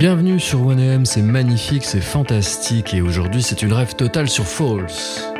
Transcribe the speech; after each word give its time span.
Bienvenue 0.00 0.40
sur 0.40 0.60
1AM, 0.60 1.04
c'est 1.04 1.20
magnifique, 1.20 1.84
c'est 1.84 2.00
fantastique 2.00 2.94
et 2.94 3.02
aujourd'hui 3.02 3.42
c'est 3.42 3.60
une 3.60 3.74
rêve 3.74 3.94
totale 3.96 4.30
sur 4.30 4.46
False. 4.46 5.30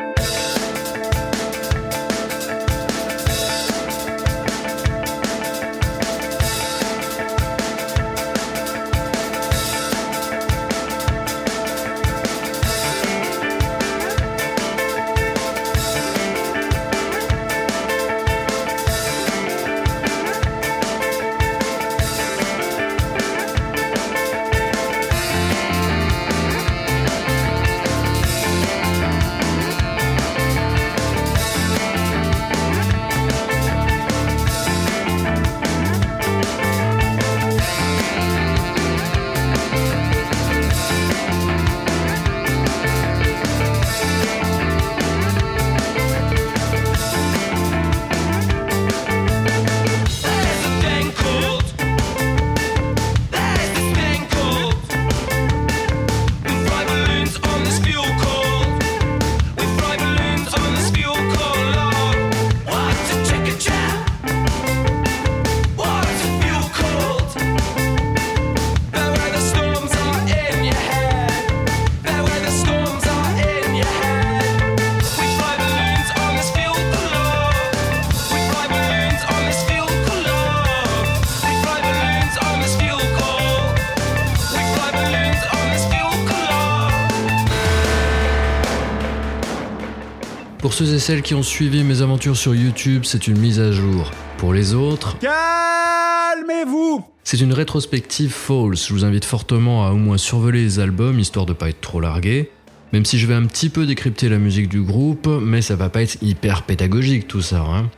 Celles 91.10 91.22
qui 91.22 91.34
ont 91.34 91.42
suivi 91.42 91.82
mes 91.82 92.02
aventures 92.02 92.36
sur 92.36 92.54
YouTube, 92.54 93.02
c'est 93.04 93.26
une 93.26 93.36
mise 93.36 93.58
à 93.58 93.72
jour. 93.72 94.12
Pour 94.38 94.54
les 94.54 94.74
autres, 94.74 95.18
calmez-vous 95.18 97.04
C'est 97.24 97.40
une 97.40 97.52
rétrospective 97.52 98.30
false. 98.30 98.86
Je 98.86 98.92
vous 98.92 99.04
invite 99.04 99.24
fortement 99.24 99.88
à 99.88 99.90
au 99.90 99.96
moins 99.96 100.18
survoler 100.18 100.62
les 100.62 100.78
albums 100.78 101.18
histoire 101.18 101.46
de 101.46 101.52
pas 101.52 101.68
être 101.68 101.80
trop 101.80 101.98
largué. 101.98 102.52
Même 102.92 103.04
si 103.04 103.18
je 103.18 103.26
vais 103.26 103.34
un 103.34 103.46
petit 103.46 103.70
peu 103.70 103.86
décrypter 103.86 104.28
la 104.28 104.38
musique 104.38 104.68
du 104.68 104.82
groupe, 104.82 105.26
mais 105.26 105.62
ça 105.62 105.74
va 105.74 105.88
pas 105.88 106.02
être 106.02 106.16
hyper 106.22 106.62
pédagogique 106.62 107.26
tout 107.26 107.42
ça. 107.42 107.62
Hein. 107.62 107.90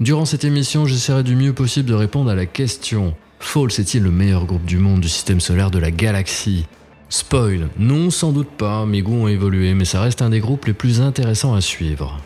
Durant 0.00 0.26
cette 0.26 0.44
émission, 0.44 0.84
j'essaierai 0.84 1.22
du 1.22 1.36
mieux 1.36 1.54
possible 1.54 1.88
de 1.88 1.94
répondre 1.94 2.28
à 2.30 2.34
la 2.34 2.44
question 2.44 3.14
False 3.40 3.78
est-il 3.78 4.02
le 4.02 4.10
meilleur 4.10 4.44
groupe 4.44 4.66
du 4.66 4.76
monde 4.76 5.00
du 5.00 5.08
système 5.08 5.40
solaire 5.40 5.70
de 5.70 5.78
la 5.78 5.90
galaxie? 5.90 6.66
Spoil, 7.08 7.70
non 7.78 8.10
sans 8.10 8.32
doute 8.32 8.50
pas, 8.58 8.84
mes 8.84 9.00
goûts 9.00 9.22
ont 9.22 9.28
évolué, 9.28 9.72
mais 9.72 9.86
ça 9.86 10.02
reste 10.02 10.20
un 10.20 10.28
des 10.28 10.40
groupes 10.40 10.66
les 10.66 10.74
plus 10.74 11.00
intéressants 11.00 11.54
à 11.54 11.62
suivre. 11.62 12.17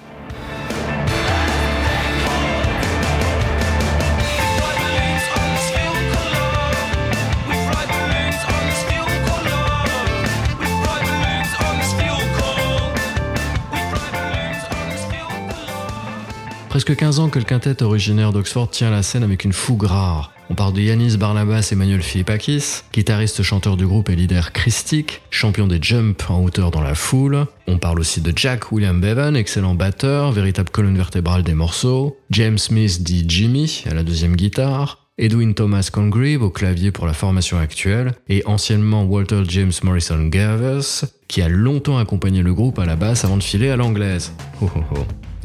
Presque 16.85 16.99
15 16.99 17.21
ans 17.21 17.29
que 17.29 17.39
le 17.39 17.45
quintet 17.45 17.81
originaire 17.85 18.33
d'Oxford 18.33 18.69
tient 18.69 18.91
la 18.91 19.05
scène 19.05 19.23
avec 19.23 19.45
une 19.45 19.53
fougue 19.53 19.85
rare. 19.85 20.33
On 20.51 20.57
parle 20.57 20.73
de 20.73 20.81
Yanis 20.81 21.17
Barnabas 21.17 21.69
Emmanuel 21.71 22.03
Philippakis, 22.03 22.83
guitariste 22.93 23.45
chanteur 23.45 23.77
du 23.77 23.87
groupe 23.87 24.11
et 24.11 24.17
leader 24.17 24.51
Christique, 24.51 25.23
champion 25.31 25.69
des 25.69 25.79
jumps 25.81 26.29
en 26.29 26.43
hauteur 26.43 26.73
dans 26.73 26.81
la 26.81 26.97
foule. 26.97 27.47
On 27.69 27.79
parle 27.79 28.01
aussi 28.01 28.21
de 28.21 28.33
Jack 28.35 28.73
William 28.73 29.01
Bevan, 29.01 29.37
excellent 29.37 29.77
batteur, 29.77 30.33
véritable 30.33 30.71
colonne 30.71 30.97
vertébrale 30.97 31.45
des 31.45 31.55
morceaux. 31.55 32.17
James 32.31 32.59
Smith 32.59 33.05
dit 33.05 33.27
Jimmy 33.29 33.85
à 33.89 33.95
la 33.95 34.03
deuxième 34.03 34.35
guitare. 34.35 35.07
Edwin 35.19 35.55
Thomas 35.55 35.89
Congreve 35.93 36.43
au 36.43 36.51
clavier 36.51 36.91
pour 36.91 37.07
la 37.07 37.13
formation 37.13 37.59
actuelle, 37.61 38.11
et 38.29 38.43
anciennement 38.45 39.05
Walter 39.05 39.43
James 39.47 39.71
Morrison 39.85 40.27
Gavers, 40.27 41.05
qui 41.29 41.43
a 41.43 41.49
longtemps 41.49 41.99
accompagné 41.99 42.43
le 42.43 42.53
groupe 42.53 42.81
à 42.81 42.87
la 42.87 42.97
basse 42.97 43.25
avant 43.25 43.37
de 43.37 43.43
filer 43.45 43.71
à 43.71 43.77
l'anglaise. 43.77 44.33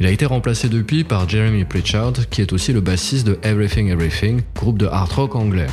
Il 0.00 0.06
a 0.06 0.10
été 0.10 0.26
remplacé 0.26 0.68
depuis 0.68 1.02
par 1.02 1.28
Jeremy 1.28 1.64
Pritchard, 1.64 2.12
qui 2.30 2.40
est 2.40 2.52
aussi 2.52 2.72
le 2.72 2.80
bassiste 2.80 3.26
de 3.26 3.38
Everything 3.42 3.88
Everything, 3.88 4.42
groupe 4.54 4.78
de 4.78 4.86
hard 4.86 5.10
rock 5.10 5.34
anglais. 5.34 5.66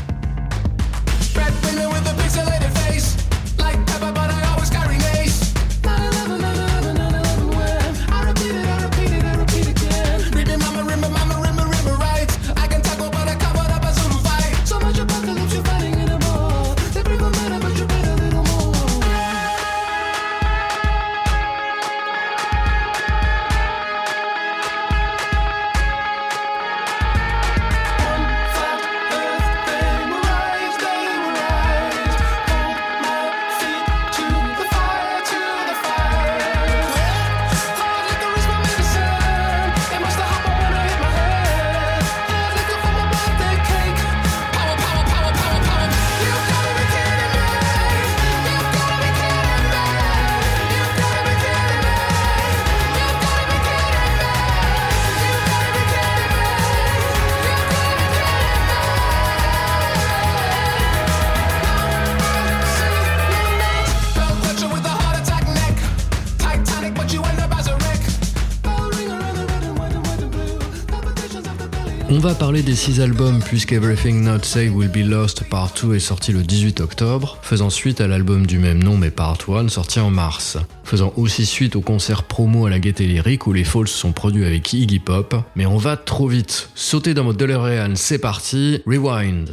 Parler 72.35 72.63
des 72.63 72.75
six 72.75 72.99
albums 72.99 73.39
puisque 73.39 73.71
Everything 73.71 74.23
Not 74.23 74.43
Saved 74.43 74.75
Will 74.75 74.89
Be 74.89 75.07
Lost 75.07 75.43
Part 75.49 75.71
2 75.81 75.95
est 75.95 75.99
sorti 75.99 76.31
le 76.31 76.41
18 76.41 76.81
octobre, 76.81 77.37
faisant 77.41 77.69
suite 77.69 78.01
à 78.01 78.07
l'album 78.07 78.45
du 78.45 78.59
même 78.59 78.83
nom 78.83 78.97
mais 78.97 79.09
Part 79.09 79.37
1 79.47 79.69
sorti 79.69 79.99
en 79.99 80.09
mars. 80.09 80.57
Faisant 80.83 81.13
aussi 81.15 81.45
suite 81.45 81.75
au 81.75 81.81
concert 81.81 82.23
promo 82.23 82.65
à 82.65 82.69
la 82.69 82.79
Gaieté 82.79 83.05
Lyrique 83.05 83.47
où 83.47 83.53
les 83.53 83.63
Falls 83.63 83.87
sont 83.87 84.11
produits 84.11 84.45
avec 84.45 84.73
Iggy 84.73 84.99
Pop. 84.99 85.35
Mais 85.55 85.65
on 85.65 85.77
va 85.77 85.97
trop 85.97 86.27
vite. 86.27 86.69
Sauter 86.75 87.13
dans 87.13 87.23
votre 87.23 87.37
DeLorean, 87.37 87.95
c'est 87.95 88.19
parti. 88.19 88.81
Rewind. 88.85 89.49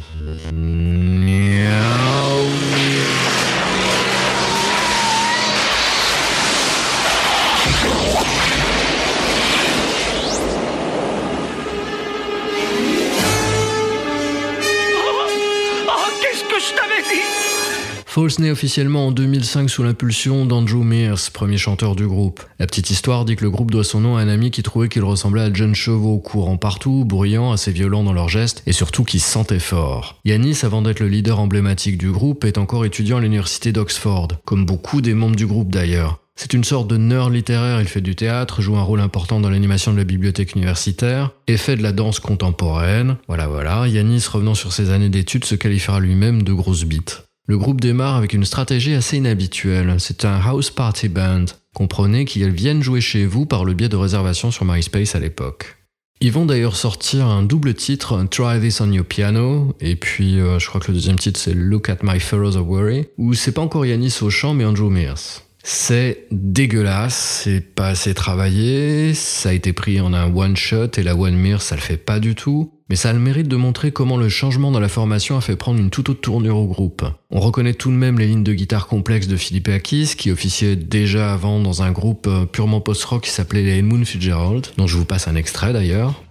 Falls 18.13 18.35
naît 18.37 18.51
officiellement 18.51 19.07
en 19.07 19.11
2005 19.11 19.67
sous 19.71 19.81
l'impulsion 19.81 20.45
d'Andrew 20.45 20.83
Mears, 20.83 21.31
premier 21.33 21.57
chanteur 21.57 21.95
du 21.95 22.05
groupe. 22.05 22.43
La 22.59 22.67
petite 22.67 22.91
histoire 22.91 23.25
dit 23.25 23.35
que 23.35 23.43
le 23.43 23.49
groupe 23.49 23.71
doit 23.71 23.83
son 23.83 24.01
nom 24.01 24.17
à 24.17 24.21
un 24.21 24.27
ami 24.27 24.51
qui 24.51 24.61
trouvait 24.61 24.87
qu'il 24.87 25.03
ressemblait 25.03 25.41
à 25.41 25.51
John 25.51 25.73
Chevaux, 25.73 26.19
courant 26.19 26.57
partout, 26.57 27.05
bruyant, 27.05 27.51
assez 27.51 27.71
violent 27.71 28.03
dans 28.03 28.13
leurs 28.13 28.29
gestes 28.29 28.61
et 28.67 28.71
surtout 28.71 29.03
qui 29.03 29.19
sentait 29.19 29.57
fort. 29.57 30.19
Yanis, 30.25 30.59
avant 30.61 30.83
d'être 30.83 30.99
le 30.99 31.07
leader 31.07 31.39
emblématique 31.39 31.97
du 31.97 32.11
groupe, 32.11 32.45
est 32.45 32.59
encore 32.59 32.85
étudiant 32.85 33.17
à 33.17 33.21
l'université 33.21 33.71
d'Oxford, 33.71 34.27
comme 34.45 34.63
beaucoup 34.63 35.01
des 35.01 35.15
membres 35.15 35.35
du 35.35 35.47
groupe 35.47 35.71
d'ailleurs. 35.71 36.19
C'est 36.35 36.53
une 36.53 36.63
sorte 36.63 36.87
de 36.87 36.97
nerd 36.97 37.33
littéraire, 37.33 37.81
il 37.81 37.87
fait 37.87 37.99
du 37.99 38.15
théâtre, 38.15 38.61
joue 38.61 38.77
un 38.77 38.83
rôle 38.83 39.01
important 39.01 39.39
dans 39.39 39.49
l'animation 39.49 39.91
de 39.91 39.97
la 39.97 40.03
bibliothèque 40.03 40.53
universitaire, 40.53 41.31
et 41.47 41.57
fait 41.57 41.77
de 41.77 41.81
la 41.81 41.91
danse 41.91 42.19
contemporaine. 42.19 43.17
Voilà, 43.27 43.47
voilà. 43.47 43.87
Yanis, 43.87 44.27
revenant 44.31 44.53
sur 44.53 44.71
ses 44.71 44.91
années 44.91 45.09
d'études, 45.09 45.45
se 45.45 45.55
qualifiera 45.55 45.99
lui-même 45.99 46.43
de 46.43 46.53
grosse 46.53 46.83
bite. 46.83 47.22
Le 47.45 47.57
groupe 47.57 47.81
démarre 47.81 48.15
avec 48.15 48.31
une 48.31 48.45
stratégie 48.45 48.93
assez 48.93 49.17
inhabituelle. 49.17 49.95
C'est 49.99 50.23
un 50.23 50.39
house 50.39 50.69
party 50.71 51.09
band. 51.09 51.45
Comprenez 51.73 52.23
qu'ils 52.23 52.49
viennent 52.49 52.81
jouer 52.81 53.01
chez 53.01 53.25
vous 53.25 53.45
par 53.45 53.65
le 53.65 53.73
biais 53.73 53.89
de 53.89 53.97
réservations 53.97 54.49
sur 54.49 54.63
MySpace 54.63 55.15
à 55.15 55.19
l'époque. 55.19 55.75
Ils 56.21 56.31
vont 56.31 56.45
d'ailleurs 56.45 56.77
sortir 56.77 57.25
un 57.25 57.43
double 57.43 57.73
titre, 57.73 58.25
Try 58.31 58.61
This 58.61 58.79
on 58.79 58.93
Your 58.93 59.03
Piano, 59.03 59.75
et 59.81 59.97
puis 59.97 60.39
euh, 60.39 60.57
je 60.57 60.69
crois 60.69 60.79
que 60.79 60.87
le 60.87 60.93
deuxième 60.93 61.19
titre 61.19 61.37
c'est 61.37 61.53
Look 61.53 61.89
at 61.89 61.97
My 62.01 62.17
Furrows 62.17 62.55
of 62.55 62.65
Worry, 62.65 63.07
où 63.17 63.33
c'est 63.33 63.51
pas 63.51 63.61
encore 63.61 63.85
Yanis 63.85 64.19
au 64.21 64.29
chant 64.29 64.53
mais 64.53 64.63
Andrew 64.63 64.89
Mears. 64.89 65.41
C'est 65.65 66.27
dégueulasse, 66.31 67.41
c'est 67.43 67.59
pas 67.59 67.89
assez 67.89 68.13
travaillé, 68.13 69.13
ça 69.13 69.49
a 69.49 69.53
été 69.53 69.73
pris 69.73 69.99
en 69.99 70.13
un 70.13 70.33
one 70.33 70.55
shot 70.55 70.91
et 70.95 71.03
la 71.03 71.15
one 71.17 71.35
mirror 71.35 71.61
ça 71.61 71.75
le 71.75 71.81
fait 71.81 71.97
pas 71.97 72.21
du 72.21 72.35
tout, 72.35 72.71
mais 72.93 72.97
ça 72.97 73.09
a 73.09 73.13
le 73.13 73.17
mérite 73.17 73.47
de 73.47 73.55
montrer 73.55 73.91
comment 73.91 74.17
le 74.17 74.29
changement 74.29 74.69
dans 74.69 74.79
la 74.79 74.87
formation 74.87 75.35
a 75.35 75.41
fait 75.41 75.55
prendre 75.55 75.79
une 75.79 75.89
toute 75.89 76.09
autre 76.09 76.21
tournure 76.21 76.57
au 76.57 76.67
groupe. 76.67 77.03
On 77.31 77.39
reconnaît 77.39 77.73
tout 77.73 77.89
de 77.89 77.95
même 77.95 78.19
les 78.19 78.27
lignes 78.27 78.43
de 78.43 78.53
guitare 78.53 78.85
complexes 78.85 79.25
de 79.25 79.35
Philippe 79.35 79.67
Akis, 79.69 80.13
qui 80.15 80.29
officiait 80.29 80.75
déjà 80.75 81.33
avant 81.33 81.59
dans 81.59 81.81
un 81.81 81.91
groupe 81.91 82.27
euh, 82.27 82.45
purement 82.45 82.81
post-rock 82.81 83.23
qui 83.23 83.31
s'appelait 83.31 83.63
les 83.63 83.81
Moon 83.81 84.05
Fitzgerald, 84.05 84.67
dont 84.77 84.85
je 84.85 84.95
vous 84.95 85.05
passe 85.05 85.27
un 85.27 85.33
extrait 85.33 85.73
d'ailleurs. 85.73 86.21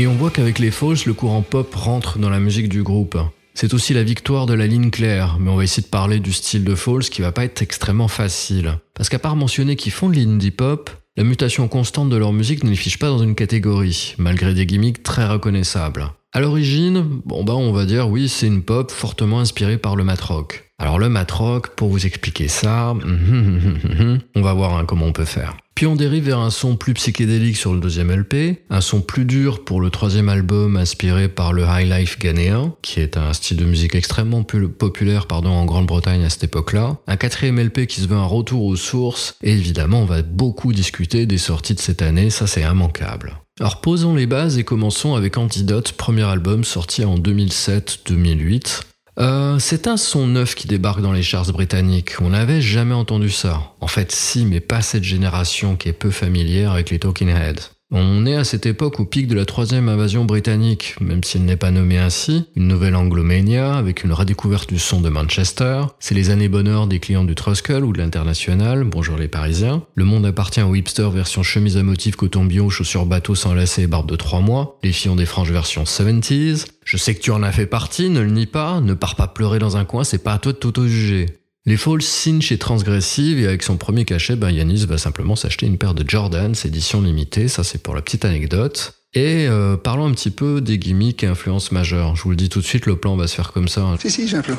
Et 0.00 0.06
on 0.06 0.14
voit 0.14 0.30
qu'avec 0.30 0.60
les 0.60 0.70
Falls, 0.70 0.98
le 1.06 1.12
courant 1.12 1.42
pop 1.42 1.74
rentre 1.74 2.20
dans 2.20 2.30
la 2.30 2.38
musique 2.38 2.68
du 2.68 2.84
groupe. 2.84 3.18
C'est 3.52 3.74
aussi 3.74 3.94
la 3.94 4.04
victoire 4.04 4.46
de 4.46 4.54
la 4.54 4.68
ligne 4.68 4.90
claire, 4.90 5.38
mais 5.40 5.50
on 5.50 5.56
va 5.56 5.64
essayer 5.64 5.82
de 5.82 5.88
parler 5.88 6.20
du 6.20 6.32
style 6.32 6.62
de 6.62 6.76
Falls 6.76 7.00
qui 7.10 7.20
va 7.20 7.32
pas 7.32 7.44
être 7.44 7.62
extrêmement 7.62 8.06
facile. 8.06 8.78
Parce 8.94 9.08
qu'à 9.08 9.18
part 9.18 9.34
mentionner 9.34 9.74
qu'ils 9.74 9.90
font 9.90 10.08
de 10.08 10.14
l'indie 10.14 10.52
pop, 10.52 10.88
la 11.16 11.24
mutation 11.24 11.66
constante 11.66 12.10
de 12.10 12.16
leur 12.16 12.32
musique 12.32 12.62
ne 12.62 12.70
les 12.70 12.76
fiche 12.76 13.00
pas 13.00 13.08
dans 13.08 13.18
une 13.18 13.34
catégorie, 13.34 14.14
malgré 14.18 14.54
des 14.54 14.66
gimmicks 14.66 15.02
très 15.02 15.26
reconnaissables. 15.26 16.12
À 16.32 16.38
l'origine, 16.38 17.04
bon 17.24 17.42
bah 17.42 17.54
on 17.54 17.72
va 17.72 17.84
dire 17.84 18.08
oui, 18.08 18.28
c'est 18.28 18.46
une 18.46 18.62
pop 18.62 18.92
fortement 18.92 19.40
inspirée 19.40 19.78
par 19.78 19.96
le 19.96 20.04
mat 20.04 20.20
rock. 20.20 20.70
Alors 20.78 21.00
le 21.00 21.08
mat 21.08 21.28
rock, 21.28 21.74
pour 21.74 21.88
vous 21.88 22.06
expliquer 22.06 22.46
ça, 22.46 22.94
on 24.36 24.42
va 24.42 24.52
voir 24.52 24.76
hein, 24.76 24.84
comment 24.86 25.06
on 25.06 25.12
peut 25.12 25.24
faire. 25.24 25.56
Puis 25.78 25.86
on 25.86 25.94
dérive 25.94 26.24
vers 26.24 26.40
un 26.40 26.50
son 26.50 26.74
plus 26.74 26.92
psychédélique 26.94 27.56
sur 27.56 27.72
le 27.72 27.78
deuxième 27.78 28.10
LP, 28.10 28.64
un 28.68 28.80
son 28.80 29.00
plus 29.00 29.24
dur 29.24 29.62
pour 29.62 29.80
le 29.80 29.90
troisième 29.90 30.28
album 30.28 30.76
inspiré 30.76 31.28
par 31.28 31.52
le 31.52 31.62
High 31.62 31.88
Life 31.88 32.18
ghanéen, 32.18 32.74
qui 32.82 32.98
est 32.98 33.16
un 33.16 33.32
style 33.32 33.58
de 33.58 33.64
musique 33.64 33.94
extrêmement 33.94 34.42
populaire 34.42 35.28
pardon, 35.28 35.50
en 35.50 35.64
Grande-Bretagne 35.66 36.24
à 36.24 36.30
cette 36.30 36.42
époque-là, 36.42 36.96
un 37.06 37.16
quatrième 37.16 37.60
LP 37.60 37.86
qui 37.86 38.00
se 38.00 38.08
veut 38.08 38.16
un 38.16 38.24
retour 38.24 38.64
aux 38.64 38.74
sources, 38.74 39.36
et 39.40 39.52
évidemment 39.52 40.00
on 40.02 40.04
va 40.04 40.22
beaucoup 40.22 40.72
discuter 40.72 41.26
des 41.26 41.38
sorties 41.38 41.74
de 41.74 41.80
cette 41.80 42.02
année, 42.02 42.30
ça 42.30 42.48
c'est 42.48 42.62
immanquable. 42.62 43.36
Alors 43.60 43.80
posons 43.80 44.16
les 44.16 44.26
bases 44.26 44.58
et 44.58 44.64
commençons 44.64 45.14
avec 45.14 45.38
Antidote, 45.38 45.92
premier 45.92 46.24
album 46.24 46.64
sorti 46.64 47.04
en 47.04 47.16
2007-2008. 47.18 48.80
Euh, 49.18 49.58
c'est 49.58 49.88
un 49.88 49.96
son 49.96 50.28
neuf 50.28 50.54
qui 50.54 50.68
débarque 50.68 51.00
dans 51.00 51.12
les 51.12 51.22
charts 51.22 51.50
britanniques. 51.52 52.20
On 52.20 52.30
n'avait 52.30 52.60
jamais 52.60 52.94
entendu 52.94 53.30
ça. 53.30 53.72
En 53.80 53.88
fait, 53.88 54.12
si, 54.12 54.46
mais 54.46 54.60
pas 54.60 54.80
cette 54.80 55.02
génération 55.02 55.76
qui 55.76 55.88
est 55.88 55.92
peu 55.92 56.10
familière 56.10 56.72
avec 56.72 56.90
les 56.90 57.00
Talking 57.00 57.28
Heads. 57.28 57.77
On 57.90 58.26
est 58.26 58.34
à 58.34 58.44
cette 58.44 58.66
époque 58.66 59.00
au 59.00 59.06
pic 59.06 59.28
de 59.28 59.34
la 59.34 59.46
troisième 59.46 59.88
invasion 59.88 60.26
britannique, 60.26 60.94
même 61.00 61.24
s'il 61.24 61.46
n'est 61.46 61.56
pas 61.56 61.70
nommé 61.70 61.96
ainsi, 61.96 62.44
une 62.54 62.68
nouvelle 62.68 62.94
Anglomania 62.94 63.76
avec 63.76 64.04
une 64.04 64.12
redécouverte 64.12 64.68
du 64.68 64.78
son 64.78 65.00
de 65.00 65.08
Manchester. 65.08 65.84
C'est 65.98 66.14
les 66.14 66.28
années 66.28 66.50
bonheur 66.50 66.86
des 66.86 67.00
clients 67.00 67.24
du 67.24 67.34
Truskull 67.34 67.86
ou 67.86 67.94
de 67.94 67.98
l'International, 67.98 68.84
bonjour 68.84 69.16
les 69.16 69.26
Parisiens. 69.26 69.84
Le 69.94 70.04
monde 70.04 70.26
appartient 70.26 70.60
au 70.60 70.74
hipster 70.74 71.08
version 71.10 71.42
chemise 71.42 71.78
à 71.78 71.82
motif 71.82 72.14
coton 72.14 72.44
bio, 72.44 72.68
chaussures 72.68 73.06
bateau 73.06 73.34
sans 73.34 73.54
lacets 73.54 73.84
et 73.84 73.86
barbe 73.86 74.10
de 74.10 74.16
3 74.16 74.40
mois. 74.40 74.78
Les 74.82 74.92
filles 74.92 75.12
ont 75.12 75.16
des 75.16 75.24
franges 75.24 75.50
version 75.50 75.84
70s. 75.84 76.66
Je 76.84 76.96
sais 76.98 77.14
que 77.14 77.20
tu 77.20 77.30
en 77.30 77.42
as 77.42 77.52
fait 77.52 77.64
partie, 77.64 78.10
ne 78.10 78.20
le 78.20 78.30
nie 78.30 78.44
pas, 78.44 78.82
ne 78.82 78.92
pars 78.92 79.16
pas 79.16 79.28
pleurer 79.28 79.60
dans 79.60 79.78
un 79.78 79.86
coin, 79.86 80.04
c'est 80.04 80.22
pas 80.22 80.34
à 80.34 80.38
toi 80.38 80.52
de 80.52 80.58
t'auto-juger. 80.58 81.38
Les 81.66 81.76
Falls 81.76 82.02
signent 82.02 82.40
chez 82.40 82.56
Transgressive 82.56 83.38
et 83.40 83.46
avec 83.46 83.62
son 83.62 83.76
premier 83.76 84.04
cachet, 84.04 84.36
ben 84.36 84.50
Yanis 84.50 84.86
va 84.86 84.96
simplement 84.96 85.36
s'acheter 85.36 85.66
une 85.66 85.76
paire 85.76 85.94
de 85.94 86.08
Jordans, 86.08 86.54
édition 86.64 87.02
limitée, 87.02 87.48
ça 87.48 87.64
c'est 87.64 87.82
pour 87.82 87.94
la 87.94 88.02
petite 88.02 88.24
anecdote. 88.24 88.94
Et 89.14 89.46
euh, 89.48 89.76
parlons 89.76 90.06
un 90.06 90.12
petit 90.12 90.30
peu 90.30 90.60
des 90.60 90.78
gimmicks 90.78 91.24
et 91.24 91.26
influences 91.26 91.72
majeures. 91.72 92.14
Je 92.14 92.22
vous 92.22 92.30
le 92.30 92.36
dis 92.36 92.48
tout 92.48 92.60
de 92.60 92.64
suite, 92.64 92.86
le 92.86 92.96
plan 92.96 93.16
va 93.16 93.26
se 93.26 93.34
faire 93.34 93.52
comme 93.52 93.68
ça. 93.68 93.96
Si, 94.00 94.10
si, 94.10 94.28
j'ai 94.28 94.36
un 94.36 94.42
plan. 94.42 94.56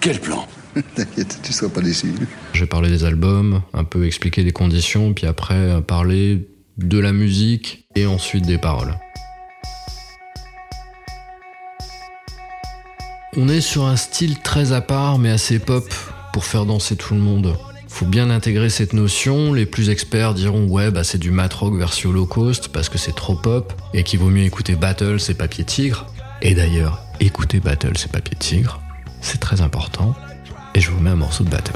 Quel 0.00 0.20
plan? 0.20 0.46
T'inquiète, 0.94 1.38
tu 1.42 1.52
seras 1.52 1.70
pas 1.70 1.82
déçu. 1.82 2.12
Je 2.54 2.60
vais 2.60 2.66
parler 2.66 2.90
des 2.90 3.04
albums, 3.04 3.62
un 3.74 3.84
peu 3.84 4.06
expliquer 4.06 4.42
les 4.42 4.52
conditions, 4.52 5.12
puis 5.12 5.26
après 5.26 5.54
euh, 5.54 5.80
parler 5.80 6.48
de 6.78 6.98
la 6.98 7.12
musique 7.12 7.86
et 7.94 8.06
ensuite 8.06 8.46
des 8.46 8.58
paroles. 8.58 8.96
On 13.34 13.48
est 13.48 13.62
sur 13.62 13.86
un 13.86 13.96
style 13.96 14.40
très 14.40 14.72
à 14.72 14.82
part 14.82 15.18
mais 15.18 15.30
assez 15.30 15.58
pop 15.58 15.84
pour 16.34 16.44
faire 16.44 16.66
danser 16.66 16.96
tout 16.96 17.14
le 17.14 17.20
monde. 17.20 17.56
Faut 17.88 18.04
bien 18.04 18.28
intégrer 18.28 18.68
cette 18.68 18.92
notion, 18.92 19.54
les 19.54 19.64
plus 19.64 19.88
experts 19.88 20.34
diront 20.34 20.66
ouais 20.66 20.90
bah 20.90 21.02
c'est 21.02 21.16
du 21.16 21.30
mat 21.30 21.52
rock 21.54 21.74
version 21.74 22.12
low 22.12 22.26
cost 22.26 22.68
parce 22.68 22.90
que 22.90 22.98
c'est 22.98 23.14
trop 23.14 23.34
pop 23.34 23.72
et 23.94 24.02
qu'il 24.02 24.18
vaut 24.18 24.28
mieux 24.28 24.44
écouter 24.44 24.74
Battle 24.74 25.18
c'est 25.18 25.32
Papier 25.32 25.64
Tigre. 25.64 26.06
Et 26.42 26.54
d'ailleurs, 26.54 27.00
écouter 27.20 27.58
Battle 27.58 27.96
c'est 27.96 28.12
Papier 28.12 28.36
Tigre, 28.38 28.82
c'est 29.22 29.40
très 29.40 29.62
important. 29.62 30.14
Et 30.74 30.80
je 30.80 30.90
vous 30.90 31.00
mets 31.00 31.10
un 31.10 31.16
morceau 31.16 31.42
de 31.42 31.48
Battles. 31.48 31.72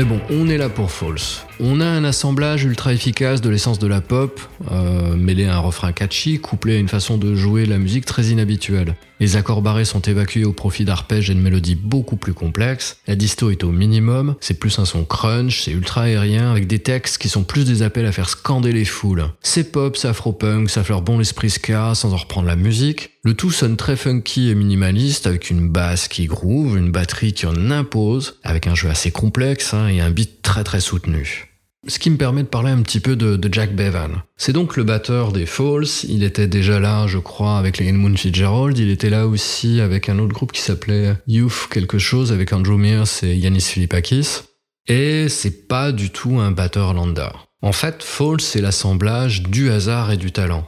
Mais 0.00 0.06
bon, 0.06 0.18
on 0.30 0.48
est 0.48 0.56
là 0.56 0.70
pour 0.70 0.90
False. 0.90 1.44
On 1.60 1.78
a 1.78 1.84
un 1.84 2.04
assemblage 2.04 2.64
ultra 2.64 2.94
efficace 2.94 3.42
de 3.42 3.50
l'essence 3.50 3.78
de 3.78 3.86
la 3.86 4.00
pop, 4.00 4.40
euh, 4.72 5.14
mêlé 5.14 5.44
à 5.44 5.56
un 5.56 5.58
refrain 5.58 5.92
catchy, 5.92 6.38
couplé 6.38 6.76
à 6.76 6.78
une 6.78 6.88
façon 6.88 7.18
de 7.18 7.34
jouer 7.34 7.66
la 7.66 7.76
musique 7.76 8.06
très 8.06 8.28
inhabituelle. 8.28 8.94
Les 9.20 9.36
accords 9.36 9.60
barrés 9.60 9.84
sont 9.84 10.00
évacués 10.00 10.46
au 10.46 10.54
profit 10.54 10.86
d'arpèges 10.86 11.28
et 11.28 11.34
de 11.34 11.38
mélodies 11.38 11.74
beaucoup 11.74 12.16
plus 12.16 12.32
complexes. 12.32 12.96
La 13.06 13.14
disto 13.14 13.50
est 13.50 13.62
au 13.62 13.72
minimum, 13.72 14.36
c'est 14.40 14.58
plus 14.58 14.78
un 14.78 14.86
son 14.86 15.04
crunch, 15.04 15.64
c'est 15.64 15.72
ultra 15.72 16.04
aérien, 16.04 16.50
avec 16.50 16.66
des 16.66 16.78
textes 16.78 17.18
qui 17.18 17.28
sont 17.28 17.44
plus 17.44 17.66
des 17.66 17.82
appels 17.82 18.06
à 18.06 18.12
faire 18.12 18.30
scander 18.30 18.72
les 18.72 18.86
foules. 18.86 19.26
C'est 19.42 19.70
pop, 19.70 19.98
c'est 19.98 20.08
afro-punk, 20.08 20.70
ça 20.70 20.82
fleure 20.82 21.02
bon 21.02 21.18
l'esprit 21.18 21.50
ska 21.50 21.94
sans 21.94 22.14
en 22.14 22.16
reprendre 22.16 22.46
la 22.46 22.56
musique. 22.56 23.09
Le 23.22 23.34
tout 23.34 23.50
sonne 23.50 23.76
très 23.76 23.96
funky 23.96 24.48
et 24.48 24.54
minimaliste, 24.54 25.26
avec 25.26 25.50
une 25.50 25.68
basse 25.68 26.08
qui 26.08 26.24
groove, 26.24 26.78
une 26.78 26.90
batterie 26.90 27.34
qui 27.34 27.44
en 27.44 27.70
impose, 27.70 28.38
avec 28.44 28.66
un 28.66 28.74
jeu 28.74 28.88
assez 28.88 29.10
complexe 29.10 29.74
hein, 29.74 29.88
et 29.88 30.00
un 30.00 30.10
beat 30.10 30.40
très 30.40 30.64
très 30.64 30.80
soutenu. 30.80 31.50
Ce 31.86 31.98
qui 31.98 32.08
me 32.08 32.16
permet 32.16 32.42
de 32.42 32.48
parler 32.48 32.70
un 32.70 32.80
petit 32.80 33.00
peu 33.00 33.16
de, 33.16 33.38
Jack 33.52 33.76
Bevan. 33.76 34.22
C'est 34.38 34.54
donc 34.54 34.76
le 34.76 34.84
batteur 34.84 35.32
des 35.32 35.44
Falls. 35.44 35.86
Il 36.08 36.22
était 36.22 36.46
déjà 36.46 36.80
là, 36.80 37.06
je 37.06 37.18
crois, 37.18 37.58
avec 37.58 37.76
les 37.76 37.88
Edmund 37.88 38.18
Fitzgerald. 38.18 38.78
Il 38.78 38.90
était 38.90 39.10
là 39.10 39.26
aussi 39.26 39.80
avec 39.80 40.08
un 40.08 40.18
autre 40.18 40.32
groupe 40.32 40.52
qui 40.52 40.62
s'appelait 40.62 41.14
Youth 41.26 41.68
quelque 41.70 41.98
chose, 41.98 42.32
avec 42.32 42.52
Andrew 42.54 42.76
Mears 42.76 43.22
et 43.22 43.34
Yanis 43.34 43.60
Philippakis. 43.60 44.42
Et 44.88 45.28
c'est 45.28 45.68
pas 45.68 45.92
du 45.92 46.10
tout 46.10 46.38
un 46.38 46.52
batteur 46.52 46.94
lambda. 46.94 47.34
En 47.62 47.72
fait, 47.72 48.02
Falls, 48.02 48.40
c'est 48.40 48.62
l'assemblage 48.62 49.42
du 49.42 49.70
hasard 49.70 50.10
et 50.10 50.16
du 50.16 50.32
talent. 50.32 50.66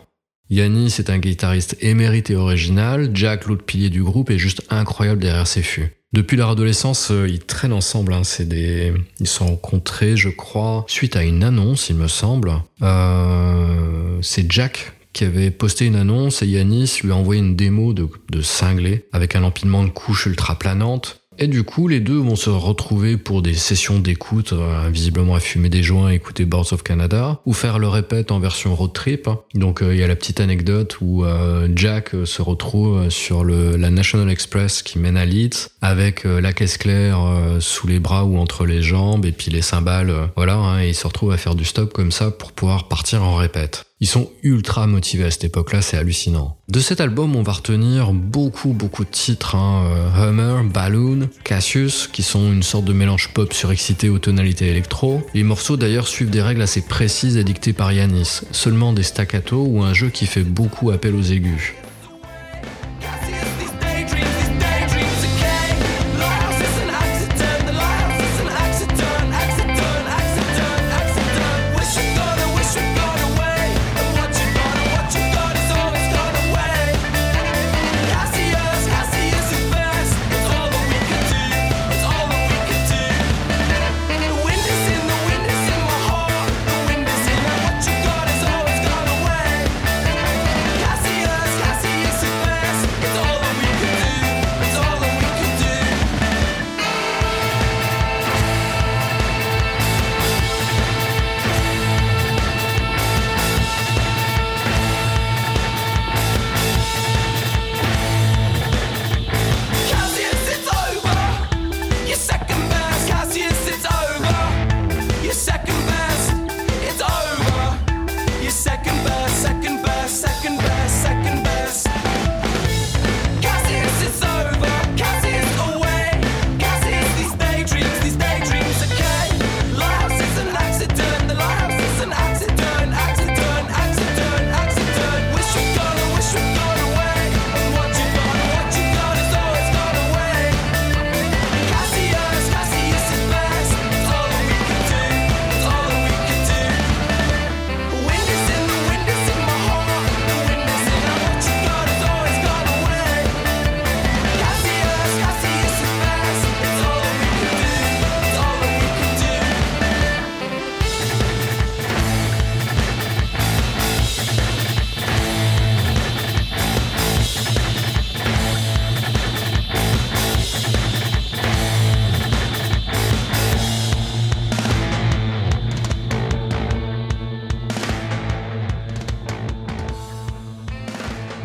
Yanis 0.52 0.96
est 0.98 1.08
un 1.08 1.16
guitariste 1.16 1.78
émérité 1.80 2.36
original, 2.36 3.10
Jack, 3.14 3.46
l'autre 3.46 3.64
pilier 3.64 3.88
du 3.88 4.02
groupe, 4.02 4.28
est 4.28 4.36
juste 4.36 4.62
incroyable 4.68 5.22
derrière 5.22 5.46
ses 5.46 5.62
fûts. 5.62 5.96
Depuis 6.12 6.36
leur 6.36 6.50
adolescence, 6.50 7.10
euh, 7.10 7.26
ils 7.26 7.40
traînent 7.40 7.72
ensemble. 7.72 8.12
Hein. 8.12 8.20
Ils 8.20 9.26
se 9.26 9.34
sont 9.34 9.46
rencontrés, 9.46 10.14
je 10.14 10.28
crois, 10.28 10.84
suite 10.88 11.16
à 11.16 11.22
une 11.22 11.42
annonce, 11.42 11.88
il 11.88 11.96
me 11.96 12.06
semble. 12.06 12.52
Euh, 12.82 14.18
c'est 14.20 14.52
Jack 14.52 14.92
qui 15.14 15.24
avait 15.24 15.50
posté 15.50 15.86
une 15.86 15.96
annonce 15.96 16.42
et 16.42 16.46
Yanis 16.46 16.98
lui 17.02 17.12
a 17.12 17.16
envoyé 17.16 17.40
une 17.40 17.56
démo 17.56 17.94
de, 17.94 18.06
de 18.30 18.42
cinglé 18.42 19.06
avec 19.12 19.36
un 19.36 19.44
empilement 19.44 19.84
de 19.84 19.88
couches 19.88 20.26
ultra 20.26 20.58
planantes. 20.58 21.21
Et 21.38 21.46
du 21.46 21.64
coup, 21.64 21.88
les 21.88 22.00
deux 22.00 22.18
vont 22.18 22.36
se 22.36 22.50
retrouver 22.50 23.16
pour 23.16 23.42
des 23.42 23.54
sessions 23.54 23.98
d'écoute, 23.98 24.52
euh, 24.52 24.88
visiblement 24.90 25.34
à 25.34 25.40
fumer 25.40 25.70
des 25.70 25.82
joints, 25.82 26.10
écouter 26.10 26.44
Boards 26.44 26.72
of 26.72 26.82
Canada, 26.82 27.40
ou 27.46 27.52
faire 27.52 27.78
le 27.78 27.88
répète 27.88 28.30
en 28.30 28.38
version 28.38 28.74
road 28.74 28.92
trip. 28.92 29.28
Donc 29.54 29.82
euh, 29.82 29.94
il 29.94 30.00
y 30.00 30.04
a 30.04 30.06
la 30.06 30.16
petite 30.16 30.40
anecdote 30.40 30.98
où 31.00 31.24
euh, 31.24 31.68
Jack 31.74 32.10
se 32.24 32.42
retrouve 32.42 33.08
sur 33.08 33.44
la 33.44 33.90
National 33.90 34.30
Express 34.30 34.82
qui 34.82 34.98
mène 34.98 35.16
à 35.16 35.24
Leeds, 35.24 35.68
avec 35.80 36.24
la 36.24 36.52
caisse 36.52 36.76
claire 36.76 37.18
sous 37.60 37.86
les 37.86 37.98
bras 37.98 38.24
ou 38.24 38.36
entre 38.36 38.64
les 38.64 38.82
jambes, 38.82 39.24
et 39.24 39.32
puis 39.32 39.50
les 39.50 39.62
cymbales, 39.62 40.30
voilà, 40.36 40.56
hein, 40.56 40.82
et 40.82 40.88
il 40.88 40.94
se 40.94 41.06
retrouve 41.06 41.32
à 41.32 41.36
faire 41.36 41.54
du 41.54 41.64
stop 41.64 41.92
comme 41.92 42.12
ça 42.12 42.30
pour 42.30 42.52
pouvoir 42.52 42.88
partir 42.88 43.22
en 43.22 43.34
répète. 43.34 43.84
Ils 44.02 44.08
sont 44.08 44.32
ultra 44.42 44.88
motivés 44.88 45.26
à 45.26 45.30
cette 45.30 45.44
époque-là, 45.44 45.80
c'est 45.80 45.96
hallucinant. 45.96 46.56
De 46.66 46.80
cet 46.80 47.00
album, 47.00 47.36
on 47.36 47.44
va 47.44 47.52
retenir 47.52 48.12
beaucoup, 48.12 48.72
beaucoup 48.72 49.04
de 49.04 49.10
titres. 49.10 49.54
Hein. 49.54 49.86
Euh, 49.86 50.28
Hummer, 50.28 50.68
Balloon, 50.68 51.28
Cassius, 51.44 52.08
qui 52.12 52.24
sont 52.24 52.52
une 52.52 52.64
sorte 52.64 52.84
de 52.84 52.92
mélange 52.92 53.28
pop 53.32 53.52
surexcité 53.52 54.08
aux 54.08 54.18
tonalités 54.18 54.66
électro. 54.66 55.22
Les 55.34 55.44
morceaux 55.44 55.76
d'ailleurs 55.76 56.08
suivent 56.08 56.30
des 56.30 56.42
règles 56.42 56.62
assez 56.62 56.80
précises 56.80 57.36
et 57.36 57.44
dictées 57.44 57.72
par 57.72 57.92
Yanis. 57.92 58.40
Seulement 58.50 58.92
des 58.92 59.04
staccato 59.04 59.62
ou 59.64 59.84
un 59.84 59.94
jeu 59.94 60.08
qui 60.08 60.26
fait 60.26 60.42
beaucoup 60.42 60.90
appel 60.90 61.14
aux 61.14 61.22
aigus. 61.22 61.72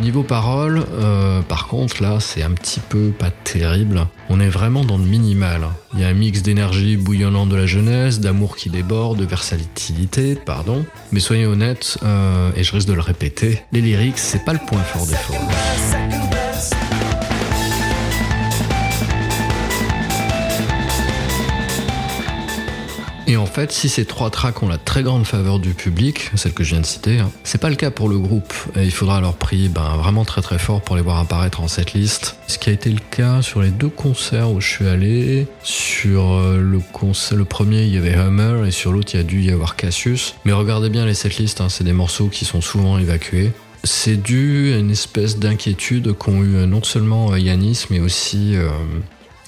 Niveau 0.07 0.23
paroles, 0.23 0.85
euh, 1.01 1.41
par 1.41 1.67
contre, 1.67 2.01
là, 2.01 2.21
c'est 2.21 2.41
un 2.41 2.51
petit 2.51 2.79
peu 2.79 3.09
pas 3.09 3.29
terrible. 3.29 4.07
On 4.29 4.39
est 4.39 4.47
vraiment 4.47 4.85
dans 4.85 4.97
le 4.97 5.03
minimal. 5.03 5.67
Il 5.93 5.99
y 5.99 6.05
a 6.05 6.07
un 6.07 6.13
mix 6.13 6.41
d'énergie 6.41 6.95
bouillonnante 6.95 7.49
de 7.49 7.57
la 7.57 7.65
jeunesse, 7.65 8.21
d'amour 8.21 8.55
qui 8.55 8.69
déborde, 8.69 9.17
de 9.17 9.25
versatilité, 9.25 10.35
pardon. 10.35 10.85
Mais 11.11 11.19
soyez 11.19 11.45
honnêtes, 11.45 11.97
euh, 12.03 12.51
et 12.55 12.63
je 12.63 12.71
risque 12.71 12.87
de 12.87 12.93
le 12.93 13.01
répéter, 13.01 13.63
les 13.73 13.81
lyrics, 13.81 14.17
c'est 14.17 14.45
pas 14.45 14.53
le 14.53 14.59
point 14.59 14.79
fort 14.79 15.05
des 15.07 15.15
Falls. 15.15 16.86
Et 23.29 23.35
en 23.35 23.45
fait, 23.45 23.73
si 23.73 23.89
ces 23.89 24.05
trois 24.05 24.29
tracks 24.29 24.63
ont 24.63 24.69
la 24.69 24.77
très 24.77 25.03
grande 25.03 25.25
faveur 25.25 25.59
du 25.59 25.73
public, 25.73 26.31
celle 26.35 26.53
que 26.53 26.63
je 26.63 26.71
viens 26.71 26.79
de 26.79 26.85
citer, 26.85 27.19
hein, 27.19 27.29
c'est 27.43 27.57
pas 27.59 27.69
le 27.69 27.75
cas 27.75 27.91
pour 27.91 28.07
le 28.07 28.17
groupe. 28.17 28.53
Et 28.77 28.83
il 28.83 28.91
faudra 28.91 29.19
leur 29.19 29.33
prix 29.33 29.67
ben, 29.67 29.97
vraiment 29.97 30.23
très 30.23 30.41
très 30.41 30.57
fort 30.57 30.81
pour 30.81 30.95
les 30.95 31.01
voir 31.01 31.17
apparaître 31.17 31.59
en 31.59 31.67
cette 31.67 31.91
liste. 31.91 32.37
Ce 32.47 32.57
qui 32.57 32.69
a 32.69 32.73
été 32.73 32.89
le 32.89 33.01
cas 33.11 33.41
sur 33.41 33.61
les 33.61 33.69
deux 33.69 33.89
concerts 33.89 34.49
où 34.49 34.61
je 34.61 34.69
suis 34.69 34.87
allé. 34.87 35.47
Sur 35.61 36.35
euh, 36.35 36.61
le, 36.61 36.79
concert, 36.79 37.37
le 37.37 37.43
premier, 37.43 37.83
il 37.83 37.93
y 37.93 37.97
avait 37.97 38.15
Hummer 38.15 38.65
et 38.65 38.71
sur 38.71 38.93
l'autre, 38.93 39.09
il 39.13 39.17
y 39.17 39.19
a 39.19 39.23
dû 39.23 39.41
y 39.41 39.51
avoir 39.51 39.75
Cassius. 39.75 40.35
Mais 40.45 40.53
regardez 40.53 40.89
bien 40.89 41.05
les 41.05 41.13
setlists, 41.13 41.59
hein, 41.59 41.67
c'est 41.67 41.83
des 41.83 41.91
morceaux 41.91 42.29
qui 42.29 42.45
sont 42.45 42.61
souvent 42.61 42.97
évacués. 42.97 43.51
C'est 43.83 44.15
dû 44.15 44.73
à 44.73 44.77
une 44.77 44.91
espèce 44.91 45.37
d'inquiétude 45.37 46.13
qu'ont 46.13 46.43
eu 46.43 46.55
euh, 46.55 46.65
non 46.65 46.81
seulement 46.81 47.33
euh, 47.33 47.39
Yanis, 47.39 47.87
mais 47.89 47.99
aussi 47.99 48.55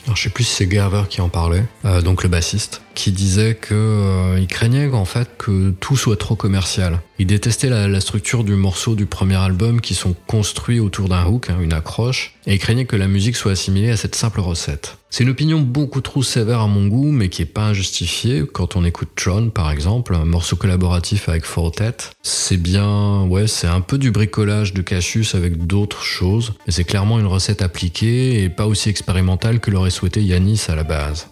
alors 0.06 0.16
je 0.16 0.24
sais 0.24 0.30
plus 0.30 0.44
si 0.44 0.56
c'est 0.56 0.68
Garver 0.68 1.04
qui 1.08 1.22
en 1.22 1.30
parlait, 1.30 1.64
donc 2.04 2.24
le 2.24 2.30
bassiste, 2.30 2.82
qui 3.00 3.13
disait 3.13 3.56
que 3.56 3.74
euh, 3.74 4.46
craignait 4.46 4.89
qu'en 4.89 5.06
fait 5.06 5.29
que 5.38 5.70
tout 5.79 5.96
soit 5.96 6.18
trop 6.18 6.36
commercial. 6.36 7.00
Il 7.18 7.27
détestait 7.27 7.70
la, 7.70 7.88
la 7.88 8.01
structure 8.01 8.44
du 8.44 8.56
morceau 8.56 8.96
du 8.96 9.06
premier 9.06 9.38
album 9.38 9.79
qui 9.79 9.94
sont 9.94 10.13
construits 10.27 10.82
autour 10.82 11.08
d'un 11.08 11.25
hook, 11.25 11.50
hein, 11.50 11.60
une 11.62 11.72
accroche, 11.72 12.36
et 12.46 12.56
il 12.56 12.60
craignait 12.60 12.84
que 12.84 12.98
la 12.98 13.08
musique 13.08 13.38
soit 13.38 13.53
assimilée 13.53 13.89
à 13.89 13.96
cette 13.96 14.15
simple 14.15 14.41
recette. 14.41 14.98
C'est 15.10 15.24
une 15.24 15.29
opinion 15.29 15.62
beaucoup 15.62 16.01
trop 16.01 16.24
sévère 16.24 16.60
à 16.60 16.68
mon 16.68 16.88
goût, 16.88 17.10
mais 17.10 17.29
qui 17.29 17.41
est 17.41 17.46
pas 17.46 17.68
injustifiée. 17.68 18.44
Quand 18.51 18.75
on 18.75 18.84
écoute 18.84 19.10
Tron, 19.15 19.50
par 19.50 19.72
exemple, 19.72 20.13
un 20.13 20.25
morceau 20.25 20.58
collaboratif 20.58 21.29
avec 21.29 21.46
Fortet, 21.46 21.96
c'est 22.22 22.58
bien, 22.58 23.24
ouais, 23.24 23.48
c'est 23.48 23.68
un 23.68 23.82
peu 23.82 23.98
du 23.98 24.12
bricolage 24.12 24.74
de 24.74 24.82
Cassius 24.82 25.36
avec 25.36 25.65
d'autres 25.65 26.03
choses, 26.03 26.51
mais 26.68 26.74
c'est 26.74 26.84
clairement 26.84 27.18
une 27.18 27.27
recette 27.27 27.62
appliquée 27.62 28.44
et 28.44 28.50
pas 28.50 28.68
aussi 28.68 28.89
expérimentale 28.89 29.62
que 29.62 29.72
l'aurait 29.72 29.89
souhaité 29.89 30.22
Yanis 30.22 30.65
à 30.68 30.75
la 30.75 30.84
base. 30.84 31.27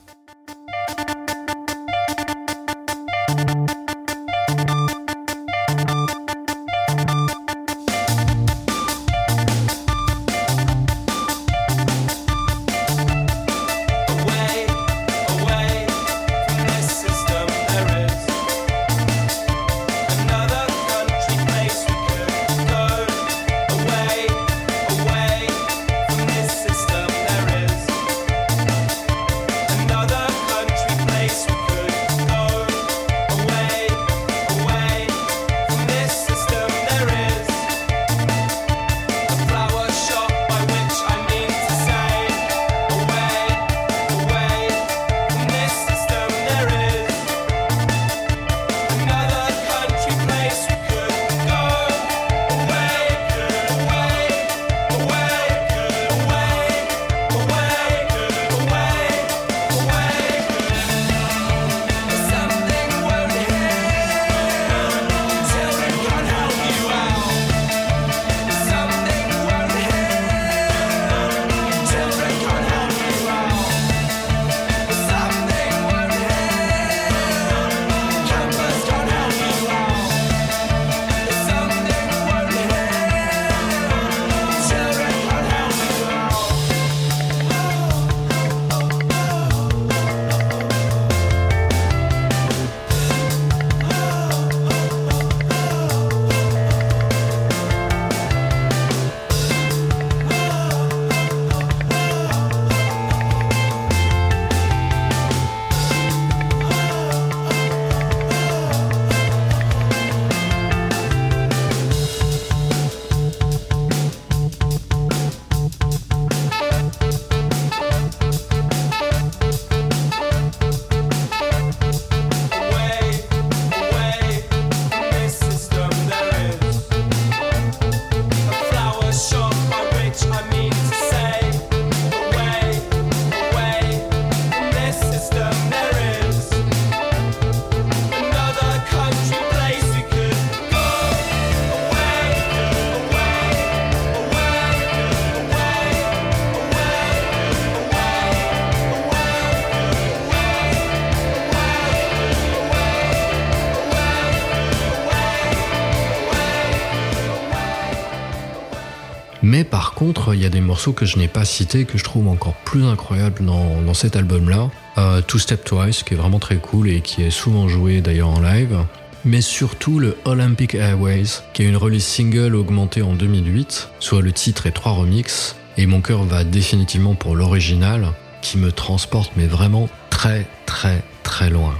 Que 160.93 161.05
je 161.05 161.17
n'ai 161.17 161.27
pas 161.27 161.45
cités 161.45 161.85
que 161.85 161.97
je 161.97 162.03
trouve 162.03 162.27
encore 162.27 162.55
plus 162.65 162.85
incroyables 162.85 163.43
dans, 163.43 163.81
dans 163.81 163.93
cet 163.93 164.15
album-là. 164.15 164.69
Euh, 164.97 165.21
Two 165.21 165.39
Step 165.39 165.63
Twice, 165.63 166.03
qui 166.03 166.13
est 166.13 166.17
vraiment 166.17 166.39
très 166.39 166.57
cool 166.57 166.89
et 166.89 167.01
qui 167.01 167.23
est 167.23 167.31
souvent 167.31 167.67
joué 167.67 168.01
d'ailleurs 168.01 168.29
en 168.29 168.39
live. 168.39 168.77
Mais 169.25 169.41
surtout 169.41 169.99
le 169.99 170.17
Olympic 170.25 170.75
Airways, 170.75 171.41
qui 171.53 171.63
est 171.63 171.65
une 171.65 171.77
release 171.77 172.05
single 172.05 172.55
augmentée 172.55 173.01
en 173.01 173.13
2008, 173.13 173.89
soit 173.99 174.21
le 174.21 174.31
titre 174.31 174.67
et 174.67 174.71
trois 174.71 174.93
remixes. 174.93 175.55
Et 175.77 175.85
mon 175.85 176.01
cœur 176.01 176.23
va 176.23 176.43
définitivement 176.43 177.15
pour 177.15 177.35
l'original, 177.35 178.13
qui 178.41 178.57
me 178.57 178.71
transporte 178.71 179.31
mais 179.35 179.47
vraiment 179.47 179.89
très 180.09 180.47
très 180.65 181.03
très 181.23 181.49
loin. 181.49 181.75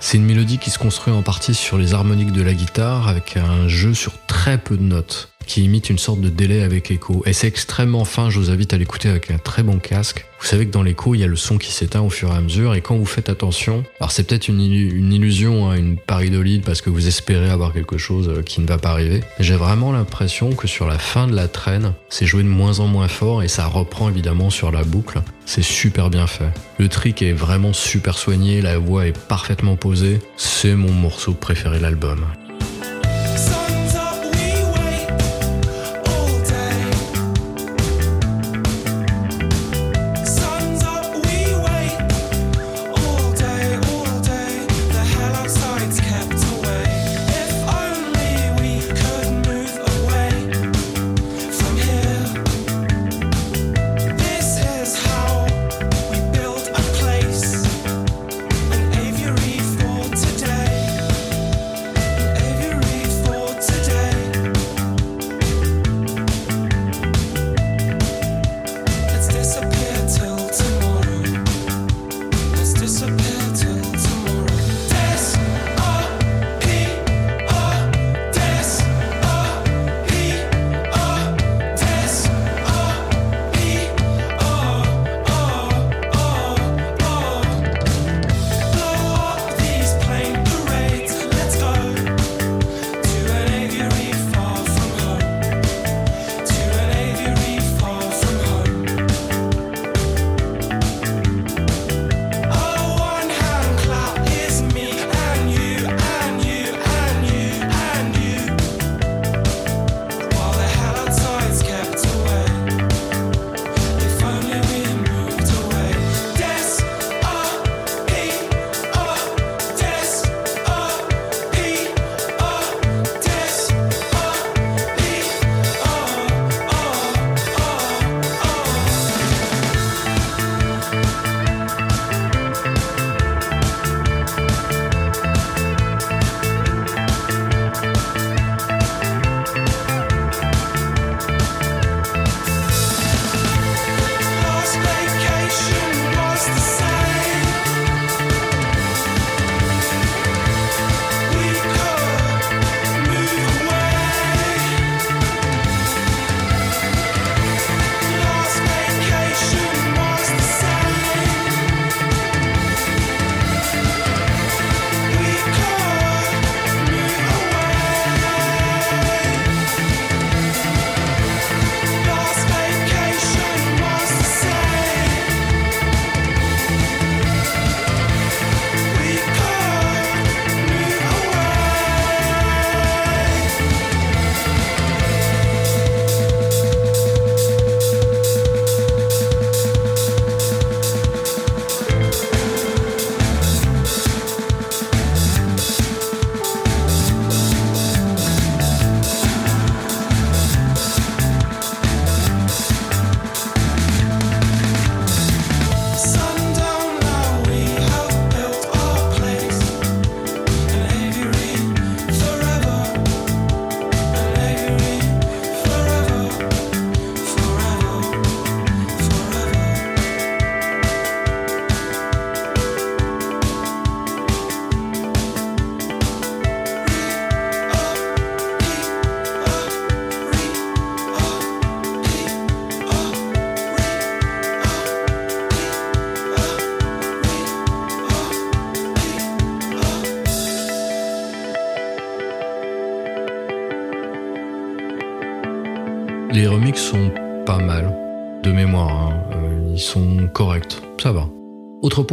C'est 0.00 0.18
une 0.18 0.24
mélodie 0.24 0.58
qui 0.58 0.70
se 0.70 0.78
construit 0.78 1.12
en 1.12 1.22
partie 1.22 1.54
sur 1.54 1.78
les 1.78 1.94
harmoniques 1.94 2.32
de 2.32 2.42
la 2.42 2.54
guitare 2.54 3.08
avec 3.08 3.36
un 3.36 3.66
jeu 3.66 3.92
sur 3.94 4.12
très 4.26 4.56
peu 4.58 4.76
de 4.76 4.82
notes 4.82 5.30
qui 5.46 5.64
imite 5.64 5.90
une 5.90 5.98
sorte 5.98 6.20
de 6.20 6.28
délai 6.28 6.62
avec 6.62 6.90
écho. 6.90 7.22
Et 7.26 7.32
c'est 7.32 7.46
extrêmement 7.46 8.04
fin, 8.04 8.30
je 8.30 8.38
vous 8.38 8.50
invite 8.50 8.72
à 8.74 8.78
l'écouter 8.78 9.08
avec 9.08 9.30
un 9.30 9.38
très 9.38 9.62
bon 9.62 9.78
casque. 9.78 10.26
Vous 10.38 10.46
savez 10.46 10.66
que 10.66 10.72
dans 10.72 10.82
l'écho, 10.82 11.14
il 11.14 11.20
y 11.20 11.24
a 11.24 11.28
le 11.28 11.36
son 11.36 11.56
qui 11.56 11.72
s'éteint 11.72 12.02
au 12.02 12.10
fur 12.10 12.30
et 12.30 12.36
à 12.36 12.40
mesure, 12.40 12.74
et 12.74 12.82
quand 12.82 12.96
vous 12.96 13.06
faites 13.06 13.30
attention, 13.30 13.84
alors 14.00 14.12
c'est 14.12 14.24
peut-être 14.24 14.48
une, 14.48 14.60
illu- 14.60 14.94
une 14.94 15.12
illusion, 15.12 15.70
hein, 15.70 15.76
une 15.76 15.96
paridolide, 15.96 16.62
parce 16.62 16.82
que 16.82 16.90
vous 16.90 17.06
espérez 17.08 17.48
avoir 17.48 17.72
quelque 17.72 17.96
chose 17.96 18.28
euh, 18.28 18.42
qui 18.42 18.60
ne 18.60 18.66
va 18.66 18.76
pas 18.76 18.90
arriver. 18.90 19.22
J'ai 19.40 19.54
vraiment 19.54 19.92
l'impression 19.92 20.50
que 20.50 20.68
sur 20.68 20.86
la 20.86 20.98
fin 20.98 21.26
de 21.26 21.34
la 21.34 21.48
traîne, 21.48 21.94
c'est 22.10 22.26
joué 22.26 22.42
de 22.42 22.48
moins 22.48 22.80
en 22.80 22.86
moins 22.86 23.08
fort, 23.08 23.42
et 23.42 23.48
ça 23.48 23.66
reprend 23.66 24.10
évidemment 24.10 24.50
sur 24.50 24.70
la 24.70 24.84
boucle. 24.84 25.22
C'est 25.46 25.64
super 25.64 26.10
bien 26.10 26.26
fait. 26.26 26.50
Le 26.78 26.88
trick 26.88 27.22
est 27.22 27.32
vraiment 27.32 27.72
super 27.72 28.18
soigné, 28.18 28.60
la 28.60 28.78
voix 28.78 29.06
est 29.06 29.16
parfaitement 29.16 29.76
posée. 29.76 30.18
C'est 30.36 30.74
mon 30.74 30.92
morceau 30.92 31.32
préféré 31.32 31.78
de 31.78 31.82
l'album. 31.82 32.26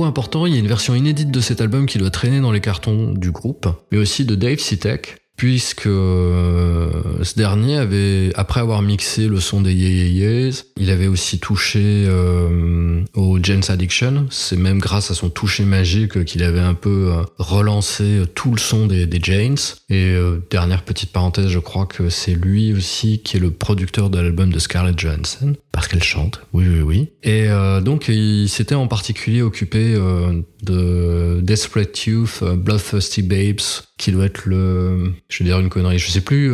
Important, 0.06 0.46
il 0.46 0.54
y 0.54 0.56
a 0.56 0.60
une 0.60 0.68
version 0.68 0.96
inédite 0.96 1.32
de 1.32 1.40
cet 1.40 1.62
album 1.62 1.86
qui 1.86 1.98
doit 1.98 2.12
traîner 2.12 2.40
dans 2.40 2.52
les 2.52 2.62
cartons 2.62 3.14
du 3.14 3.32
groupe, 3.32 3.68
mais 3.92 3.98
aussi 3.98 4.26
de 4.26 4.36
Dave 4.36 4.60
Sitek, 4.60 5.18
puisque 5.36 5.88
euh, 5.88 6.90
ce 7.24 7.36
dernier 7.36 7.78
avait, 7.78 8.32
après 8.36 8.60
avoir 8.60 8.82
mixé 8.82 9.28
le 9.28 9.40
son 9.40 9.62
des 9.62 9.74
Yeah 9.74 10.06
Yeah 10.06 10.46
Yeahs, 10.46 10.64
il 10.78 10.90
avait 10.92 11.08
aussi 11.08 11.40
touché 11.40 12.06
euh, 12.08 13.04
au 13.16 13.40
Jane's 13.42 13.70
Addiction. 13.70 14.28
C'est 14.30 14.58
même 14.58 14.80
grâce 14.80 15.12
à 15.12 15.16
son 15.16 15.30
toucher 15.30 15.66
magique 15.66 16.24
qu'il 16.26 16.44
avait 16.44 16.60
un 16.60 16.76
peu 16.76 17.12
euh, 17.12 17.24
relancé 17.38 18.24
tout 18.36 18.52
le 18.52 18.60
son 18.60 18.86
des, 18.86 19.06
des. 19.08 19.24
Et 19.24 19.56
euh, 19.90 20.40
dernière 20.52 20.84
petite 20.84 21.12
parenthèse, 21.12 21.48
je 21.48 21.60
crois 21.60 21.86
que 21.86 22.10
c'est 22.10 22.36
lui 22.36 22.74
aussi 22.74 23.20
qui 23.20 23.38
est 23.38 23.40
le 23.40 23.52
producteur 23.52 24.10
de 24.10 24.20
l'album 24.20 24.52
de 24.52 24.60
Scarlett 24.60 25.00
Johansson, 25.00 25.56
qu'elle 25.88 26.04
chante, 26.04 26.42
oui 26.54 26.66
oui 26.68 26.82
oui. 26.82 27.10
Et 27.24 27.48
euh, 27.50 27.82
donc 27.82 28.08
il 28.08 28.48
s'était 28.50 28.76
en 28.76 28.88
particulier 28.88 29.42
occupé 29.42 29.94
euh, 29.96 30.42
de 30.64 31.40
Desperate 31.42 32.06
Youth, 32.06 32.40
euh, 32.42 32.56
Bloodthirsty 32.56 33.22
Babes, 33.22 33.62
qui 33.98 34.12
doit 34.12 34.26
être 34.26 34.46
le, 34.46 35.14
je 35.30 35.40
vais 35.40 35.46
dire 35.46 35.60
une 35.60 35.70
connerie, 35.70 36.00
je 36.00 36.10
sais 36.10 36.22
plus, 36.22 36.54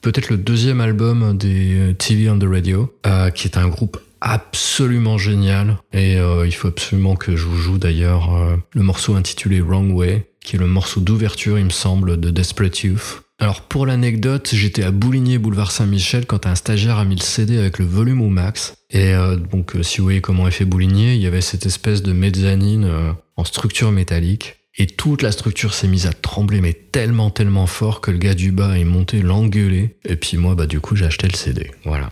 peut-être 0.00 0.30
le 0.30 0.36
deuxième 0.36 0.80
album 0.80 1.36
des 1.36 1.94
TV 1.98 2.28
on 2.30 2.38
the 2.38 2.44
Radio, 2.44 2.92
qui 3.34 3.46
est 3.46 3.56
un 3.56 3.68
groupe 3.68 3.98
absolument 4.20 5.18
génial. 5.18 5.78
Et 5.92 6.14
il 6.16 6.54
faut 6.54 6.68
absolument 6.68 7.16
que 7.16 7.36
je 7.36 7.44
vous 7.44 7.58
joue 7.58 7.78
d'ailleurs 7.78 8.30
le 8.72 8.82
morceau 8.82 9.14
intitulé 9.14 9.60
Wrong 9.60 9.92
Way, 9.92 10.26
qui 10.42 10.56
est 10.56 10.58
le 10.58 10.66
morceau 10.66 11.00
d'ouverture, 11.00 11.58
il 11.58 11.66
me 11.66 11.70
semble, 11.70 12.18
de 12.18 12.30
Desperate 12.30 12.82
Youth. 12.82 13.23
Alors 13.40 13.62
pour 13.62 13.84
l'anecdote, 13.84 14.50
j'étais 14.52 14.84
à 14.84 14.90
Bouligné, 14.90 15.38
boulevard 15.38 15.72
Saint-Michel, 15.72 16.24
quand 16.24 16.46
un 16.46 16.54
stagiaire 16.54 16.98
a 16.98 17.04
mis 17.04 17.16
le 17.16 17.22
CD 17.22 17.58
avec 17.58 17.78
le 17.78 17.84
volume 17.84 18.22
au 18.22 18.28
max. 18.28 18.74
Et 18.90 19.12
euh, 19.12 19.36
donc 19.36 19.74
euh, 19.74 19.82
si 19.82 19.98
vous 19.98 20.04
voyez 20.04 20.20
comment 20.20 20.46
est 20.46 20.52
fait 20.52 20.64
Bouligné, 20.64 21.14
il 21.14 21.20
y 21.20 21.26
avait 21.26 21.40
cette 21.40 21.66
espèce 21.66 22.02
de 22.02 22.12
mezzanine 22.12 22.84
euh, 22.84 23.12
en 23.36 23.44
structure 23.44 23.90
métallique. 23.90 24.56
Et 24.76 24.86
toute 24.86 25.22
la 25.22 25.30
structure 25.30 25.72
s'est 25.72 25.86
mise 25.86 26.06
à 26.06 26.12
trembler, 26.12 26.60
mais 26.60 26.72
tellement, 26.72 27.30
tellement 27.30 27.66
fort 27.66 28.00
que 28.00 28.10
le 28.10 28.18
gars 28.18 28.34
du 28.34 28.50
bas 28.50 28.76
est 28.76 28.84
monté 28.84 29.22
l'engueuler. 29.22 29.96
Et 30.04 30.16
puis 30.16 30.36
moi, 30.36 30.54
bah 30.56 30.66
du 30.66 30.80
coup, 30.80 30.96
j'ai 30.96 31.06
acheté 31.06 31.28
le 31.28 31.36
CD. 31.36 31.70
Voilà. 31.84 32.10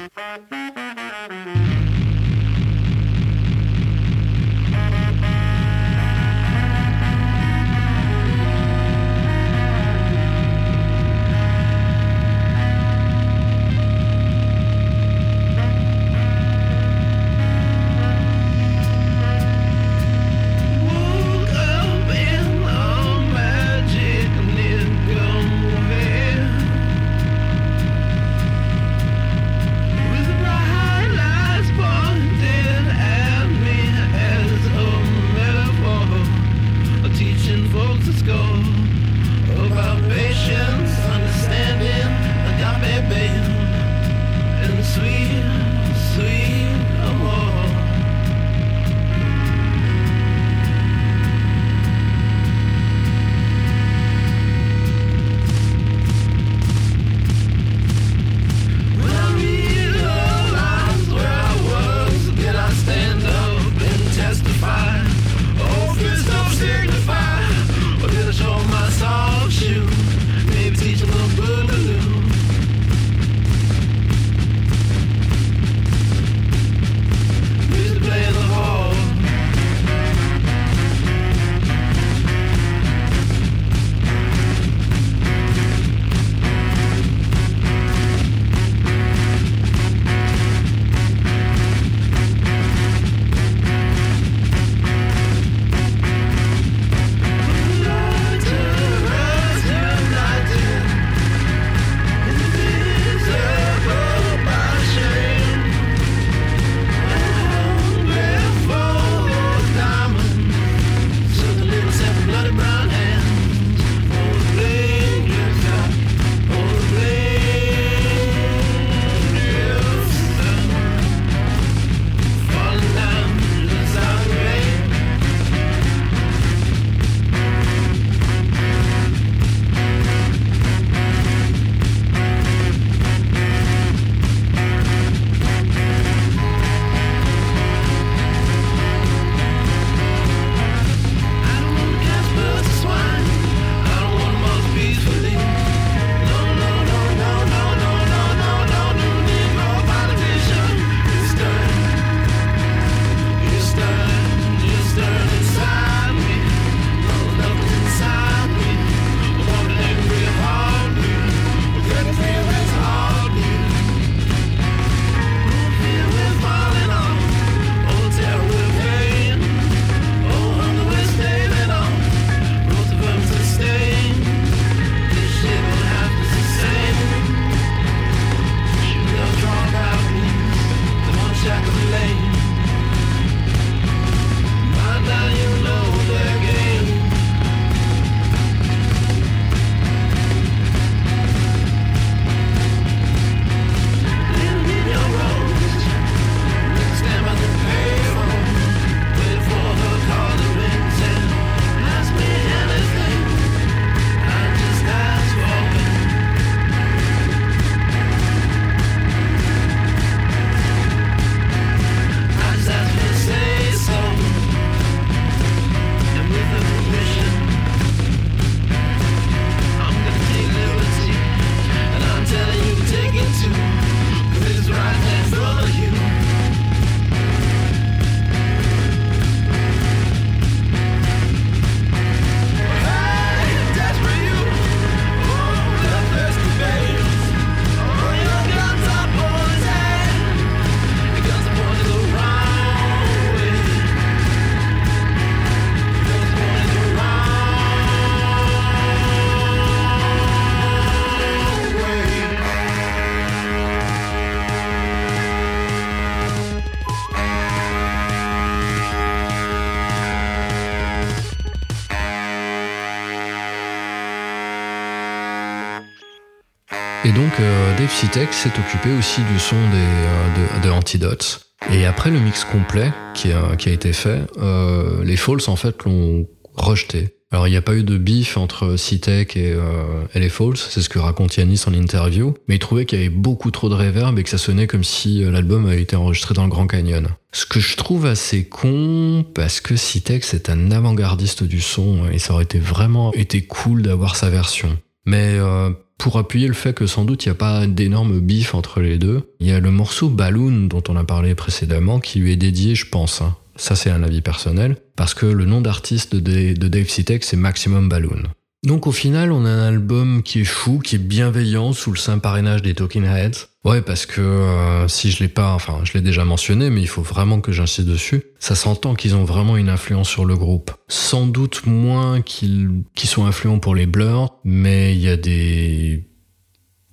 Dave 267.83 267.91
Sitek 267.91 268.33
s'est 268.33 268.53
occupé 268.61 268.97
aussi 268.97 269.23
du 269.23 269.41
son 269.41 269.57
des, 269.57 269.77
euh, 269.77 270.61
de, 270.61 270.69
de 270.69 270.71
Antidote. 270.71 271.41
Et 271.73 271.85
après 271.85 272.13
le 272.13 272.21
mix 272.21 272.45
complet 272.45 272.93
qui 273.13 273.33
a, 273.33 273.57
qui 273.57 273.71
a 273.71 273.73
été 273.73 273.93
fait, 273.93 274.21
euh, 274.39 275.03
les 275.03 275.17
Falls 275.17 275.41
en 275.49 275.57
fait 275.57 275.83
l'ont 275.83 276.29
rejeté. 276.55 277.17
Alors 277.33 277.49
il 277.49 277.51
n'y 277.51 277.57
a 277.57 277.63
pas 277.63 277.75
eu 277.75 277.83
de 277.83 277.99
bif 277.99 278.37
entre 278.37 278.77
Citek 278.77 279.37
et, 279.37 279.53
euh, 279.53 280.05
et 280.15 280.21
les 280.21 280.29
Falls, 280.29 280.59
c'est 280.59 280.81
ce 280.81 280.89
que 280.89 281.01
raconte 281.01 281.37
Yanis 281.37 281.65
en 281.67 281.75
interview, 281.75 282.35
mais 282.47 282.55
il 282.55 282.59
trouvait 282.61 282.85
qu'il 282.85 283.01
y 283.01 283.03
avait 283.03 283.11
beaucoup 283.11 283.51
trop 283.51 283.69
de 283.69 283.75
reverb 283.75 284.17
et 284.17 284.23
que 284.23 284.31
ça 284.31 284.39
sonnait 284.39 284.69
comme 284.69 284.85
si 284.85 285.25
euh, 285.25 285.33
l'album 285.33 285.67
avait 285.67 285.83
été 285.83 285.97
enregistré 285.97 286.35
dans 286.35 286.45
le 286.45 286.51
Grand 286.51 286.69
Canyon. 286.69 287.09
Ce 287.33 287.47
que 287.47 287.59
je 287.59 287.77
trouve 287.77 288.07
assez 288.07 288.45
con, 288.45 289.27
parce 289.35 289.61
que 289.61 289.75
Citek 289.75 290.23
c'est 290.23 290.51
un 290.51 290.71
avant-gardiste 290.71 291.43
du 291.43 291.61
son 291.61 292.09
et 292.13 292.21
ça 292.21 292.35
aurait 292.35 292.45
été 292.45 292.61
vraiment 292.61 293.13
été 293.13 293.43
cool 293.43 293.83
d'avoir 293.83 294.15
sa 294.15 294.31
version. 294.31 294.79
Mais 295.05 295.37
euh, 295.37 295.71
pour 296.03 296.19
appuyer 296.19 296.49
le 296.49 296.53
fait 296.53 296.75
que 296.75 296.89
sans 296.89 297.05
doute 297.05 297.25
il 297.25 297.29
n'y 297.29 297.33
a 297.33 297.37
pas 297.37 297.65
d'énorme 297.69 298.19
bif 298.19 298.57
entre 298.57 298.81
les 298.81 298.99
deux, 298.99 299.23
il 299.39 299.47
y 299.47 299.53
a 299.53 299.61
le 299.61 299.71
morceau 299.71 300.09
Balloon 300.09 300.67
dont 300.67 300.83
on 300.89 300.97
a 300.97 301.05
parlé 301.05 301.37
précédemment 301.37 302.01
qui 302.01 302.19
lui 302.19 302.33
est 302.33 302.37
dédié, 302.37 302.75
je 302.75 302.87
pense. 302.89 303.23
hein. 303.23 303.37
Ça, 303.55 303.77
c'est 303.77 303.91
un 303.91 304.03
avis 304.03 304.21
personnel, 304.21 304.79
parce 304.97 305.15
que 305.15 305.27
le 305.27 305.45
nom 305.45 305.61
d'artiste 305.61 306.17
de, 306.17 306.55
Dave 306.55 306.89
Sitek, 306.89 307.23
c'est 307.23 307.37
Maximum 307.37 307.89
Balloon. 307.89 308.25
Donc 308.65 308.87
au 308.87 308.93
final, 308.93 309.33
on 309.33 309.45
a 309.45 309.49
un 309.49 309.67
album 309.67 310.23
qui 310.23 310.43
est 310.43 310.45
fou, 310.45 310.79
qui 310.79 310.95
est 310.95 310.99
bienveillant 310.99 311.73
sous 311.73 311.91
le 311.91 311.97
saint 311.97 312.19
parrainage 312.19 312.63
des 312.63 312.75
Talking 312.75 313.05
Heads. 313.05 313.49
Ouais, 313.65 313.83
parce 313.83 314.07
que 314.07 314.21
euh, 314.21 314.87
si 314.87 315.11
je 315.11 315.21
l'ai 315.21 315.29
pas, 315.29 315.53
enfin, 315.53 315.81
je 315.83 315.93
l'ai 315.95 316.01
déjà 316.01 316.25
mentionné, 316.25 316.71
mais 316.71 316.81
il 316.81 316.87
faut 316.87 317.03
vraiment 317.03 317.41
que 317.41 317.51
j'insiste 317.51 317.89
dessus. 317.89 318.23
Ça 318.39 318.55
s'entend 318.55 318.95
qu'ils 318.95 319.17
ont 319.17 319.25
vraiment 319.25 319.57
une 319.57 319.69
influence 319.69 320.09
sur 320.09 320.25
le 320.25 320.37
groupe. 320.37 320.71
Sans 320.87 321.27
doute 321.27 321.67
moins 321.67 322.23
qu'ils 322.23 322.85
qu'ils 322.95 323.09
sont 323.09 323.25
influents 323.25 323.59
pour 323.59 323.75
les 323.75 323.87
Blurs, 323.87 324.31
mais 324.45 324.95
il 324.95 325.01
y 325.01 325.09
a 325.09 325.17
des 325.17 326.09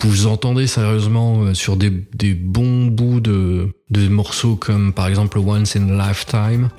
vous 0.01 0.27
entendez 0.27 0.65
sérieusement 0.65 1.43
euh, 1.43 1.53
sur 1.53 1.75
des, 1.75 1.91
des 1.91 2.33
bons 2.33 2.87
bouts 2.87 3.19
de, 3.19 3.75
de 3.89 4.07
morceaux 4.07 4.55
comme 4.55 4.93
par 4.93 5.07
exemple 5.07 5.37
Once 5.37 5.75
in 5.75 5.89
a 5.89 6.07
Lifetime. 6.07 6.69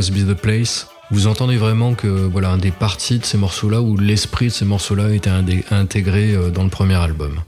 Must 0.00 0.12
Be 0.12 0.26
the 0.26 0.32
Place. 0.32 0.86
Vous 1.10 1.26
entendez 1.26 1.58
vraiment 1.58 1.92
que 1.92 2.06
voilà 2.06 2.48
un 2.52 2.56
des 2.56 2.70
parties 2.70 3.18
de 3.18 3.24
ces 3.26 3.36
morceaux-là 3.36 3.82
ou 3.82 3.98
l'esprit 3.98 4.46
de 4.46 4.50
ces 4.50 4.64
morceaux-là 4.64 5.12
était 5.12 5.28
intégré 5.70 6.34
euh, 6.34 6.48
dans 6.48 6.64
le 6.64 6.70
premier 6.70 6.94
album. 6.94 7.38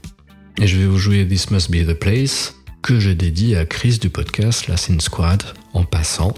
Et 0.61 0.67
je 0.67 0.77
vais 0.77 0.85
vous 0.85 0.99
jouer 0.99 1.27
This 1.27 1.49
Must 1.49 1.71
Be 1.71 1.83
the 1.83 1.95
Place 1.95 2.53
que 2.83 2.99
je 2.99 3.09
dédie 3.09 3.55
à 3.55 3.65
Chris 3.65 3.97
du 3.99 4.11
podcast 4.11 4.67
La 4.67 4.77
Sin 4.77 4.99
Squad 4.99 5.41
en 5.73 5.83
passant. 5.83 6.35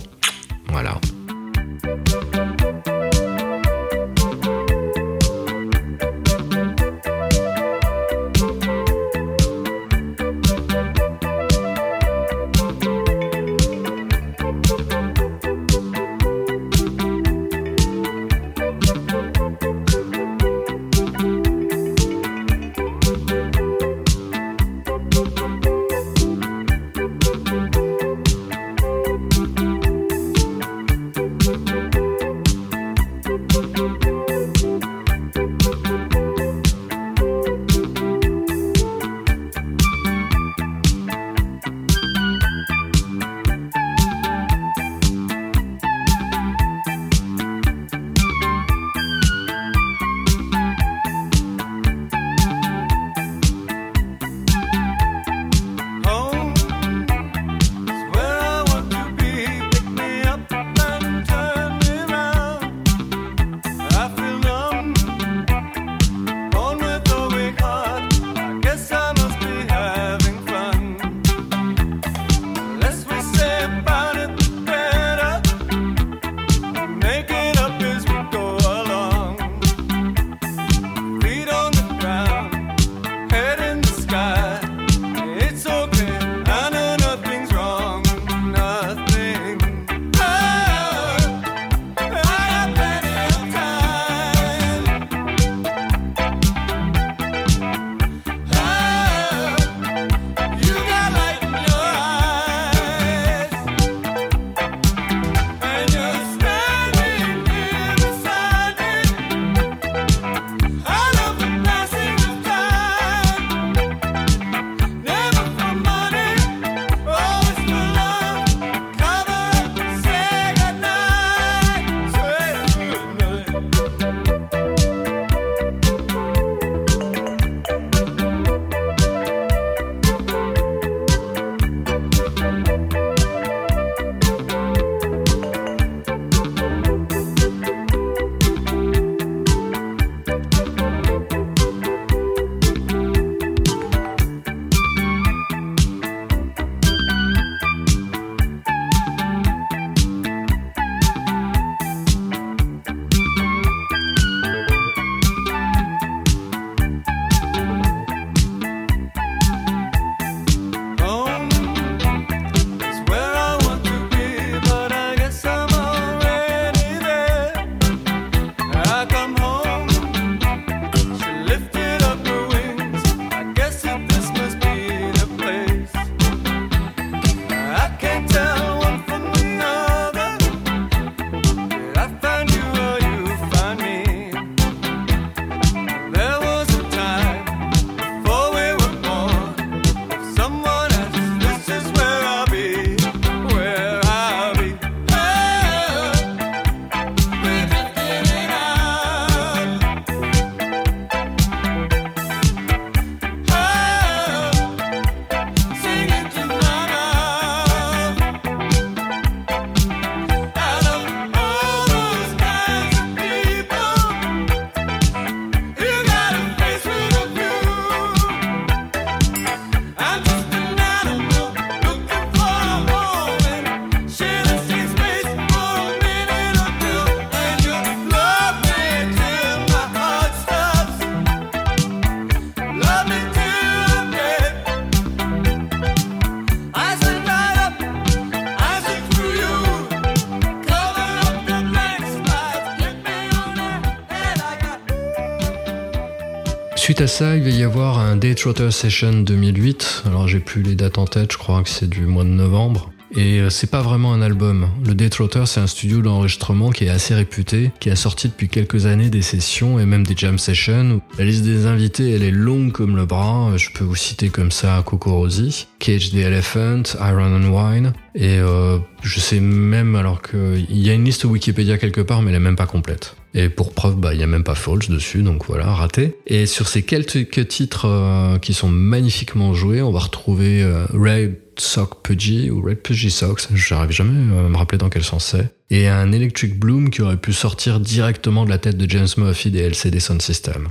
À 247.06 247.08
ça, 247.08 247.36
il 247.38 247.44
va 247.44 247.50
y 247.52 247.62
avoir 247.62 248.00
un 248.00 248.16
Day 248.16 248.34
Trotter 248.34 248.72
Session 248.72 249.22
2008. 249.22 250.06
Alors 250.08 250.28
j'ai 250.28 250.40
plus 250.40 250.64
les 250.64 250.74
dates 250.74 250.98
en 250.98 251.06
tête, 251.06 251.34
je 251.34 251.38
crois 251.38 251.62
que 251.62 251.70
c'est 251.70 251.88
du 251.88 252.08
mois 252.08 252.24
de 252.24 252.30
novembre. 252.30 252.92
Et 253.12 253.42
euh, 253.42 253.52
c'est 253.52 253.70
pas 253.70 253.84
vraiment 253.84 254.12
un 254.12 254.24
album. 254.24 254.72
Le 254.84 254.96
Day 254.96 255.10
Trotter, 255.10 255.44
c'est 255.46 255.60
un 255.60 255.68
studio 255.68 256.02
d'enregistrement 256.02 256.72
qui 256.72 256.86
est 256.86 256.90
assez 256.90 257.14
réputé, 257.14 257.72
qui 257.80 257.92
a 257.92 257.96
sorti 257.96 258.28
depuis 258.28 258.50
quelques 258.50 258.88
années 258.88 259.12
des 259.12 259.22
sessions 259.22 259.80
et 259.80 259.86
même 259.86 260.04
des 260.04 260.16
jam 260.18 260.40
sessions. 260.40 261.00
La 261.20 261.26
liste 261.26 261.44
des 261.44 261.68
invités, 261.68 262.10
elle 262.10 262.24
est 262.24 262.32
longue 262.32 262.72
comme 262.72 262.96
le 262.96 263.06
bras. 263.06 263.52
Je 263.56 263.70
peux 263.70 263.84
vous 263.84 263.96
citer 263.96 264.30
comme 264.30 264.50
ça 264.50 264.82
Coco 264.84 265.12
Rosie, 265.12 265.68
Cage 265.78 266.10
the 266.10 266.16
Elephant, 266.16 266.82
Iron 267.00 267.40
and 267.40 267.52
Wine. 267.52 267.94
Et 268.16 268.40
euh, 268.40 268.80
je 269.04 269.20
sais 269.20 269.40
même, 269.40 269.96
alors 269.96 270.24
qu'il 270.24 270.66
y 270.76 270.90
a 270.90 270.94
une 270.94 271.06
liste 271.06 271.24
Wikipédia 271.24 271.78
quelque 271.78 272.02
part, 272.02 272.24
mais 272.24 272.32
elle 272.32 272.38
est 272.38 272.40
même 272.40 272.56
pas 272.56 272.66
complète. 272.66 273.16
Et 273.36 273.50
pour 273.50 273.74
preuve, 273.74 273.98
bah, 273.98 274.14
il 274.14 274.20
y 274.20 274.24
a 274.24 274.28
même 274.28 274.46
pas 274.46 274.56
Falls 274.56 274.88
dessus, 274.88 275.22
donc 275.22 275.46
voilà, 275.46 275.66
raté. 275.66 276.16
Et 276.26 276.46
sur 276.46 276.70
ces 276.70 276.84
quelques 276.84 277.48
titres 277.50 277.86
euh, 277.86 278.40
qui 278.40 278.54
sont 278.54 278.70
magnifiquement 278.70 279.54
joués, 279.54 279.82
on 279.82 279.92
va 279.92 280.00
retrouver 280.00 280.64
euh, 280.64 280.86
Red 280.94 281.36
Sock 281.58 282.02
Pudgy 282.02 282.50
ou 282.50 282.62
Red 282.62 282.78
Pudgy 282.78 283.12
Socks, 283.12 283.48
j'arrive 283.54 283.92
jamais 283.92 284.12
à 284.12 284.48
me 284.48 284.56
rappeler 284.56 284.78
dans 284.78 284.90
quel 284.90 285.04
sens 285.04 285.26
c'est. 285.26 285.54
Et 285.70 285.90
un 285.90 286.14
Electric 286.14 286.58
Bloom 286.58 286.90
qui 286.90 287.02
aurait 287.02 287.18
pu 287.18 287.34
sortir 287.34 287.82
directement 287.82 288.46
de 288.46 288.50
la 288.50 288.58
tête 288.58 288.78
de 288.78 288.90
James 288.90 289.08
Murphy 289.18 289.52
des 289.52 289.60
LCD 289.60 290.00
Sound 290.00 290.22
System. 290.22 290.70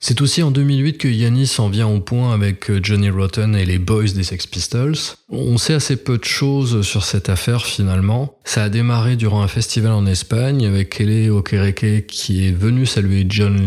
C'est 0.00 0.20
aussi 0.20 0.44
en 0.44 0.52
2008 0.52 0.96
que 0.96 1.08
Yanis 1.08 1.56
en 1.58 1.68
vient 1.68 1.88
au 1.88 1.98
point 1.98 2.32
avec 2.32 2.70
euh, 2.70 2.78
Johnny 2.80 3.10
Rotten 3.10 3.56
et 3.56 3.64
les 3.64 3.78
Boys 3.78 4.12
des 4.14 4.22
Sex 4.22 4.46
Pistols. 4.46 4.94
On 5.28 5.58
sait 5.58 5.74
assez 5.74 5.96
peu 5.96 6.18
de 6.18 6.24
choses 6.24 6.82
sur 6.82 7.04
cette 7.04 7.28
affaire 7.28 7.66
finalement. 7.66 8.38
Ça 8.44 8.62
a 8.62 8.68
démarré 8.68 9.16
durant 9.16 9.42
un 9.42 9.48
festival 9.48 9.90
en 9.90 10.06
Espagne 10.06 10.66
avec 10.66 10.90
Kelly 10.90 11.30
Okereke 11.30 12.06
qui 12.06 12.46
est 12.46 12.52
venu 12.52 12.86
saluer 12.86 13.26
John, 13.28 13.58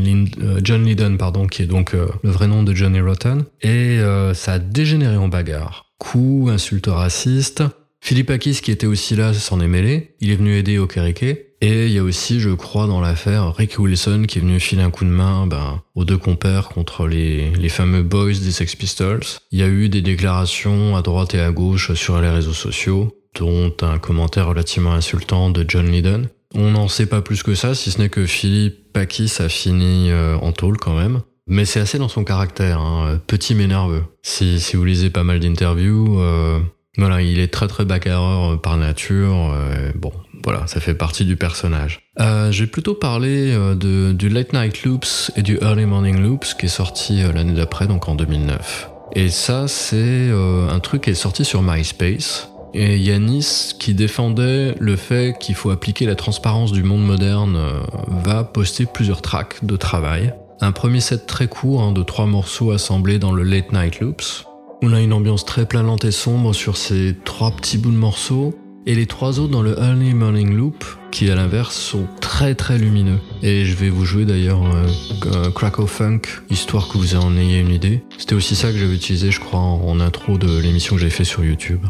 euh, 0.41 0.77
Lydon, 0.77 1.17
pardon, 1.17 1.47
qui 1.47 1.63
est 1.63 1.67
donc 1.67 1.93
euh, 1.93 2.07
le 2.23 2.29
vrai 2.29 2.47
nom 2.47 2.63
de 2.63 2.73
Johnny 2.73 3.01
Rotten. 3.01 3.43
Et 3.61 3.99
ça 4.33 4.53
a 4.53 4.59
dégénéré 4.59 5.17
en 5.17 5.27
bagarre. 5.27 5.91
Coups, 5.99 6.49
insultes 6.49 6.87
racistes. 6.87 7.63
Philippe 7.99 8.31
Akis, 8.31 8.61
qui 8.61 8.71
était 8.71 8.87
aussi 8.87 9.15
là, 9.15 9.33
s'en 9.33 9.59
est 9.59 9.67
mêlé. 9.67 10.15
Il 10.21 10.31
est 10.31 10.35
venu 10.35 10.55
aider 10.55 10.79
Okereke. 10.79 11.50
Et 11.63 11.85
il 11.85 11.93
y 11.93 11.99
a 11.99 12.03
aussi, 12.03 12.39
je 12.39 12.49
crois, 12.49 12.87
dans 12.87 13.01
l'affaire, 13.01 13.53
Rick 13.55 13.77
Wilson 13.77 14.25
qui 14.27 14.39
est 14.39 14.41
venu 14.41 14.59
filer 14.59 14.81
un 14.81 14.89
coup 14.89 15.05
de 15.05 15.11
main 15.11 15.45
ben, 15.45 15.81
aux 15.93 16.05
deux 16.05 16.17
compères 16.17 16.69
contre 16.69 17.07
les, 17.07 17.51
les 17.51 17.69
fameux 17.69 18.01
boys 18.01 18.33
des 18.33 18.51
Sex 18.51 18.75
Pistols. 18.75 19.21
Il 19.51 19.59
y 19.59 19.63
a 19.63 19.67
eu 19.67 19.87
des 19.87 20.01
déclarations 20.01 20.95
à 20.95 21.03
droite 21.03 21.35
et 21.35 21.39
à 21.39 21.51
gauche 21.51 21.93
sur 21.93 22.19
les 22.19 22.29
réseaux 22.29 22.53
sociaux, 22.53 23.15
dont 23.39 23.71
un 23.83 23.99
commentaire 23.99 24.47
relativement 24.47 24.93
insultant 24.93 25.51
de 25.51 25.63
John 25.67 25.85
Lydon. 25.85 26.23
On 26.55 26.71
n'en 26.71 26.87
sait 26.87 27.05
pas 27.05 27.21
plus 27.21 27.43
que 27.43 27.53
ça, 27.53 27.75
si 27.75 27.91
ce 27.91 27.99
n'est 27.99 28.09
que 28.09 28.25
Philippe 28.25 28.97
Akis 28.97 29.31
a 29.39 29.47
fini 29.47 30.09
euh, 30.09 30.37
en 30.37 30.51
tôle 30.53 30.77
quand 30.77 30.97
même. 30.97 31.21
Mais 31.47 31.65
c'est 31.65 31.79
assez 31.79 31.99
dans 31.99 32.07
son 32.07 32.23
caractère, 32.23 32.81
hein, 32.81 33.19
petit 33.27 33.53
mais 33.53 33.67
nerveux. 33.67 34.03
Si, 34.23 34.59
si 34.59 34.77
vous 34.77 34.85
lisez 34.85 35.11
pas 35.11 35.23
mal 35.23 35.39
d'interviews, 35.39 36.19
euh, 36.19 36.59
voilà, 36.97 37.21
il 37.21 37.39
est 37.39 37.47
très 37.47 37.67
très 37.67 37.85
bagarreur 37.85 38.53
euh, 38.53 38.57
par 38.57 38.77
nature. 38.77 39.53
euh, 39.53 39.91
bon, 39.95 40.11
voilà, 40.43 40.65
ça 40.67 40.79
fait 40.79 40.93
partie 40.93 41.25
du 41.25 41.35
personnage. 41.35 41.99
Euh, 42.19 42.51
J'ai 42.51 42.67
plutôt 42.67 42.95
parlé 42.95 43.51
euh, 43.51 44.13
du 44.13 44.29
Late 44.29 44.53
Night 44.53 44.83
Loops 44.83 45.31
et 45.35 45.41
du 45.41 45.57
Early 45.61 45.85
Morning 45.85 46.19
Loops 46.21 46.53
qui 46.55 46.65
est 46.65 46.69
sorti 46.69 47.21
euh, 47.21 47.31
l'année 47.31 47.53
d'après, 47.53 47.87
donc 47.87 48.07
en 48.07 48.15
2009. 48.15 48.89
Et 49.15 49.29
ça, 49.29 49.67
c'est 49.67 49.95
euh, 49.97 50.69
un 50.69 50.79
truc 50.79 51.03
qui 51.03 51.09
est 51.11 51.15
sorti 51.15 51.45
sur 51.45 51.61
MySpace. 51.61 52.49
Et 52.73 52.97
Yanis, 52.97 53.73
qui 53.79 53.93
défendait 53.93 54.75
le 54.79 54.95
fait 54.95 55.35
qu'il 55.37 55.55
faut 55.55 55.71
appliquer 55.71 56.05
la 56.05 56.15
transparence 56.15 56.71
du 56.71 56.83
monde 56.83 57.03
moderne, 57.03 57.59
va 58.07 58.45
poster 58.45 58.85
plusieurs 58.85 59.21
tracks 59.21 59.65
de 59.65 59.75
travail. 59.75 60.33
Un 60.61 60.71
premier 60.71 61.01
set 61.01 61.27
très 61.27 61.47
court 61.47 61.81
hein, 61.81 61.91
de 61.91 62.01
trois 62.01 62.27
morceaux 62.27 62.71
assemblés 62.71 63.19
dans 63.19 63.33
le 63.33 63.43
Late 63.43 63.73
Night 63.73 63.99
Loops. 63.99 64.45
On 64.83 64.93
a 64.93 65.01
une 65.01 65.11
ambiance 65.11 65.43
très 65.43 65.65
planante 65.65 66.05
et 66.05 66.11
sombre 66.11 66.53
sur 66.53 66.77
ces 66.77 67.15
trois 67.25 67.51
petits 67.51 67.77
bouts 67.77 67.91
de 67.91 67.97
morceaux. 67.97 68.55
Et 68.87 68.95
les 68.95 69.05
trois 69.05 69.39
autres 69.39 69.51
dans 69.51 69.61
le 69.61 69.77
Early 69.77 70.15
Morning 70.15 70.55
Loop, 70.55 70.83
qui 71.11 71.29
à 71.29 71.35
l'inverse 71.35 71.77
sont 71.77 72.07
très 72.19 72.55
très 72.55 72.79
lumineux. 72.79 73.19
Et 73.43 73.63
je 73.63 73.75
vais 73.75 73.89
vous 73.89 74.05
jouer 74.05 74.25
d'ailleurs 74.25 74.63
euh, 74.65 75.51
Krakow 75.51 75.85
Funk, 75.85 76.21
histoire 76.49 76.87
que 76.87 76.97
vous 76.97 77.15
en 77.15 77.37
ayez 77.37 77.59
une 77.59 77.69
idée. 77.69 78.03
C'était 78.17 78.33
aussi 78.33 78.55
ça 78.55 78.71
que 78.71 78.77
j'avais 78.79 78.95
utilisé, 78.95 79.29
je 79.29 79.39
crois, 79.39 79.59
en, 79.59 79.99
intro 79.99 80.39
de 80.39 80.59
l'émission 80.59 80.95
que 80.95 81.01
j'ai 81.01 81.11
fait 81.11 81.25
sur 81.25 81.45
YouTube. 81.45 81.85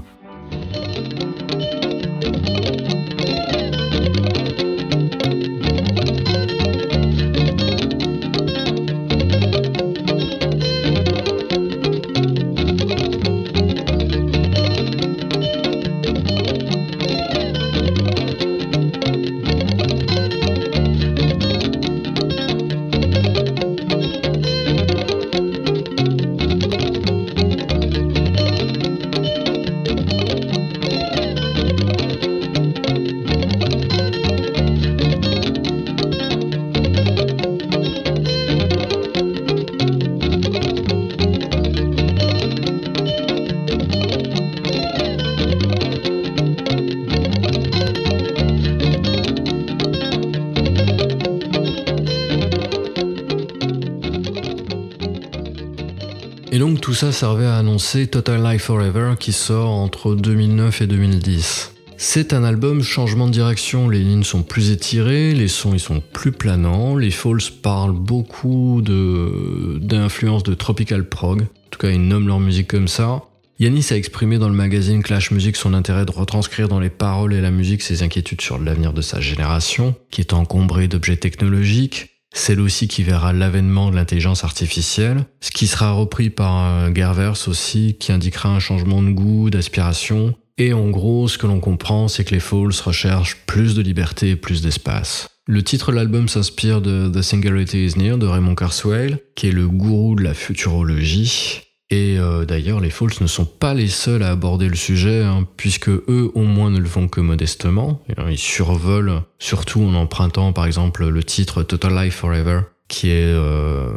Ça 57.02 57.12
servait 57.12 57.48
à 57.48 57.58
annoncer 57.58 58.06
Total 58.06 58.44
Life 58.44 58.66
Forever 58.66 59.16
qui 59.20 59.34
sort 59.34 59.72
entre 59.72 60.14
2009 60.14 60.82
et 60.82 60.86
2010. 60.86 61.74
C'est 61.98 62.32
un 62.32 62.44
album 62.44 62.84
changement 62.84 63.26
de 63.26 63.32
direction, 63.32 63.90
les 63.90 64.02
lignes 64.02 64.24
sont 64.24 64.44
plus 64.44 64.70
étirées, 64.70 65.34
les 65.34 65.48
sons 65.48 65.74
ils 65.74 65.80
sont 65.80 66.00
plus 66.00 66.32
planants, 66.32 66.96
les 66.96 67.10
Falls 67.10 67.42
parlent 67.64 67.98
beaucoup 67.98 68.84
de 68.84 69.80
d'influence 69.82 70.44
de 70.44 70.54
tropical 70.54 71.10
prog, 71.10 71.42
en 71.42 71.70
tout 71.72 71.80
cas 71.80 71.90
ils 71.90 72.08
nomment 72.08 72.28
leur 72.28 72.40
musique 72.40 72.68
comme 72.68 72.88
ça. 72.88 73.24
Yanis 73.58 73.88
a 73.90 73.96
exprimé 73.96 74.38
dans 74.38 74.50
le 74.50 74.54
magazine 74.54 75.02
Clash 75.02 75.32
Music 75.32 75.56
son 75.56 75.74
intérêt 75.74 76.06
de 76.06 76.12
retranscrire 76.12 76.68
dans 76.68 76.80
les 76.80 76.92
paroles 76.92 77.34
et 77.34 77.42
la 77.42 77.50
musique 77.50 77.82
ses 77.82 78.04
inquiétudes 78.04 78.42
sur 78.42 78.60
l'avenir 78.60 78.94
de 78.94 79.02
sa 79.02 79.20
génération, 79.20 79.96
qui 80.12 80.22
est 80.22 80.34
encombrée 80.34 80.88
d'objets 80.88 81.18
technologiques, 81.18 82.12
celle 82.34 82.62
aussi 82.62 82.88
qui 82.88 83.04
verra 83.04 83.34
l'avènement 83.34 83.92
de 83.92 83.96
l'intelligence 83.96 84.44
artificielle, 84.44 85.26
ce 85.42 85.52
qui 85.52 85.68
sera 85.68 85.92
repris 85.92 86.30
par 86.30 86.66
euh, 86.66 86.94
Gervers 86.94 87.48
aussi, 87.48 87.98
qui 88.00 88.12
indiquera 88.12 88.50
un 88.50 88.60
changement 88.60 89.02
de 89.04 89.10
goût, 89.10 89.50
d'aspiration, 89.50 90.36
et 90.58 90.74
en 90.74 90.90
gros, 90.90 91.28
ce 91.28 91.38
que 91.38 91.48
l'on 91.48 91.60
comprend, 91.60 92.08
c'est 92.08 92.24
que 92.24 92.36
les 92.36 92.40
Falls 92.40 92.72
recherchent 92.86 93.38
plus 93.48 93.74
de 93.74 93.82
liberté 93.82 94.30
et 94.30 94.36
plus 94.36 94.62
d'espace. 94.62 95.28
Le 95.48 95.64
titre 95.64 95.92
de 95.92 95.96
l'album 95.96 96.28
s'inspire 96.28 96.82
de 96.82 97.10
The 97.12 97.24
Singularity 97.24 97.86
is 97.86 97.98
Near 97.98 98.18
de 98.18 98.28
Raymond 98.28 98.56
Kurzweil, 98.56 99.18
qui 99.36 99.48
est 99.48 99.52
le 99.52 99.68
gourou 99.68 100.16
de 100.16 100.24
la 100.24 100.34
futurologie. 100.34 101.62
Et 101.94 102.18
euh, 102.18 102.46
d'ailleurs, 102.46 102.80
les 102.80 102.90
Falls 102.90 103.12
ne 103.20 103.28
sont 103.28 103.44
pas 103.46 103.74
les 103.74 103.90
seuls 103.90 104.24
à 104.24 104.30
aborder 104.32 104.70
le 104.70 104.76
sujet, 104.78 105.24
hein, 105.24 105.46
puisque 105.58 105.90
eux, 105.90 106.32
au 106.34 106.44
moins, 106.44 106.72
ne 106.72 106.80
le 106.80 106.88
font 106.88 107.10
que 107.10 107.20
modestement. 107.20 108.02
Euh, 108.18 108.32
Ils 108.32 108.38
survolent, 108.38 109.24
surtout 109.40 109.82
en 109.84 109.94
empruntant, 109.94 110.54
par 110.54 110.66
exemple, 110.66 111.06
le 111.08 111.24
titre 111.24 111.64
Total 111.64 111.94
Life 112.06 112.16
Forever, 112.16 112.62
qui 112.88 113.10
est 113.10 113.26
euh, 113.26 113.90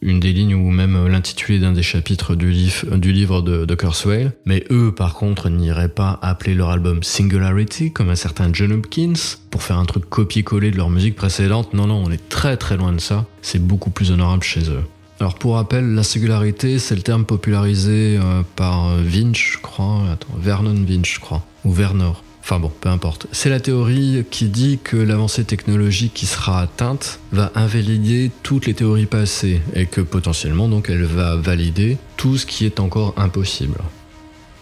une 0.00 0.18
des 0.18 0.32
lignes 0.32 0.54
ou 0.54 0.70
même 0.70 1.08
l'intitulé 1.08 1.58
d'un 1.58 1.72
des 1.72 1.82
chapitres 1.82 2.34
du, 2.34 2.50
livre- 2.50 3.42
de, 3.42 3.66
de. 3.66 4.30
Mais 4.46 4.64
eux, 4.70 4.94
par 4.94 5.12
contre, 5.14 5.50
n'iraient 5.50 5.88
pas 5.90 6.18
appeler 6.22 6.54
leur 6.54 6.70
album 6.70 7.02
Singularity, 7.02 7.92
comme 7.92 8.08
un 8.08 8.16
certain 8.16 8.48
John 8.50 8.72
Hopkins, 8.72 9.12
pour 9.50 9.62
faire 9.62 9.76
un 9.78 9.84
truc 9.84 10.08
copier-coller 10.08 10.70
de 10.70 10.76
leur 10.78 10.88
musique 10.88 11.16
précédente. 11.16 11.74
Non, 11.74 11.86
non, 11.86 12.02
on 12.02 12.10
est 12.10 12.28
très 12.30 12.56
très 12.56 12.78
loin 12.78 12.92
de 12.94 13.00
ça. 13.00 13.26
C'est 13.42 13.62
beaucoup 13.62 13.90
plus 13.90 14.10
honorable 14.10 14.42
chez 14.42 14.70
eux. 14.70 14.82
Alors 15.18 15.34
pour 15.34 15.54
rappel, 15.54 15.94
la 15.94 16.02
singularité, 16.02 16.78
c'est 16.78 16.94
le 16.94 17.00
terme 17.00 17.24
popularisé 17.24 18.18
euh, 18.20 18.42
par 18.54 18.88
euh, 18.88 19.02
Winch, 19.02 19.52
je 19.54 19.58
crois. 19.58 20.02
Attends, 20.12 20.28
Vernon 20.38 20.76
Winch, 20.86 21.14
je 21.14 21.20
crois. 21.20 21.42
Ou 21.64 21.72
Vernor. 21.72 22.22
Enfin 22.42 22.60
bon, 22.60 22.70
peu 22.80 22.90
importe. 22.90 23.26
C'est 23.32 23.48
la 23.48 23.58
théorie 23.58 24.24
qui 24.30 24.44
dit 24.44 24.78
que 24.82 24.96
l'avancée 24.96 25.44
technologique 25.44 26.12
qui 26.14 26.26
sera 26.26 26.60
atteinte 26.60 27.18
va 27.32 27.50
invalider 27.54 28.30
toutes 28.42 28.66
les 28.66 28.74
théories 28.74 29.06
passées 29.06 29.62
et 29.74 29.86
que 29.86 30.00
potentiellement 30.00 30.68
donc 30.68 30.88
elle 30.90 31.04
va 31.04 31.34
valider 31.34 31.96
tout 32.16 32.36
ce 32.36 32.46
qui 32.46 32.66
est 32.66 32.78
encore 32.78 33.14
impossible. 33.16 33.78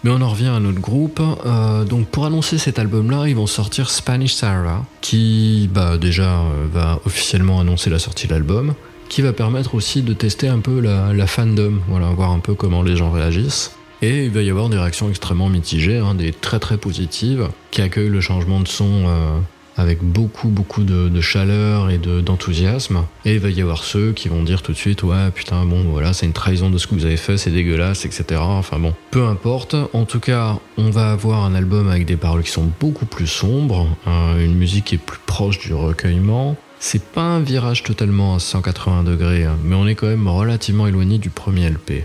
Mais 0.03 0.11
on 0.11 0.21
en 0.23 0.31
revient 0.31 0.49
à 0.49 0.61
notre 0.61 0.81
groupe. 0.81 1.21
Euh, 1.45 1.85
donc 1.85 2.07
pour 2.07 2.27
annoncer 2.27 2.59
cet 2.59 2.79
album-là, 2.79 3.27
ils 3.27 3.37
vont 3.37 3.49
sortir 3.49 3.91
Spanish 3.91 4.35
Sarah, 4.35 4.87
qui 5.01 5.69
bah 5.73 5.99
déjà 5.99 6.43
va 6.73 7.01
officiellement 7.05 7.59
annoncer 7.59 7.91
la 7.91 7.99
sortie 7.99 8.29
de 8.29 8.35
l'album, 8.35 8.75
qui 9.15 9.23
va 9.23 9.33
permettre 9.33 9.77
aussi 9.77 10.03
de 10.03 10.12
tester 10.12 10.49
un 10.49 10.59
peu 10.59 10.81
la, 10.81 11.27
fandom, 11.29 11.75
voilà, 11.87 12.09
voir 12.09 12.33
un 12.33 12.41
peu 12.41 12.55
comment 12.55 12.83
les 12.83 12.97
gens 12.97 13.12
réagissent. 13.12 13.71
Et 14.03 14.25
il 14.25 14.33
va 14.33 14.43
y 14.43 14.51
avoir 14.51 14.69
des 14.69 14.77
réactions 14.77 15.09
extrêmement 15.09 15.49
mitigées, 15.49 15.99
hein, 15.99 16.17
des 16.17 16.33
très 16.33 16.59
très 16.59 16.79
positives, 16.79 17.49
qui 17.71 17.81
accueillent 17.81 18.09
le 18.09 18.21
changement 18.21 18.59
de 18.59 18.67
son 18.67 19.05
euh, 19.07 19.39
avec 19.77 20.03
beaucoup 20.03 20.49
beaucoup 20.49 20.83
de, 20.83 21.21
chaleur 21.21 21.91
et 21.91 21.99
de- 21.99 22.23
d'enthousiasme. 22.23 23.05
et 23.25 23.35
il 23.35 23.39
va 23.39 23.51
y 23.51 23.62
avoir 23.62 23.85
ceux 23.85 24.11
qui 24.11 24.29
vont 24.29 24.43
dire 24.43 24.62
tout 24.62 24.73
de 24.73 24.77
suite 24.77 25.05
ouais 25.05 25.31
putain 25.33 25.65
bon 25.65 25.85
voilà 25.85 26.12
c'est 26.12 26.27
une 26.27 26.33
trahison 26.33 26.71
de 26.71 26.79
ce 26.79 26.87
que 26.89 26.95
vous 26.95 27.07
avez 27.07 27.17
fait, 27.17 27.37
c'est 27.37 27.51
dégueulasse, 27.51 28.05
etc. 28.07 28.41
Enfin 28.43 28.81
bon, 28.81 28.95
peu 29.12 29.25
importe. 29.27 29.77
En 29.93 30.07
tout 30.07 30.21
cas, 30.21 30.59
on 30.77 30.91
va 30.91 31.12
avoir 31.12 31.45
un 31.45 31.55
album 31.55 31.89
avec 31.89 32.05
des 32.05 32.17
paroles 32.17 32.43
qui 32.43 32.51
sont 32.51 32.69
beaucoup 32.81 33.07
plus 33.07 33.29
sombres, 33.29 33.87
euh, 34.09 34.45
une 34.45 34.57
musique 34.57 34.87
qui 34.87 34.97
est 34.97 34.99
plus 34.99 35.21
proche 35.25 35.61
du 35.61 35.73
recueillement. 35.73 36.57
C'est 36.87 37.03
pas 37.03 37.22
un 37.22 37.41
virage 37.41 37.82
totalement 37.82 38.35
à 38.35 38.39
180 38.39 39.05
degrés, 39.05 39.45
hein, 39.45 39.57
mais 39.64 39.74
on 39.74 39.87
est 39.87 39.95
quand 39.95 40.07
même 40.07 40.28
relativement 40.28 40.87
éloigné 40.87 41.16
du 41.16 41.30
premier 41.30 41.70
LP. 41.70 42.05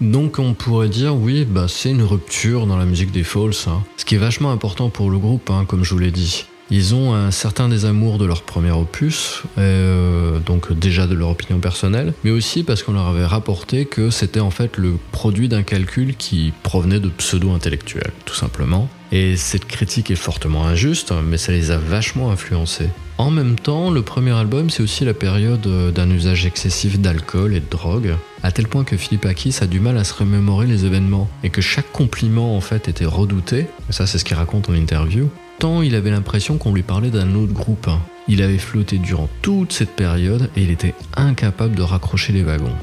Donc 0.00 0.38
on 0.38 0.54
pourrait 0.54 0.88
dire 0.88 1.14
oui, 1.14 1.44
bah 1.44 1.66
c'est 1.68 1.90
une 1.90 2.02
rupture 2.02 2.66
dans 2.66 2.78
la 2.78 2.86
musique 2.86 3.12
des 3.12 3.24
Falls, 3.24 3.52
hein. 3.66 3.82
ce 3.98 4.06
qui 4.06 4.14
est 4.14 4.18
vachement 4.18 4.52
important 4.52 4.88
pour 4.88 5.10
le 5.10 5.18
groupe, 5.18 5.50
hein, 5.50 5.66
comme 5.68 5.84
je 5.84 5.92
vous 5.92 6.00
l'ai 6.00 6.10
dit. 6.10 6.46
Ils 6.70 6.94
ont 6.94 7.12
un 7.12 7.30
certain 7.30 7.68
désamour 7.68 8.16
de 8.16 8.24
leur 8.24 8.40
premier 8.40 8.70
opus, 8.70 9.42
euh, 9.58 10.38
donc 10.38 10.72
déjà 10.72 11.06
de 11.06 11.14
leur 11.14 11.28
opinion 11.28 11.58
personnelle, 11.60 12.14
mais 12.24 12.30
aussi 12.30 12.64
parce 12.64 12.82
qu'on 12.82 12.94
leur 12.94 13.08
avait 13.08 13.26
rapporté 13.26 13.84
que 13.84 14.08
c'était 14.08 14.40
en 14.40 14.50
fait 14.50 14.78
le 14.78 14.94
produit 15.12 15.48
d'un 15.48 15.62
calcul 15.62 16.16
qui 16.16 16.54
provenait 16.62 17.00
de 17.00 17.10
pseudo-intellectuels, 17.10 18.12
tout 18.24 18.34
simplement. 18.34 18.88
Et 19.12 19.36
cette 19.36 19.66
critique 19.66 20.10
est 20.10 20.16
fortement 20.16 20.66
injuste, 20.66 21.12
mais 21.24 21.36
ça 21.36 21.52
les 21.52 21.70
a 21.70 21.78
vachement 21.78 22.30
influencés. 22.30 22.90
En 23.18 23.30
même 23.30 23.58
temps, 23.58 23.90
le 23.90 24.02
premier 24.02 24.32
album, 24.32 24.68
c'est 24.68 24.82
aussi 24.82 25.04
la 25.06 25.14
période 25.14 25.66
euh, 25.66 25.90
d'un 25.90 26.10
usage 26.10 26.44
excessif 26.44 26.98
d'alcool 26.98 27.54
et 27.54 27.60
de 27.60 27.70
drogue, 27.70 28.14
à 28.42 28.52
tel 28.52 28.68
point 28.68 28.84
que 28.84 28.98
Philippe 28.98 29.24
Akis 29.24 29.56
a 29.62 29.66
du 29.66 29.80
mal 29.80 29.96
à 29.96 30.04
se 30.04 30.12
remémorer 30.12 30.66
les 30.66 30.84
événements, 30.84 31.30
et 31.42 31.48
que 31.48 31.62
chaque 31.62 31.90
compliment 31.92 32.54
en 32.56 32.60
fait 32.60 32.88
était 32.88 33.06
redouté, 33.06 33.68
ça 33.88 34.06
c'est 34.06 34.18
ce 34.18 34.24
qu'il 34.24 34.36
raconte 34.36 34.68
en 34.68 34.74
interview, 34.74 35.30
tant 35.58 35.80
il 35.80 35.94
avait 35.94 36.10
l'impression 36.10 36.58
qu'on 36.58 36.74
lui 36.74 36.82
parlait 36.82 37.10
d'un 37.10 37.34
autre 37.34 37.54
groupe. 37.54 37.88
Il 38.28 38.42
avait 38.42 38.58
flotté 38.58 38.98
durant 38.98 39.30
toute 39.40 39.72
cette 39.72 39.96
période 39.96 40.50
et 40.54 40.62
il 40.62 40.70
était 40.70 40.94
incapable 41.16 41.74
de 41.74 41.82
raccrocher 41.82 42.34
les 42.34 42.42
wagons. 42.42 42.74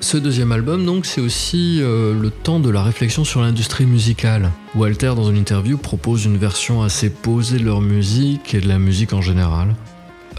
Ce 0.00 0.16
deuxième 0.18 0.52
album, 0.52 0.84
donc, 0.84 1.06
c'est 1.06 1.20
aussi 1.20 1.78
euh, 1.80 2.12
le 2.18 2.30
temps 2.30 2.60
de 2.60 2.68
la 2.68 2.82
réflexion 2.82 3.24
sur 3.24 3.40
l'industrie 3.40 3.86
musicale. 3.86 4.50
Walter, 4.74 5.14
dans 5.16 5.30
une 5.30 5.36
interview, 5.36 5.78
propose 5.78 6.24
une 6.26 6.36
version 6.36 6.82
assez 6.82 7.10
posée 7.10 7.58
de 7.58 7.64
leur 7.64 7.80
musique 7.80 8.54
et 8.54 8.60
de 8.60 8.68
la 8.68 8.78
musique 8.78 9.12
en 9.12 9.22
général. 9.22 9.74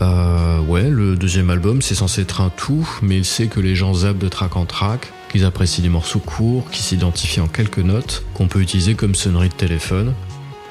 Euh, 0.02 0.60
ouais, 0.62 0.90
le 0.90 1.16
deuxième 1.16 1.50
album, 1.50 1.82
c'est 1.82 1.96
censé 1.96 2.22
être 2.22 2.42
un 2.42 2.50
tout, 2.50 2.88
mais 3.02 3.18
il 3.18 3.26
sait 3.26 3.48
que 3.48 3.60
les 3.60 3.76
gens 3.76 3.94
zappent 3.94 4.18
de 4.18 4.28
track 4.28 4.56
en 4.56 4.66
track, 4.66 5.12
qu'ils 5.32 5.46
apprécient 5.46 5.84
des 5.84 5.90
morceaux 5.90 6.20
courts, 6.20 6.70
qui 6.70 6.84
s'identifient 6.84 7.42
en 7.42 7.48
quelques 7.48 7.80
notes, 7.80 8.24
qu'on 8.34 8.48
peut 8.48 8.62
utiliser 8.62 8.96
comme 8.96 9.16
sonnerie 9.16 9.50
de 9.50 9.54
téléphone. 9.54 10.14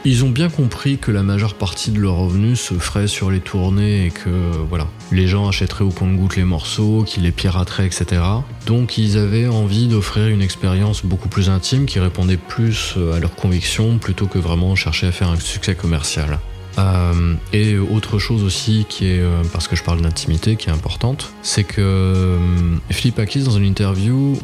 Ils 0.07 0.22
ont 0.24 0.28
bien 0.28 0.50
compris 0.50 0.98
que 0.98 1.11
la 1.11 1.22
majeure 1.22 1.55
partie 1.55 1.90
de 1.90 1.98
leurs 1.98 2.16
revenus 2.16 2.61
se 2.61 2.74
ferait 2.74 3.07
sur 3.07 3.30
les 3.30 3.40
tournées 3.40 4.07
et 4.07 4.11
que 4.11 4.28
voilà, 4.68 4.86
les 5.12 5.26
gens 5.26 5.48
achèteraient 5.48 5.84
au 5.84 5.90
compte-goutte 5.90 6.36
les 6.36 6.44
morceaux, 6.44 7.05
qu'ils 7.05 7.22
les 7.22 7.32
pirateraient, 7.32 7.86
etc. 7.86 8.20
Donc 8.66 8.98
ils 8.98 9.16
avaient 9.16 9.48
envie 9.48 9.88
d'offrir 9.88 10.26
une 10.26 10.42
expérience 10.42 11.07
beaucoup 11.07 11.28
plus 11.28 11.48
intime 11.48 11.86
qui 11.86 12.00
répondait 12.00 12.36
plus 12.36 12.96
à 13.14 13.18
leurs 13.18 13.34
convictions 13.34 13.96
plutôt 13.96 14.26
que 14.26 14.38
vraiment 14.38 14.74
chercher 14.74 15.07
à 15.07 15.12
faire 15.12 15.30
un 15.30 15.40
succès 15.40 15.74
commercial. 15.74 16.38
Euh, 16.78 17.34
et 17.52 17.78
autre 17.78 18.18
chose 18.18 18.42
aussi 18.42 18.86
qui 18.88 19.07
est, 19.07 19.20
euh, 19.20 19.42
parce 19.52 19.68
que 19.68 19.76
je 19.76 19.82
parle 19.82 20.00
d'intimité, 20.00 20.57
qui 20.57 20.68
est 20.68 20.72
importante, 20.72 21.32
c'est 21.42 21.64
que 21.64 21.80
euh, 21.80 22.38
Philippe 22.90 23.18
Akis 23.18 23.44
dans 23.44 23.57
une 23.57 23.64
interview 23.64 24.38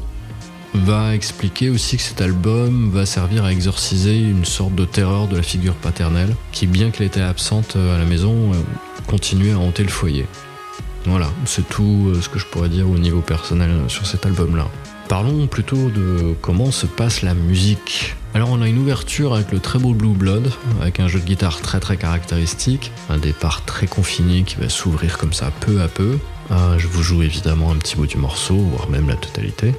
va 0.74 1.14
expliquer 1.14 1.70
aussi 1.70 1.96
que 1.96 2.02
cet 2.02 2.20
album 2.20 2.90
va 2.90 3.06
servir 3.06 3.44
à 3.44 3.52
exorciser 3.52 4.18
une 4.18 4.44
sorte 4.44 4.74
de 4.74 4.84
terreur 4.84 5.26
de 5.28 5.36
la 5.36 5.42
figure 5.42 5.74
paternelle 5.74 6.34
qui, 6.52 6.66
bien 6.66 6.90
qu'elle 6.90 7.06
était 7.06 7.20
absente 7.20 7.74
euh, 7.76 7.94
à 7.94 7.98
la 7.98 8.04
maison, 8.04 8.52
euh, 8.52 8.56
continuait 9.06 9.52
à 9.52 9.58
hanter 9.58 9.82
le 9.82 9.88
foyer. 9.88 10.26
Voilà, 11.06 11.30
c'est 11.44 11.68
tout 11.68 12.08
euh, 12.08 12.20
ce 12.20 12.28
que 12.28 12.38
je 12.38 12.46
pourrais 12.46 12.68
dire 12.68 12.88
au 12.88 12.98
niveau 12.98 13.20
personnel 13.20 13.70
sur 13.88 14.06
cet 14.06 14.26
album-là. 14.26 14.68
Parlons 15.08 15.48
plutôt 15.48 15.90
de 15.90 16.36
comment 16.40 16.70
se 16.70 16.86
passe 16.86 17.22
la 17.22 17.34
musique. 17.34 18.14
Alors 18.32 18.50
on 18.50 18.62
a 18.62 18.68
une 18.68 18.78
ouverture 18.78 19.34
avec 19.34 19.50
le 19.50 19.58
très 19.58 19.80
beau 19.80 19.92
Blue 19.92 20.14
Blood, 20.14 20.52
avec 20.80 21.00
un 21.00 21.08
jeu 21.08 21.18
de 21.18 21.24
guitare 21.24 21.60
très 21.60 21.80
très 21.80 21.96
caractéristique, 21.96 22.92
un 23.08 23.18
départ 23.18 23.64
très 23.64 23.88
confiné 23.88 24.44
qui 24.44 24.54
va 24.54 24.68
s'ouvrir 24.68 25.18
comme 25.18 25.32
ça 25.32 25.50
peu 25.58 25.82
à 25.82 25.88
peu. 25.88 26.16
Je 26.78 26.86
vous 26.86 27.02
joue 27.02 27.24
évidemment 27.24 27.72
un 27.72 27.76
petit 27.76 27.96
bout 27.96 28.06
du 28.06 28.18
morceau, 28.18 28.54
voire 28.54 28.88
même 28.88 29.08
la 29.08 29.16
totalité. 29.16 29.74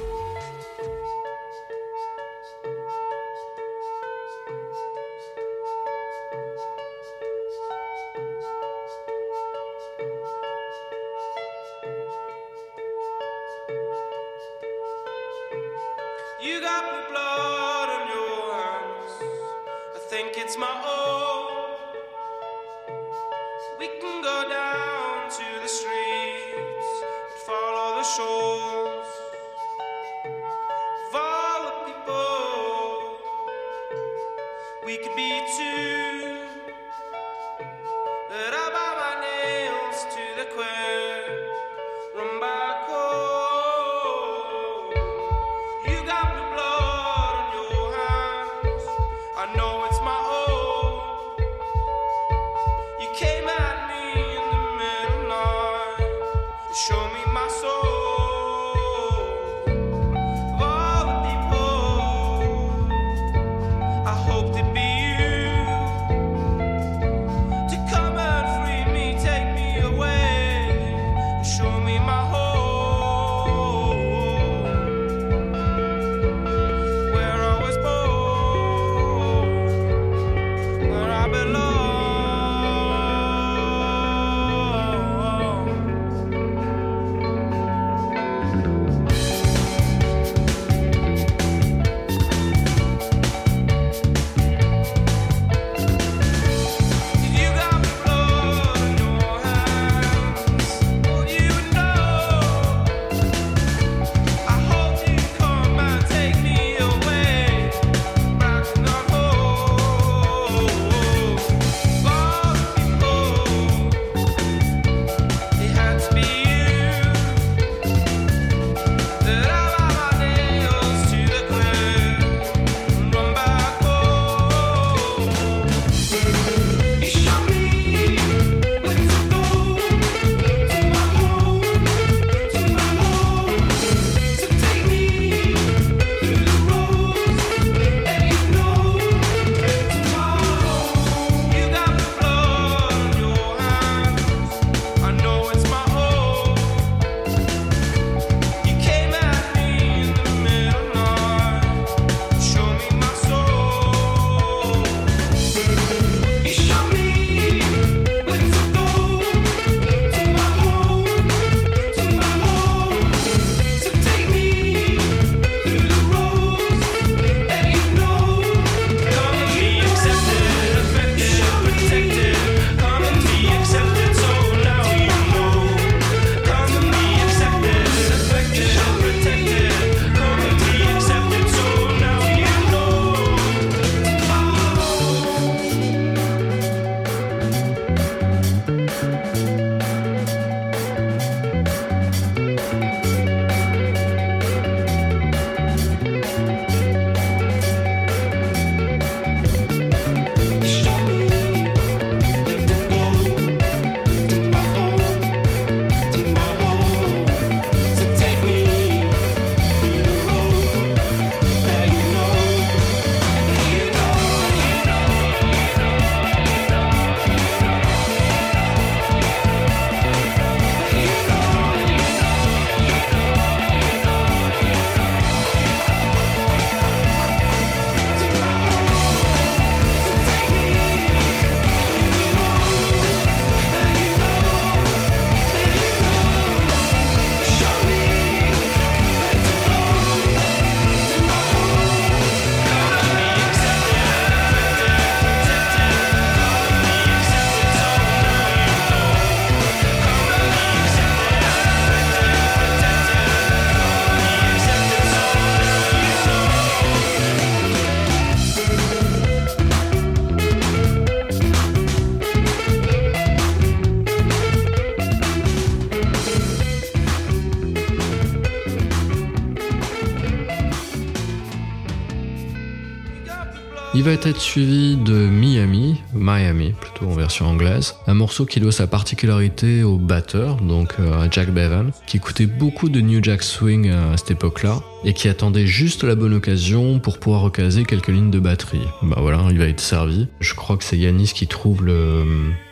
Il 274.02 274.06
va 274.06 274.14
être 274.14 274.40
suivi 274.40 274.96
de 274.96 275.14
Miami, 275.14 276.00
Miami 276.12 276.72
plutôt 276.72 277.06
en 277.06 277.14
version 277.14 277.46
anglaise, 277.46 277.94
un 278.08 278.14
morceau 278.14 278.46
qui 278.46 278.58
doit 278.58 278.72
sa 278.72 278.88
particularité 278.88 279.84
au 279.84 279.96
batteur, 279.96 280.56
donc 280.56 280.94
euh, 280.98 281.20
à 281.20 281.30
Jack 281.30 281.50
Bevan, 281.50 281.92
qui 282.08 282.16
écoutait 282.16 282.46
beaucoup 282.46 282.88
de 282.88 283.00
New 283.00 283.22
Jack 283.22 283.44
Swing 283.44 283.90
à 283.90 284.16
cette 284.16 284.32
époque-là 284.32 284.80
et 285.04 285.12
qui 285.12 285.28
attendait 285.28 285.68
juste 285.68 286.02
la 286.02 286.16
bonne 286.16 286.34
occasion 286.34 286.98
pour 286.98 287.20
pouvoir 287.20 287.42
recaser 287.42 287.84
quelques 287.84 288.08
lignes 288.08 288.32
de 288.32 288.40
batterie. 288.40 288.88
Bah 289.02 289.18
voilà, 289.20 289.46
il 289.52 289.58
va 289.58 289.66
être 289.66 289.78
servi. 289.78 290.26
Je 290.40 290.54
crois 290.54 290.76
que 290.76 290.82
c'est 290.82 290.98
Yanis 290.98 291.30
qui 291.32 291.46
trouve 291.46 291.88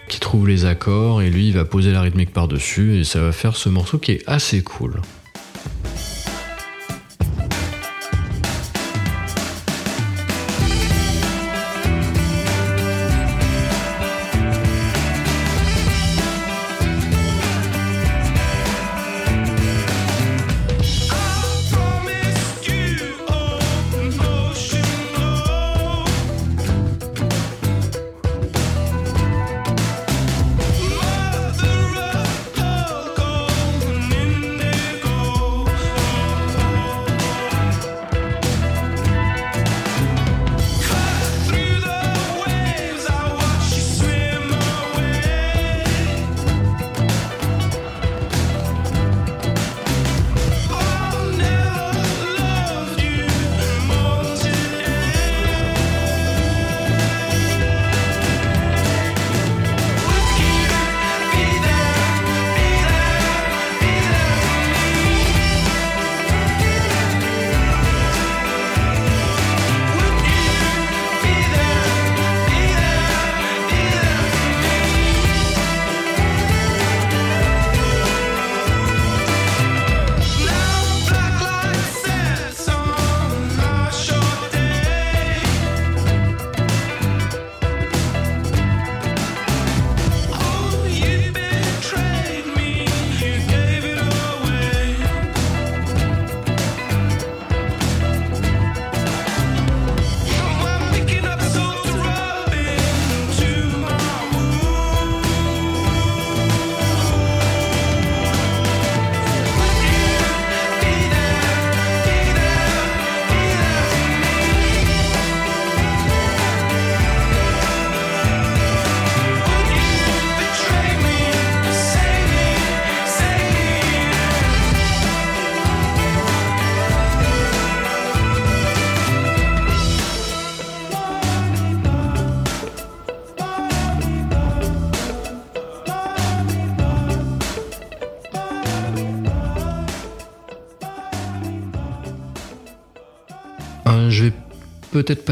qui 0.08 0.18
trouve 0.18 0.48
les 0.48 0.64
accords 0.64 1.22
et 1.22 1.30
lui 1.30 1.46
il 1.46 1.54
va 1.54 1.64
poser 1.64 1.92
la 1.92 2.00
rythmique 2.00 2.32
par-dessus 2.32 2.98
et 2.98 3.04
ça 3.04 3.20
va 3.20 3.30
faire 3.30 3.54
ce 3.54 3.68
morceau 3.68 3.98
qui 3.98 4.10
est 4.10 4.24
assez 4.26 4.64
cool. 4.64 5.00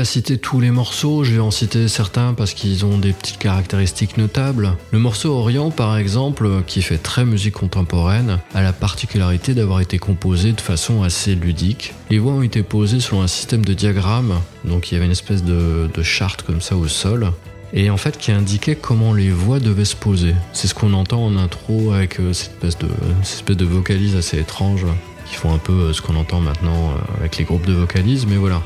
Citer 0.08 0.38
tous 0.38 0.58
les 0.58 0.70
morceaux, 0.70 1.22
je 1.22 1.34
vais 1.34 1.40
en 1.40 1.50
citer 1.50 1.86
certains 1.86 2.32
parce 2.32 2.54
qu'ils 2.54 2.86
ont 2.86 2.98
des 2.98 3.12
petites 3.12 3.38
caractéristiques 3.38 4.16
notables. 4.16 4.72
Le 4.90 4.98
morceau 4.98 5.34
Orient, 5.34 5.70
par 5.70 5.98
exemple, 5.98 6.48
qui 6.66 6.80
fait 6.80 6.96
très 6.96 7.26
musique 7.26 7.54
contemporaine, 7.54 8.38
a 8.54 8.62
la 8.62 8.72
particularité 8.72 9.52
d'avoir 9.52 9.80
été 9.80 9.98
composé 9.98 10.52
de 10.52 10.60
façon 10.62 11.02
assez 11.02 11.34
ludique. 11.34 11.92
Les 12.08 12.18
voix 12.18 12.32
ont 12.32 12.42
été 12.42 12.62
posées 12.62 13.00
selon 13.00 13.20
un 13.20 13.26
système 13.26 13.62
de 13.64 13.74
diagramme, 13.74 14.40
donc 14.64 14.90
il 14.90 14.94
y 14.94 14.96
avait 14.96 15.04
une 15.04 15.12
espèce 15.12 15.44
de, 15.44 15.90
charte 16.02 16.42
comme 16.42 16.62
ça 16.62 16.74
au 16.74 16.88
sol. 16.88 17.30
Et 17.74 17.90
en 17.90 17.98
fait, 17.98 18.16
qui 18.16 18.32
indiquait 18.32 18.76
comment 18.76 19.12
les 19.12 19.30
voix 19.30 19.60
devaient 19.60 19.84
se 19.84 19.96
poser. 19.96 20.34
C'est 20.54 20.68
ce 20.68 20.74
qu'on 20.74 20.94
entend 20.94 21.22
en 21.22 21.36
intro 21.36 21.92
avec 21.92 22.18
euh, 22.18 22.32
cette 22.32 22.52
espèce 22.52 22.78
de, 22.78 22.88
cette 23.22 23.34
espèce 23.34 23.56
de 23.58 23.66
vocalise 23.66 24.16
assez 24.16 24.38
étrange 24.38 24.86
qui 25.26 25.34
font 25.34 25.52
un 25.52 25.58
peu 25.58 25.72
euh, 25.72 25.92
ce 25.92 26.00
qu'on 26.00 26.16
entend 26.16 26.40
maintenant 26.40 26.92
euh, 26.92 27.18
avec 27.18 27.36
les 27.36 27.44
groupes 27.44 27.66
de 27.66 27.74
vocalises, 27.74 28.26
mais 28.26 28.36
voilà. 28.36 28.62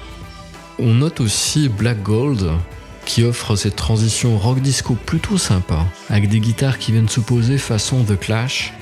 On 0.85 0.95
note 0.95 1.21
aussi 1.21 1.69
Black 1.69 2.03
Gold 2.03 2.51
qui 3.05 3.23
offre 3.23 3.55
cette 3.55 3.77
transition 3.77 4.37
rock 4.37 4.61
disco 4.61 4.97
plutôt 5.07 5.39
sympa, 5.39 5.87
avec 6.09 6.29
des 6.29 6.41
guitares 6.41 6.79
qui 6.79 6.91
viennent 6.91 7.09
se 7.09 7.21
poser 7.21 7.57
façon 7.57 8.03
The 8.03 8.19
Clash. 8.19 8.73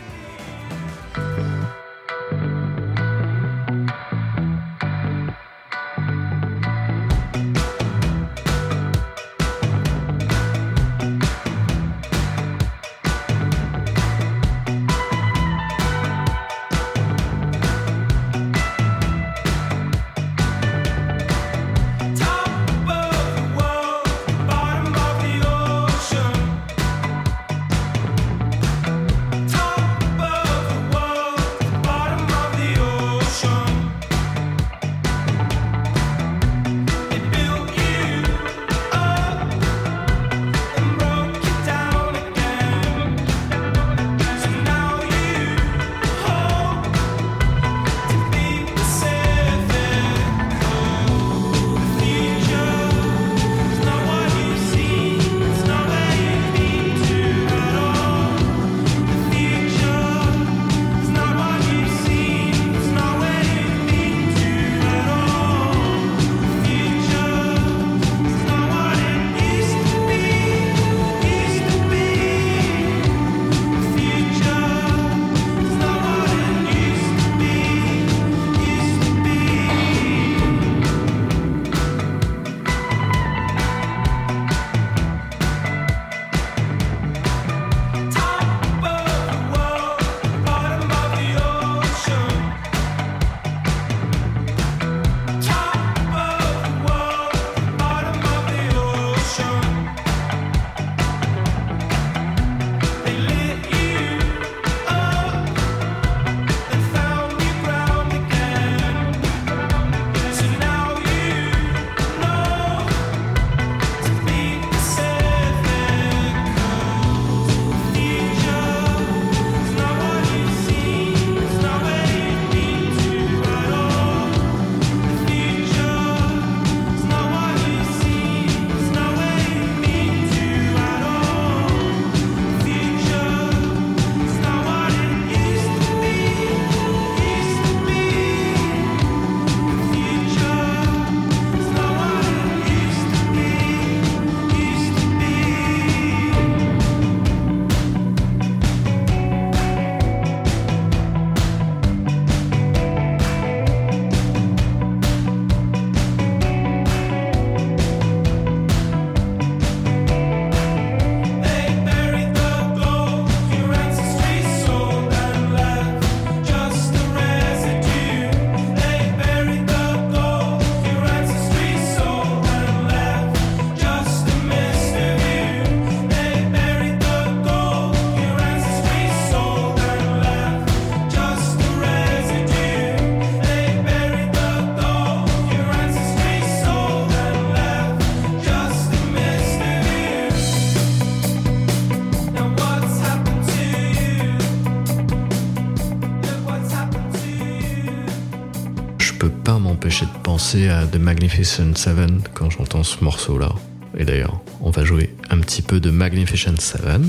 À 200.57 200.85
The 200.85 200.97
Magnificent 200.97 201.77
Seven 201.77 202.23
quand 202.35 202.51
j'entends 202.51 202.83
ce 202.83 203.05
morceau-là. 203.05 203.53
Et 203.97 204.05
d'ailleurs, 204.05 204.41
on 204.61 204.71
va 204.71 204.85
jouer 204.85 205.15
un 205.31 205.39
petit 205.39 205.63
peu 205.63 205.79
de 205.79 205.91
Magnificent 205.91 206.59
Seven. 206.59 207.09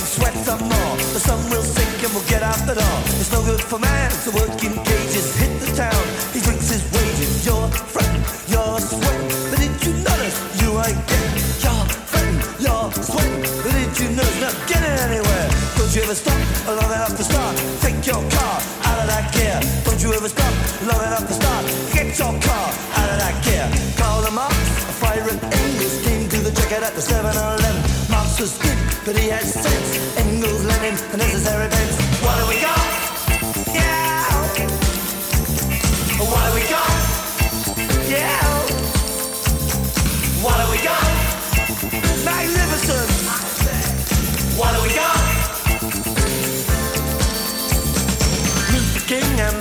And 0.00 0.08
sweat 0.08 0.34
some 0.48 0.64
more. 0.64 0.94
The 1.12 1.20
sun 1.20 1.40
will 1.52 1.62
sink 1.62 1.92
and 2.04 2.12
we'll 2.16 2.24
get 2.24 2.42
out 2.42 2.56
the 2.64 2.74
door. 2.74 2.98
It's 3.20 3.32
no 3.32 3.44
good 3.44 3.60
for 3.60 3.78
man 3.78 4.10
to 4.24 4.30
work 4.32 4.56
in 4.64 4.72
cages. 4.88 5.36
Hit 5.36 5.52
the 5.60 5.70
town, 5.76 6.04
he 6.32 6.40
drinks 6.40 6.72
his 6.72 6.82
wages. 6.92 7.44
You're 7.44 7.68
fretting, 7.92 8.24
you're 8.48 8.80
sweating. 8.80 9.28
But 9.50 9.58
did 9.60 9.76
you 9.84 9.92
notice 10.00 10.36
you 10.60 10.70
ain't 10.80 11.02
getting? 11.04 11.44
You're 11.64 11.86
fretting, 12.08 12.38
you're 12.64 12.88
sweating. 13.04 13.44
But 13.62 13.72
did 13.76 13.92
you 14.00 14.08
notice 14.16 14.40
not 14.40 14.56
getting 14.70 14.96
anywhere? 15.04 15.46
Don't 15.76 15.92
you 15.92 16.00
ever 16.08 16.16
stop 16.16 16.40
long 16.64 16.90
enough 16.96 17.14
to 17.20 17.24
start? 17.24 17.54
Take 17.84 18.00
your 18.08 18.22
car 18.40 18.56
out 18.88 18.98
of 19.04 19.06
that 19.12 19.26
gear. 19.36 19.58
Don't 19.84 20.00
you 20.00 20.10
ever 20.16 20.30
stop 20.32 20.54
long 20.88 21.02
enough 21.04 21.26
to 21.28 21.34
start? 21.36 21.62
Get 21.92 22.08
your 22.16 22.34
car 22.40 22.66
out 22.96 23.08
of 23.12 23.18
that 23.20 23.36
gear. 23.44 23.68
Call 24.00 24.22
them 24.24 24.38
up, 24.38 24.52
a 24.52 24.94
fire 24.96 25.28
and 25.28 25.40
Engels 25.44 25.96
came 26.04 26.24
to 26.32 26.38
the 26.40 26.52
jacket 26.56 26.82
at 26.88 26.94
the 26.96 27.04
7-Eleven. 27.04 27.59
Marx 27.59 27.59
was 28.40 28.56
good, 28.56 28.78
but 29.04 29.14
he 29.18 29.28
had 29.28 29.44
sense. 29.44 30.16
Engels, 30.16 30.64
Lenin, 30.64 30.96
the 31.10 31.18
necessary 31.18 31.66
events. 31.66 31.96
What 32.24 32.40
do 32.40 32.48
we 32.48 32.56
got? 32.58 32.80
Yeah. 33.68 34.24
What 36.24 36.42
do 36.48 36.54
we 36.56 36.64
got? 36.64 36.90
Yeah. 38.08 38.40
What 40.40 40.56
do 40.56 40.64
we 40.72 40.80
got? 40.80 41.04
Magnificent. 42.24 43.10
What 44.56 44.74
do 44.74 44.82
we 44.88 44.94
got? 44.94 45.20
King 49.06 49.40
and 49.40 49.58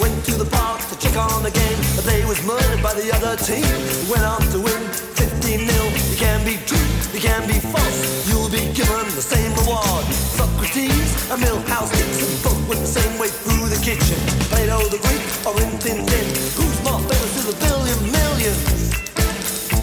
went 0.00 0.24
to 0.26 0.34
the 0.36 0.48
park 0.52 0.80
to 0.88 0.98
check 0.98 1.16
on 1.16 1.42
the 1.42 1.50
game, 1.50 1.78
but 1.96 2.04
they 2.04 2.24
was 2.24 2.40
murdered 2.46 2.82
by 2.82 2.94
the 2.94 3.12
other 3.12 3.36
team. 3.36 3.66
Went 4.08 4.24
on 4.24 4.40
to 4.52 4.60
win 4.60 5.17
15 5.48 5.66
0 5.66 5.84
You 6.10 6.16
can 6.16 6.44
be 6.44 6.56
true, 6.68 6.88
you 7.14 7.20
can 7.20 7.46
be 7.48 7.58
false. 7.58 8.28
You'll 8.28 8.50
be 8.50 8.68
given 8.76 9.08
the 9.16 9.24
same 9.24 9.50
reward. 9.56 10.04
Socrates 10.36 11.30
and 11.32 11.40
Milhouse 11.40 11.90
Dixon 11.96 12.28
both 12.44 12.68
went 12.68 12.80
the 12.82 12.92
same 13.00 13.18
way 13.18 13.28
through 13.28 13.68
the 13.72 13.80
kitchen. 13.80 14.18
Plato 14.52 14.78
the 14.92 15.00
Greek 15.00 15.24
or 15.46 15.56
Rin 15.56 15.72
Tin 15.78 16.04
Tin. 16.04 16.26
Who's 16.52 16.78
more 16.84 17.00
famous 17.00 17.32
to 17.36 17.42
the 17.48 17.56
billion 17.64 17.98
millions? 18.12 18.92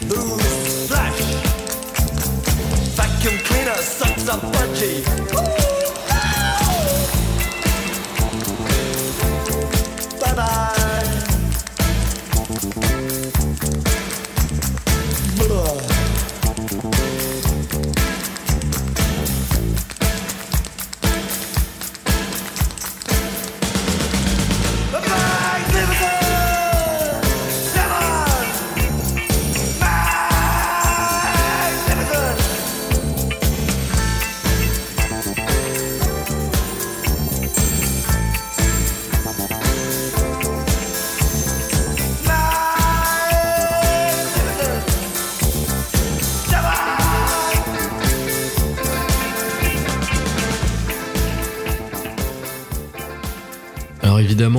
Who's 0.06 0.88
Flash? 0.88 1.22
Vacuum 2.94 3.38
cleaner 3.48 3.78
sucks 3.82 4.30
up 4.30 4.42
budgie. 4.54 5.35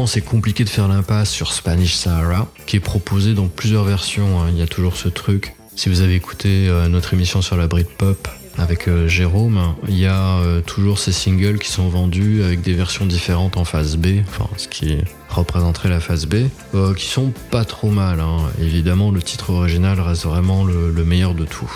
C'est 0.07 0.23
compliqué 0.23 0.65
de 0.65 0.69
faire 0.69 0.89
l'impasse 0.89 1.31
sur 1.31 1.53
Spanish 1.53 1.95
Sahara, 1.95 2.49
qui 2.67 2.77
est 2.77 2.81
proposé 2.81 3.35
dans 3.35 3.49
plusieurs 3.49 3.85
versions. 3.85 4.41
hein. 4.41 4.47
Il 4.51 4.59
y 4.59 4.63
a 4.63 4.67
toujours 4.67 4.97
ce 4.97 5.09
truc. 5.09 5.55
Si 5.75 5.89
vous 5.89 6.01
avez 6.01 6.15
écouté 6.15 6.69
euh, 6.69 6.89
notre 6.89 7.13
émission 7.15 7.43
sur 7.43 7.57
la 7.57 7.67
Britpop 7.67 8.29
avec 8.57 8.89
euh, 8.89 9.07
Jérôme, 9.09 9.75
il 9.89 9.99
y 9.99 10.07
a 10.07 10.39
euh, 10.39 10.63
toujours 10.63 10.99
ces 10.99 11.13
singles 11.13 11.59
qui 11.59 11.71
sont 11.71 11.89
vendus 11.91 12.43
avec 12.43 12.63
des 12.63 12.73
versions 12.73 13.05
différentes 13.05 13.59
en 13.59 13.65
phase 13.65 13.97
B, 13.97 14.21
enfin 14.27 14.49
ce 14.57 14.69
qui 14.69 14.97
représenterait 15.29 15.91
la 15.91 16.01
phase 16.01 16.27
B, 16.27 16.47
qui 16.97 17.07
sont 17.07 17.33
pas 17.51 17.67
trop 17.67 17.91
mal. 17.91 18.21
hein. 18.21 18.39
Évidemment, 18.61 19.11
le 19.11 19.21
titre 19.23 19.51
original 19.51 20.01
reste 20.01 20.25
vraiment 20.25 20.65
le, 20.65 20.91
le 20.91 21.05
meilleur 21.05 21.35
de 21.35 21.45
tout. 21.45 21.71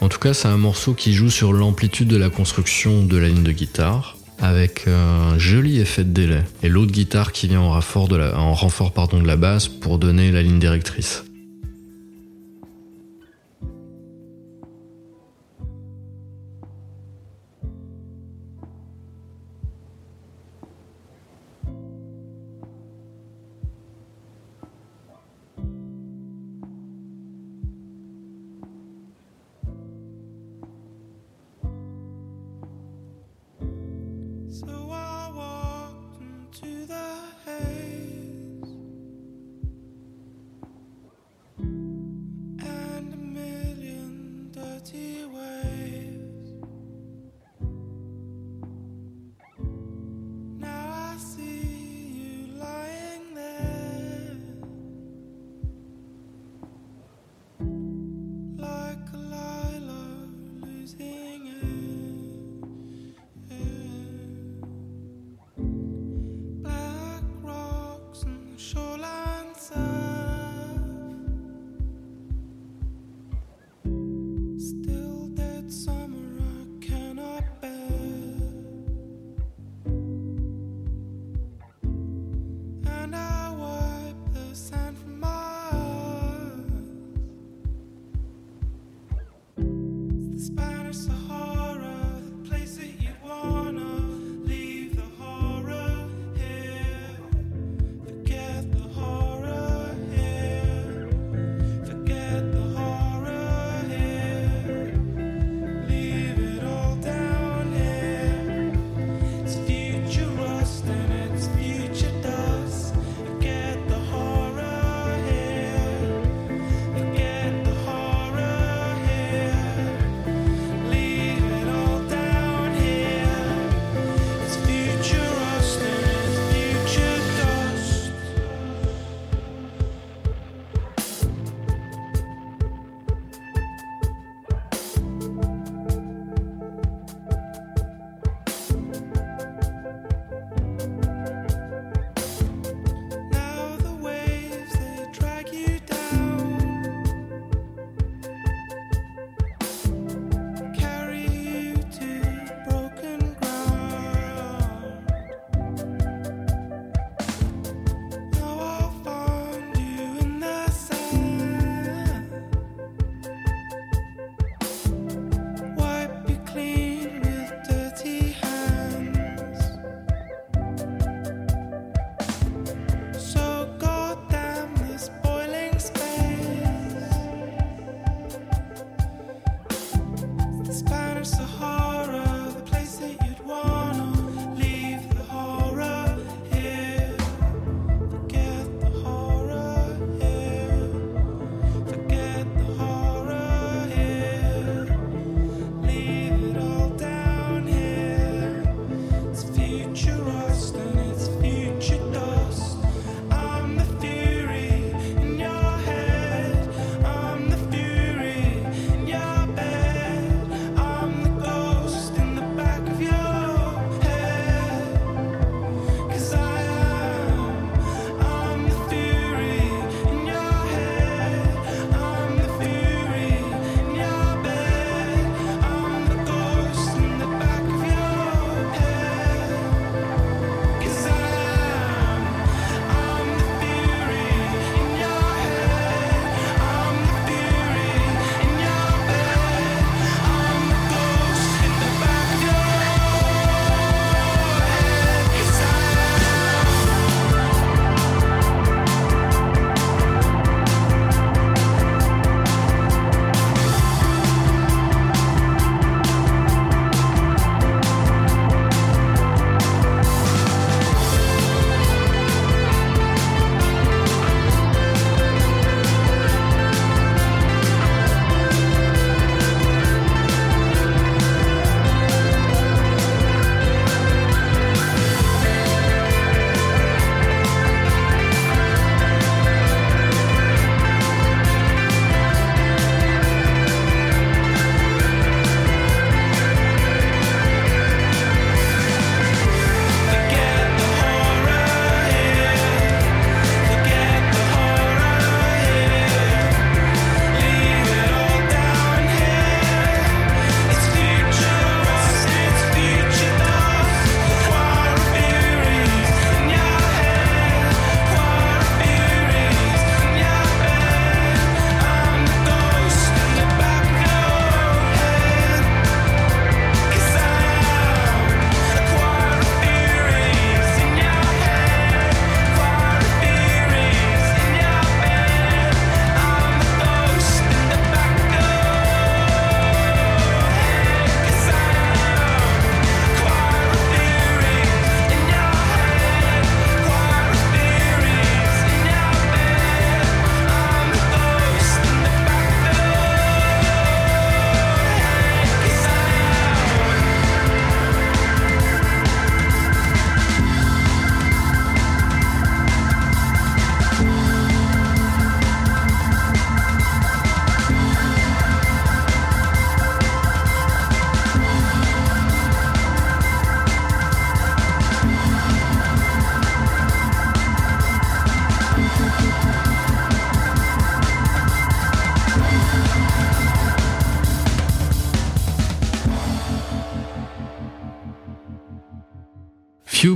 En 0.00 0.08
tout 0.08 0.20
cas, 0.20 0.32
c'est 0.32 0.48
un 0.48 0.56
morceau 0.56 0.94
qui 0.94 1.12
joue 1.12 1.28
sur 1.28 1.52
l'amplitude 1.52 2.08
de 2.08 2.16
la 2.16 2.30
construction 2.30 3.04
de 3.04 3.16
la 3.18 3.28
ligne 3.28 3.42
de 3.42 3.52
guitare, 3.52 4.16
avec 4.40 4.86
un 4.88 5.38
joli 5.38 5.80
effet 5.80 6.04
de 6.04 6.12
délai, 6.12 6.42
et 6.62 6.68
l'autre 6.68 6.92
guitare 6.92 7.32
qui 7.32 7.48
vient 7.48 7.60
en 7.60 7.70
renfort 7.70 8.08
de 8.08 8.16
la, 8.16 9.36
basse 9.36 9.68
pour 9.68 9.98
donner 9.98 10.32
la 10.32 10.42
ligne 10.42 10.58
directrice. 10.58 11.24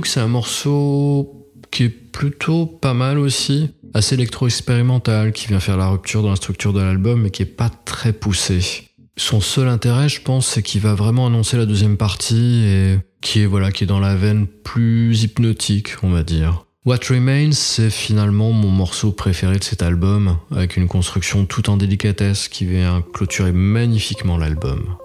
C'est 0.07 0.19
un 0.19 0.27
morceau 0.27 1.49
qui 1.71 1.83
est 1.83 1.89
plutôt 1.89 2.65
pas 2.65 2.93
mal 2.93 3.19
aussi, 3.19 3.71
assez 3.93 4.15
électro-expérimental, 4.15 5.33
qui 5.33 5.47
vient 5.47 5.59
faire 5.59 5.77
la 5.77 5.89
rupture 5.89 6.21
dans 6.21 6.29
la 6.29 6.35
structure 6.35 6.71
de 6.73 6.79
l'album, 6.79 7.21
mais 7.21 7.31
qui 7.31 7.41
est 7.41 7.45
pas 7.45 7.69
très 7.69 8.13
poussé. 8.13 8.59
Son 9.17 9.41
seul 9.41 9.67
intérêt, 9.67 10.07
je 10.07 10.21
pense, 10.21 10.47
c'est 10.47 10.61
qu'il 10.61 10.81
va 10.81 10.93
vraiment 10.93 11.27
annoncer 11.27 11.57
la 11.57 11.65
deuxième 11.65 11.97
partie 11.97 12.63
et 12.65 12.97
qui 13.21 13.43
voilà, 13.45 13.71
qui 13.71 13.83
est 13.83 13.87
dans 13.87 13.99
la 13.99 14.15
veine 14.15 14.47
plus 14.47 15.23
hypnotique, 15.23 15.89
on 16.03 16.11
va 16.11 16.23
dire. 16.23 16.65
What 16.85 16.99
Remains, 17.09 17.51
c'est 17.53 17.89
finalement 17.89 18.51
mon 18.51 18.69
morceau 18.69 19.11
préféré 19.11 19.57
de 19.57 19.63
cet 19.63 19.81
album, 19.81 20.37
avec 20.51 20.77
une 20.77 20.87
construction 20.87 21.45
tout 21.45 21.69
en 21.69 21.77
délicatesse 21.77 22.47
qui 22.47 22.65
vient 22.65 23.03
clôturer 23.13 23.51
magnifiquement 23.51 24.37
l'album. 24.37 24.95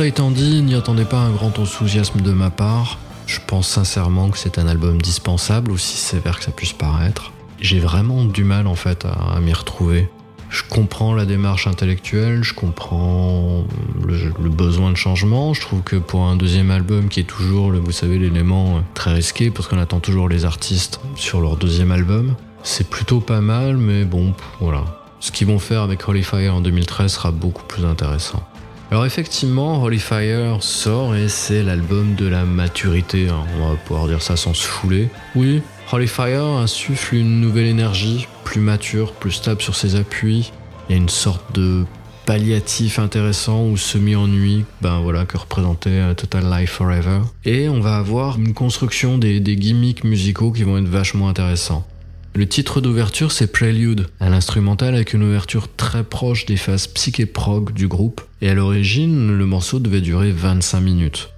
Ça 0.00 0.06
étant 0.06 0.30
dit, 0.30 0.62
n'y 0.62 0.74
attendez 0.74 1.04
pas 1.04 1.18
un 1.18 1.30
grand 1.30 1.58
enthousiasme 1.58 2.22
de 2.22 2.32
ma 2.32 2.48
part. 2.48 2.98
Je 3.26 3.38
pense 3.46 3.68
sincèrement 3.68 4.30
que 4.30 4.38
c'est 4.38 4.58
un 4.58 4.66
album 4.66 4.98
dispensable, 4.98 5.70
aussi 5.72 5.98
sévère 5.98 6.38
que 6.38 6.44
ça 6.46 6.52
puisse 6.52 6.72
paraître. 6.72 7.32
J'ai 7.60 7.80
vraiment 7.80 8.24
du 8.24 8.42
mal 8.42 8.66
en 8.66 8.76
fait 8.76 9.04
à, 9.04 9.38
m'y 9.40 9.52
retrouver. 9.52 10.08
Je 10.48 10.62
comprends 10.62 11.12
la 11.12 11.26
démarche 11.26 11.66
intellectuelle, 11.66 12.42
je 12.42 12.54
comprends 12.54 13.66
le, 14.06 14.48
besoin 14.48 14.90
de 14.90 14.96
changement. 14.96 15.52
Je 15.52 15.60
trouve 15.60 15.82
que 15.82 15.96
pour 15.96 16.22
un 16.22 16.36
deuxième 16.36 16.70
album 16.70 17.10
qui 17.10 17.20
est 17.20 17.24
toujours, 17.24 17.70
vous 17.70 17.92
savez, 17.92 18.18
l'élément 18.18 18.82
très 18.94 19.12
risqué, 19.12 19.50
parce 19.50 19.68
qu'on 19.68 19.78
attend 19.78 20.00
toujours 20.00 20.30
les 20.30 20.46
artistes 20.46 20.98
sur 21.14 21.42
leur 21.42 21.58
deuxième 21.58 21.92
album, 21.92 22.36
c'est 22.62 22.88
plutôt 22.88 23.20
pas 23.20 23.42
mal, 23.42 23.76
mais 23.76 24.06
bon, 24.06 24.32
voilà. 24.60 24.82
Ce 25.20 25.30
qu'ils 25.30 25.48
vont 25.48 25.58
faire 25.58 25.82
avec 25.82 26.08
Holy 26.08 26.22
Fire 26.22 26.54
en 26.54 26.62
2013 26.62 27.12
sera 27.12 27.32
beaucoup 27.32 27.64
plus 27.64 27.84
intéressant. 27.84 28.42
Alors 28.90 29.06
effectivement, 29.06 29.80
Holy 29.84 30.00
Fire 30.00 30.60
sort 30.64 31.14
et 31.14 31.28
c'est 31.28 31.62
l'album 31.62 32.16
de 32.16 32.26
la 32.26 32.44
maturité, 32.44 33.28
hein. 33.28 33.44
on 33.60 33.68
va 33.68 33.76
pouvoir 33.76 34.08
dire 34.08 34.20
ça 34.20 34.36
sans 34.36 34.52
se 34.52 34.66
fouler. 34.66 35.08
Oui, 35.36 35.62
Holy 35.92 36.08
Fire 36.08 36.44
insuffle 36.44 37.14
une 37.14 37.40
nouvelle 37.40 37.66
énergie, 37.66 38.26
plus 38.42 38.60
mature, 38.60 39.12
plus 39.12 39.30
stable 39.30 39.62
sur 39.62 39.76
ses 39.76 39.94
appuis. 39.94 40.50
Il 40.88 40.92
y 40.92 40.94
a 40.94 41.00
une 41.00 41.08
sorte 41.08 41.54
de 41.54 41.84
palliatif 42.26 42.98
intéressant 42.98 43.64
ou 43.64 43.76
semi-ennui, 43.76 44.64
ben 44.82 44.98
voilà, 44.98 45.24
que 45.24 45.36
représentait 45.36 45.90
euh, 45.90 46.14
Total 46.14 46.50
Life 46.50 46.70
Forever. 46.70 47.20
Et 47.44 47.68
on 47.68 47.78
va 47.78 47.96
avoir 47.96 48.38
une 48.40 48.54
construction 48.54 49.18
des, 49.18 49.38
des 49.38 49.54
gimmicks 49.54 50.02
musicaux 50.02 50.50
qui 50.50 50.64
vont 50.64 50.78
être 50.78 50.88
vachement 50.88 51.28
intéressants. 51.28 51.86
Le 52.34 52.48
titre 52.48 52.80
d'ouverture, 52.80 53.30
c'est 53.30 53.52
Prelude, 53.52 54.06
un 54.18 54.32
instrumental 54.32 54.94
avec 54.94 55.12
une 55.12 55.22
ouverture 55.22 55.68
très 55.76 56.02
proche 56.02 56.46
des 56.46 56.56
phases 56.56 56.88
psyché-prog 56.88 57.72
du 57.72 57.86
groupe. 57.86 58.20
Et 58.42 58.48
à 58.48 58.54
l'origine, 58.54 59.36
le 59.36 59.46
morceau 59.46 59.80
devait 59.80 60.00
durer 60.00 60.32
25 60.32 60.80
minutes. 60.80 61.30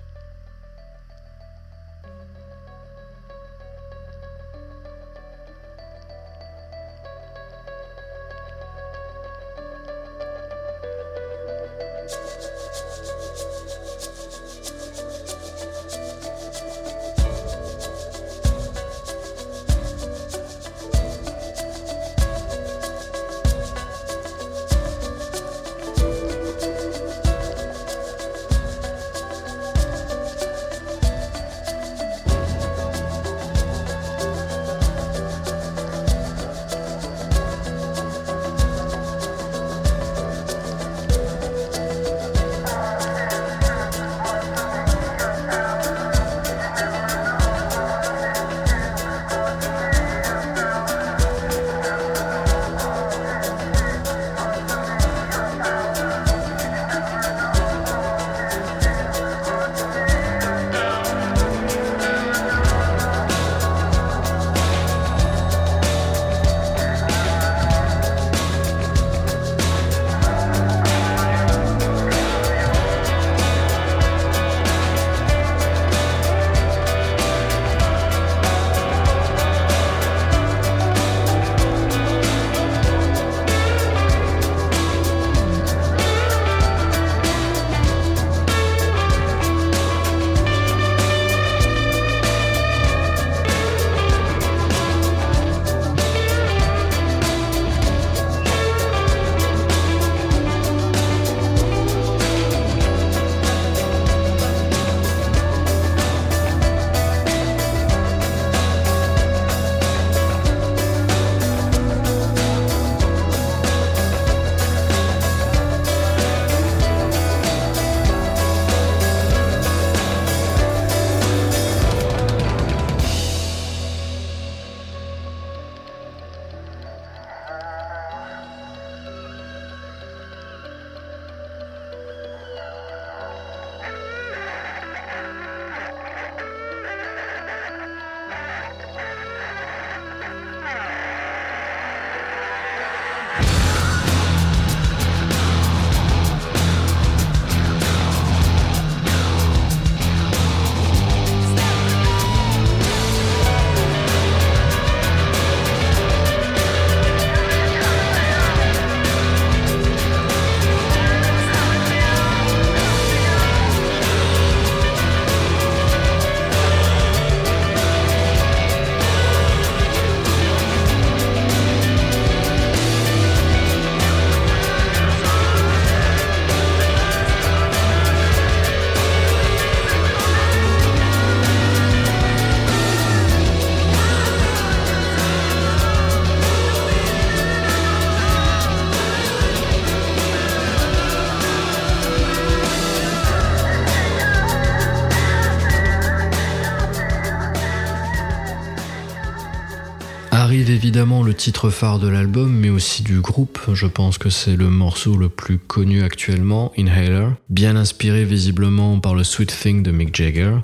titre 201.42 201.70
phare 201.70 201.98
de 201.98 202.06
l'album, 202.06 202.52
mais 202.52 202.68
aussi 202.68 203.02
du 203.02 203.20
groupe. 203.20 203.58
Je 203.72 203.88
pense 203.88 204.16
que 204.16 204.30
c'est 204.30 204.54
le 204.54 204.70
morceau 204.70 205.16
le 205.16 205.28
plus 205.28 205.58
connu 205.58 206.04
actuellement, 206.04 206.70
Inhaler, 206.76 207.30
bien 207.48 207.74
inspiré 207.74 208.24
visiblement 208.24 209.00
par 209.00 209.16
le 209.16 209.24
Sweet 209.24 209.52
Thing 209.60 209.82
de 209.82 209.90
Mick 209.90 210.14
Jagger. 210.14 210.58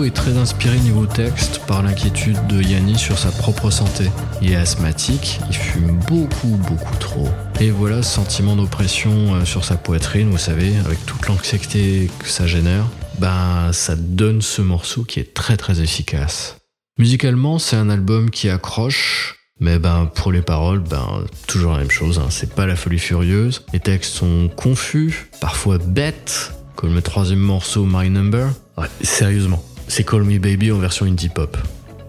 Est 0.00 0.14
très 0.14 0.38
inspiré 0.38 0.78
niveau 0.78 1.04
texte 1.04 1.60
par 1.66 1.82
l'inquiétude 1.82 2.38
de 2.46 2.62
Yannis 2.62 2.98
sur 2.98 3.18
sa 3.18 3.30
propre 3.30 3.70
santé. 3.70 4.10
Il 4.40 4.50
est 4.50 4.56
asthmatique, 4.56 5.38
il 5.50 5.54
fume 5.54 5.98
beaucoup 6.08 6.58
beaucoup 6.66 6.96
trop. 6.96 7.28
Et 7.60 7.70
voilà 7.70 8.02
ce 8.02 8.14
sentiment 8.14 8.56
d'oppression 8.56 9.34
euh, 9.34 9.44
sur 9.44 9.66
sa 9.66 9.76
poitrine, 9.76 10.30
vous 10.30 10.38
savez, 10.38 10.74
avec 10.86 11.04
toute 11.04 11.28
l'anxiété 11.28 12.10
que 12.18 12.26
ça 12.26 12.46
génère, 12.46 12.86
ben 13.18 13.70
ça 13.72 13.94
donne 13.94 14.40
ce 14.40 14.62
morceau 14.62 15.04
qui 15.04 15.20
est 15.20 15.34
très 15.34 15.58
très 15.58 15.82
efficace. 15.82 16.56
Musicalement, 16.98 17.58
c'est 17.58 17.76
un 17.76 17.90
album 17.90 18.30
qui 18.30 18.48
accroche, 18.48 19.36
mais 19.60 19.78
ben 19.78 20.10
pour 20.14 20.32
les 20.32 20.42
paroles, 20.42 20.80
ben 20.80 21.24
toujours 21.46 21.72
la 21.72 21.78
même 21.78 21.90
chose, 21.90 22.18
hein. 22.18 22.28
c'est 22.30 22.54
pas 22.54 22.64
la 22.64 22.76
folie 22.76 22.98
furieuse. 22.98 23.66
Les 23.74 23.80
textes 23.80 24.14
sont 24.14 24.48
confus, 24.56 25.28
parfois 25.42 25.76
bêtes, 25.76 26.54
comme 26.76 26.94
le 26.94 27.02
troisième 27.02 27.40
morceau 27.40 27.84
My 27.84 28.08
Number. 28.08 28.48
Ouais, 28.78 28.88
sérieusement, 29.02 29.62
c'est 29.92 30.04
Call 30.04 30.22
Me 30.22 30.38
Baby 30.38 30.72
en 30.72 30.78
version 30.78 31.04
indie 31.04 31.28
pop. 31.28 31.54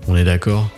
On 0.08 0.16
est 0.16 0.24
d'accord? 0.24 0.70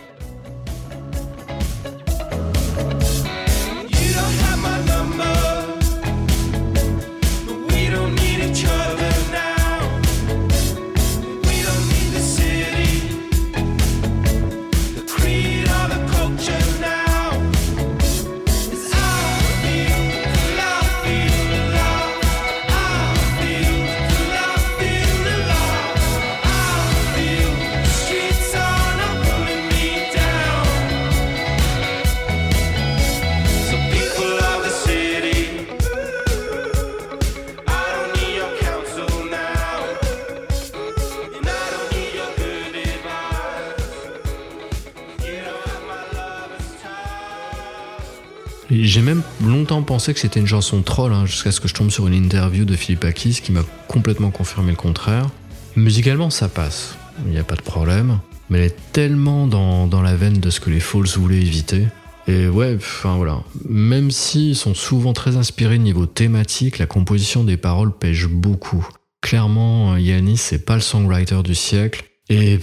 Longtemps 49.96 50.04
pensé 50.04 50.12
que 50.12 50.20
c'était 50.20 50.40
une 50.40 50.46
chanson 50.46 50.82
troll, 50.82 51.14
hein, 51.14 51.24
jusqu'à 51.24 51.50
ce 51.50 51.58
que 51.58 51.68
je 51.68 51.72
tombe 51.72 51.90
sur 51.90 52.06
une 52.06 52.12
interview 52.12 52.66
de 52.66 52.76
Philippe 52.76 53.04
Akis 53.04 53.40
qui 53.42 53.50
m'a 53.50 53.62
complètement 53.88 54.30
confirmé 54.30 54.72
le 54.72 54.76
contraire. 54.76 55.30
Musicalement, 55.74 56.28
ça 56.28 56.50
passe, 56.50 56.96
il 57.24 57.32
n'y 57.32 57.38
a 57.38 57.44
pas 57.44 57.54
de 57.54 57.62
problème, 57.62 58.18
mais 58.50 58.58
elle 58.58 58.64
est 58.66 58.92
tellement 58.92 59.46
dans, 59.46 59.86
dans 59.86 60.02
la 60.02 60.14
veine 60.14 60.38
de 60.38 60.50
ce 60.50 60.60
que 60.60 60.68
les 60.68 60.80
Falls 60.80 61.06
voulaient 61.16 61.40
éviter. 61.40 61.86
Et 62.26 62.46
ouais, 62.46 62.76
enfin 62.76 63.16
voilà, 63.16 63.40
même 63.66 64.10
s'ils 64.10 64.54
sont 64.54 64.74
souvent 64.74 65.14
très 65.14 65.38
inspirés 65.38 65.78
niveau 65.78 66.04
thématique, 66.04 66.76
la 66.76 66.86
composition 66.86 67.42
des 67.42 67.56
paroles 67.56 67.96
pêche 67.96 68.26
beaucoup. 68.26 68.86
Clairement, 69.22 69.96
Yannis, 69.96 70.36
c'est 70.36 70.66
pas 70.66 70.74
le 70.74 70.82
songwriter 70.82 71.42
du 71.42 71.54
siècle. 71.54 72.04
Et 72.28 72.58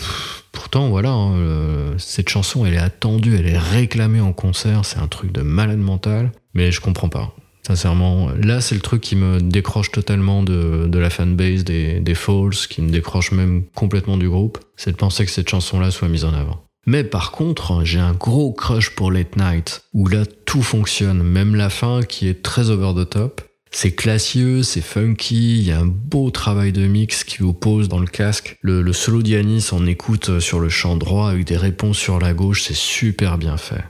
pourtant, 0.52 0.90
voilà, 0.90 1.12
hein, 1.12 1.96
cette 1.98 2.30
chanson, 2.30 2.66
elle 2.66 2.74
est 2.74 2.78
attendue, 2.78 3.36
elle 3.38 3.48
est 3.48 3.58
réclamée 3.58 4.22
en 4.22 4.34
concert, 4.34 4.84
c'est 4.86 5.00
un 5.00 5.08
truc 5.08 5.32
de 5.32 5.42
malade 5.42 5.80
mental, 5.80 6.32
mais 6.54 6.72
je 6.72 6.82
comprends 6.82 7.10
pas. 7.10 7.34
Sincèrement, 7.66 8.30
là, 8.38 8.60
c'est 8.60 8.76
le 8.76 8.82
truc 8.82 9.00
qui 9.00 9.16
me 9.16 9.40
décroche 9.40 9.90
totalement 9.90 10.44
de, 10.44 10.86
de 10.88 11.00
la 11.00 11.10
fanbase 11.10 11.64
des, 11.64 12.02
des 12.02 12.16
Falls, 12.16 12.68
qui 12.70 12.82
me 12.82 12.90
décroche 12.90 13.32
même 13.32 13.64
complètement 13.74 14.18
du 14.18 14.30
groupe, 14.30 14.60
c'est 14.76 14.92
de 14.92 14.98
penser 14.98 15.26
que 15.26 15.32
cette 15.32 15.50
chanson-là 15.50 15.90
soit 15.90 16.10
mise 16.10 16.26
en 16.26 16.34
avant. 16.34 16.66
Mais 16.86 17.06
par 17.06 17.32
contre, 17.32 17.86
j'ai 17.86 18.00
un 18.00 18.12
gros 18.12 18.52
crush 18.52 18.90
pour 18.90 19.12
Late 19.12 19.38
Night, 19.38 19.86
où 19.94 20.10
là, 20.10 20.26
tout 20.46 20.62
fonctionne, 20.62 21.24
même 21.24 21.56
la 21.56 21.70
fin 21.70 22.02
qui 22.02 22.28
est 22.28 22.44
très 22.44 22.70
over 22.70 22.92
the 22.94 23.10
top. 23.10 23.42
C'est 23.76 23.96
classieux, 23.96 24.62
c'est 24.62 24.82
funky, 24.82 25.58
il 25.58 25.64
y 25.64 25.72
a 25.72 25.80
un 25.80 25.86
beau 25.88 26.30
travail 26.30 26.72
de 26.72 26.86
mix 26.86 27.24
qui 27.24 27.42
oppose 27.42 27.90
dans 27.90 28.00
le 28.00 28.06
casque. 28.06 28.56
Le, 28.62 28.84
le 28.84 28.94
solo 28.94 29.24
d'Yanis 29.24 29.70
en 29.72 29.88
écoute 29.88 30.40
sur 30.40 30.60
le 30.60 30.70
champ 30.70 30.96
droit 30.96 31.30
avec 31.30 31.46
des 31.46 31.58
réponses 31.58 31.98
sur 31.98 32.20
la 32.20 32.36
gauche, 32.36 32.62
c'est 32.62 32.76
super 32.76 33.40
bien 33.40 33.58
fait. 33.58 33.84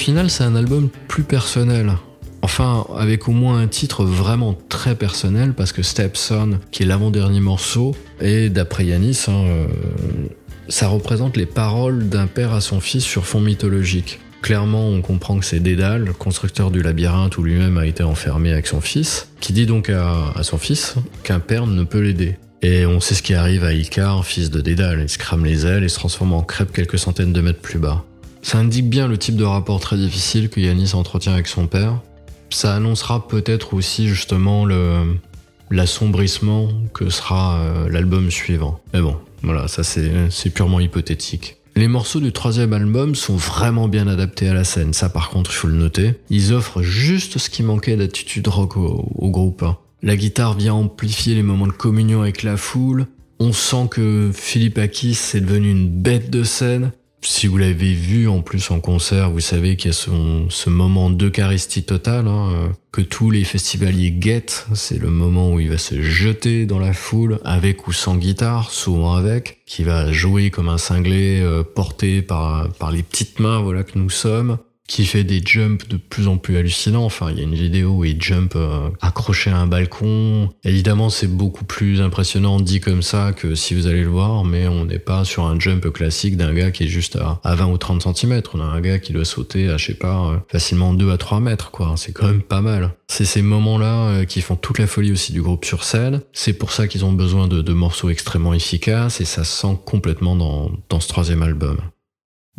Final, 0.00 0.30
c'est 0.30 0.44
un 0.44 0.56
album 0.56 0.88
plus 1.08 1.24
personnel. 1.24 1.92
Enfin, 2.40 2.86
avec 2.96 3.28
au 3.28 3.32
moins 3.32 3.60
un 3.60 3.66
titre 3.66 4.02
vraiment 4.02 4.56
très 4.70 4.94
personnel, 4.94 5.52
parce 5.52 5.72
que 5.72 5.82
Stepson, 5.82 6.58
qui 6.70 6.84
est 6.84 6.86
l'avant-dernier 6.86 7.40
morceau, 7.40 7.94
et 8.18 8.48
d'après 8.48 8.86
Yanis, 8.86 9.26
hein, 9.28 9.44
euh, 9.44 9.66
ça 10.68 10.88
représente 10.88 11.36
les 11.36 11.44
paroles 11.44 12.08
d'un 12.08 12.26
père 12.26 12.54
à 12.54 12.62
son 12.62 12.80
fils 12.80 13.04
sur 13.04 13.26
fond 13.26 13.42
mythologique. 13.42 14.20
Clairement, 14.40 14.88
on 14.88 15.02
comprend 15.02 15.38
que 15.38 15.44
c'est 15.44 15.60
Dédale, 15.60 16.06
le 16.06 16.14
constructeur 16.14 16.70
du 16.70 16.80
labyrinthe 16.80 17.36
où 17.36 17.42
lui-même 17.42 17.76
a 17.76 17.84
été 17.84 18.02
enfermé 18.02 18.52
avec 18.52 18.68
son 18.68 18.80
fils, 18.80 19.28
qui 19.40 19.52
dit 19.52 19.66
donc 19.66 19.90
à, 19.90 20.32
à 20.34 20.42
son 20.42 20.56
fils 20.56 20.94
qu'un 21.24 21.40
père 21.40 21.66
ne 21.66 21.84
peut 21.84 22.00
l'aider. 22.00 22.36
Et 22.62 22.86
on 22.86 23.00
sait 23.00 23.14
ce 23.14 23.22
qui 23.22 23.34
arrive 23.34 23.64
à 23.64 23.74
Icar, 23.74 24.24
fils 24.24 24.48
de 24.50 24.62
Dédale. 24.62 25.00
Il 25.02 25.10
se 25.10 25.18
crame 25.18 25.44
les 25.44 25.66
ailes 25.66 25.84
et 25.84 25.88
se 25.88 25.96
transforme 25.96 26.32
en 26.32 26.42
crêpe 26.42 26.72
quelques 26.72 26.98
centaines 26.98 27.34
de 27.34 27.40
mètres 27.42 27.60
plus 27.60 27.78
bas. 27.78 28.04
Ça 28.42 28.58
indique 28.58 28.88
bien 28.88 29.06
le 29.06 29.18
type 29.18 29.36
de 29.36 29.44
rapport 29.44 29.80
très 29.80 29.96
difficile 29.96 30.48
que 30.48 30.60
Yanis 30.60 30.92
entretient 30.94 31.32
avec 31.32 31.46
son 31.46 31.66
père. 31.66 32.00
Ça 32.50 32.74
annoncera 32.74 33.28
peut-être 33.28 33.74
aussi 33.74 34.08
justement 34.08 34.64
le 34.64 35.16
l'assombrissement 35.70 36.68
que 36.92 37.10
sera 37.10 37.60
euh, 37.60 37.88
l'album 37.88 38.30
suivant. 38.30 38.80
Mais 38.92 39.00
bon, 39.00 39.16
voilà, 39.42 39.68
ça 39.68 39.84
c'est 39.84 40.50
purement 40.50 40.80
hypothétique. 40.80 41.56
Les 41.76 41.86
morceaux 41.86 42.18
du 42.18 42.32
troisième 42.32 42.72
album 42.72 43.14
sont 43.14 43.36
vraiment 43.36 43.86
bien 43.86 44.08
adaptés 44.08 44.48
à 44.48 44.54
la 44.54 44.64
scène, 44.64 44.92
ça 44.92 45.08
par 45.08 45.30
contre 45.30 45.52
il 45.52 45.54
faut 45.54 45.68
le 45.68 45.74
noter. 45.76 46.14
Ils 46.28 46.52
offrent 46.52 46.82
juste 46.82 47.38
ce 47.38 47.48
qui 47.48 47.62
manquait 47.62 47.96
d'attitude 47.96 48.48
rock 48.48 48.76
au, 48.76 49.08
au 49.14 49.30
groupe. 49.30 49.62
hein. 49.62 49.78
La 50.02 50.16
guitare 50.16 50.54
vient 50.54 50.74
amplifier 50.74 51.34
les 51.36 51.42
moments 51.44 51.68
de 51.68 51.72
communion 51.72 52.22
avec 52.22 52.42
la 52.42 52.56
foule. 52.56 53.06
On 53.38 53.52
sent 53.52 53.88
que 53.90 54.30
Philippe 54.34 54.78
Akis 54.78 55.16
est 55.34 55.40
devenu 55.40 55.70
une 55.70 55.88
bête 55.88 56.30
de 56.30 56.42
scène. 56.42 56.90
Si 57.22 57.46
vous 57.46 57.58
l'avez 57.58 57.92
vu 57.92 58.28
en 58.28 58.40
plus 58.40 58.70
en 58.70 58.80
concert, 58.80 59.30
vous 59.30 59.40
savez 59.40 59.76
qu'il 59.76 59.90
y 59.90 59.94
a 59.94 60.46
ce 60.48 60.70
moment 60.70 61.10
d'eucharistie 61.10 61.82
totale 61.82 62.26
hein, 62.28 62.50
euh, 62.52 62.68
que 62.92 63.02
tous 63.02 63.30
les 63.30 63.44
festivaliers 63.44 64.10
guettent. 64.10 64.66
C'est 64.74 64.98
le 64.98 65.10
moment 65.10 65.52
où 65.52 65.60
il 65.60 65.68
va 65.68 65.76
se 65.76 66.00
jeter 66.00 66.64
dans 66.64 66.78
la 66.78 66.94
foule, 66.94 67.38
avec 67.44 67.86
ou 67.86 67.92
sans 67.92 68.16
guitare, 68.16 68.70
souvent 68.70 69.14
avec, 69.14 69.60
qui 69.66 69.84
va 69.84 70.10
jouer 70.12 70.50
comme 70.50 70.68
un 70.68 70.78
cinglé 70.78 71.40
euh, 71.40 71.62
porté 71.62 72.22
par, 72.22 72.68
par 72.78 72.90
les 72.90 73.02
petites 73.02 73.38
mains 73.38 73.60
voilà 73.60 73.82
que 73.82 73.98
nous 73.98 74.10
sommes 74.10 74.58
qui 74.90 75.06
fait 75.06 75.22
des 75.22 75.40
jumps 75.42 75.86
de 75.88 75.96
plus 75.96 76.26
en 76.26 76.36
plus 76.36 76.56
hallucinants. 76.56 77.04
Enfin, 77.04 77.30
il 77.30 77.38
y 77.38 77.40
a 77.40 77.44
une 77.44 77.54
vidéo 77.54 77.90
où 77.90 78.04
il 78.04 78.20
jump 78.20 78.54
euh, 78.56 78.90
accroché 79.00 79.48
à 79.48 79.56
un 79.56 79.68
balcon. 79.68 80.50
Évidemment, 80.64 81.10
c'est 81.10 81.28
beaucoup 81.28 81.64
plus 81.64 82.00
impressionnant 82.00 82.58
dit 82.58 82.80
comme 82.80 83.00
ça 83.00 83.32
que 83.32 83.54
si 83.54 83.74
vous 83.74 83.86
allez 83.86 84.02
le 84.02 84.08
voir, 84.08 84.44
mais 84.44 84.66
on 84.66 84.86
n'est 84.86 84.98
pas 84.98 85.24
sur 85.24 85.44
un 85.44 85.60
jump 85.60 85.88
classique 85.92 86.36
d'un 86.36 86.52
gars 86.52 86.72
qui 86.72 86.84
est 86.84 86.88
juste 86.88 87.14
à, 87.14 87.40
à 87.44 87.54
20 87.54 87.66
ou 87.66 87.78
30 87.78 88.16
cm. 88.16 88.42
On 88.52 88.60
a 88.60 88.64
un 88.64 88.80
gars 88.80 88.98
qui 88.98 89.12
doit 89.12 89.24
sauter 89.24 89.68
à, 89.68 89.76
je 89.76 89.86
sais 89.86 89.94
pas, 89.94 90.32
euh, 90.32 90.38
facilement 90.50 90.92
2 90.92 91.12
à 91.12 91.18
3 91.18 91.38
mètres, 91.38 91.70
quoi. 91.70 91.94
C'est 91.96 92.12
quand 92.12 92.26
même 92.26 92.42
pas 92.42 92.60
mal. 92.60 92.90
C'est 93.06 93.24
ces 93.24 93.42
moments-là 93.42 94.06
euh, 94.08 94.24
qui 94.24 94.40
font 94.40 94.56
toute 94.56 94.80
la 94.80 94.88
folie 94.88 95.12
aussi 95.12 95.32
du 95.32 95.40
groupe 95.40 95.64
sur 95.64 95.84
scène. 95.84 96.20
C'est 96.32 96.54
pour 96.54 96.72
ça 96.72 96.88
qu'ils 96.88 97.04
ont 97.04 97.12
besoin 97.12 97.46
de, 97.46 97.62
de 97.62 97.72
morceaux 97.72 98.10
extrêmement 98.10 98.54
efficaces 98.54 99.20
et 99.20 99.24
ça 99.24 99.44
se 99.44 99.60
sent 99.60 99.78
complètement 99.86 100.34
dans, 100.34 100.72
dans 100.88 100.98
ce 100.98 101.06
troisième 101.06 101.44
album. 101.44 101.78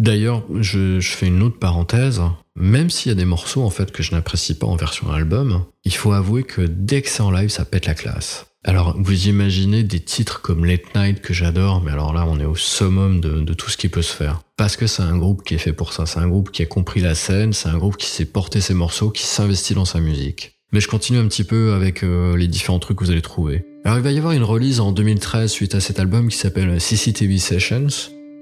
D'ailleurs, 0.02 0.44
je, 0.60 1.00
fais 1.00 1.28
une 1.28 1.44
autre 1.44 1.60
parenthèse. 1.60 2.24
Même 2.56 2.90
s'il 2.90 3.12
y 3.12 3.14
a 3.14 3.16
des 3.16 3.24
morceaux 3.24 3.62
en 3.62 3.70
fait 3.70 3.92
que 3.92 4.02
je 4.02 4.14
n'apprécie 4.14 4.58
pas 4.58 4.66
en 4.66 4.76
version 4.76 5.12
album, 5.12 5.64
il 5.86 5.94
faut 5.94 6.12
avouer 6.12 6.42
que 6.42 6.62
dès 6.62 7.04
que 7.04 7.10
c'est 7.10 7.22
en 7.22 7.30
live, 7.30 7.50
ça 7.50 7.66
pète 7.66 7.86
la 7.86 7.94
classe. 7.94 8.48
Alors, 8.64 8.96
vous 9.00 9.28
imaginez 9.28 9.84
des 9.84 10.00
titres 10.00 10.42
comme 10.42 10.66
Late 10.66 10.96
Night 10.96 11.22
que 11.22 11.36
j'adore, 11.36 11.84
mais 11.84 11.92
alors 11.92 12.14
là, 12.14 12.26
on 12.28 12.40
est 12.40 12.46
au 12.46 12.56
summum 12.56 13.22
de, 13.22 13.42
de 13.42 13.54
tout 13.54 13.70
ce 13.70 13.78
qui 13.78 13.90
peut 13.90 14.02
se 14.02 14.16
faire. 14.16 14.42
Parce 14.58 14.76
que 14.76 14.88
c'est 14.88 15.04
un 15.04 15.18
groupe 15.18 15.44
qui 15.44 15.54
est 15.54 15.60
fait 15.60 15.72
pour 15.72 15.94
ça. 15.94 16.08
C'est 16.08 16.20
un 16.20 16.28
groupe 16.28 16.50
qui 16.50 16.64
a 16.64 16.66
compris 16.66 17.02
la 17.02 17.14
scène, 17.14 17.54
c'est 17.54 17.70
un 17.70 17.78
groupe 17.78 17.98
qui 17.98 18.08
sait 18.08 18.26
porter 18.26 18.60
ses 18.60 18.74
morceaux, 18.74 19.12
qui 19.12 19.24
s'investit 19.24 19.76
dans 19.76 19.86
sa 19.86 20.00
musique. 20.00 20.54
Mais 20.74 20.80
je 20.80 20.88
continue 20.88 21.20
un 21.20 21.28
petit 21.28 21.44
peu 21.44 21.74
avec 21.74 22.04
euh, 22.04 22.36
les 22.36 22.48
différents 22.48 22.80
trucs 22.80 22.98
que 22.98 23.04
vous 23.04 23.12
allez 23.12 23.22
trouver. 23.22 23.66
Alors, 23.86 24.00
il 24.00 24.04
va 24.04 24.12
y 24.12 24.18
avoir 24.18 24.34
une 24.34 24.44
release 24.44 24.80
en 24.80 24.94
2013 24.94 25.52
suite 25.52 25.76
à 25.76 25.80
cet 25.80 26.00
album 26.00 26.30
qui 26.30 26.38
s'appelle 26.38 26.80
CCTV 26.80 27.38
Sessions, 27.38 27.88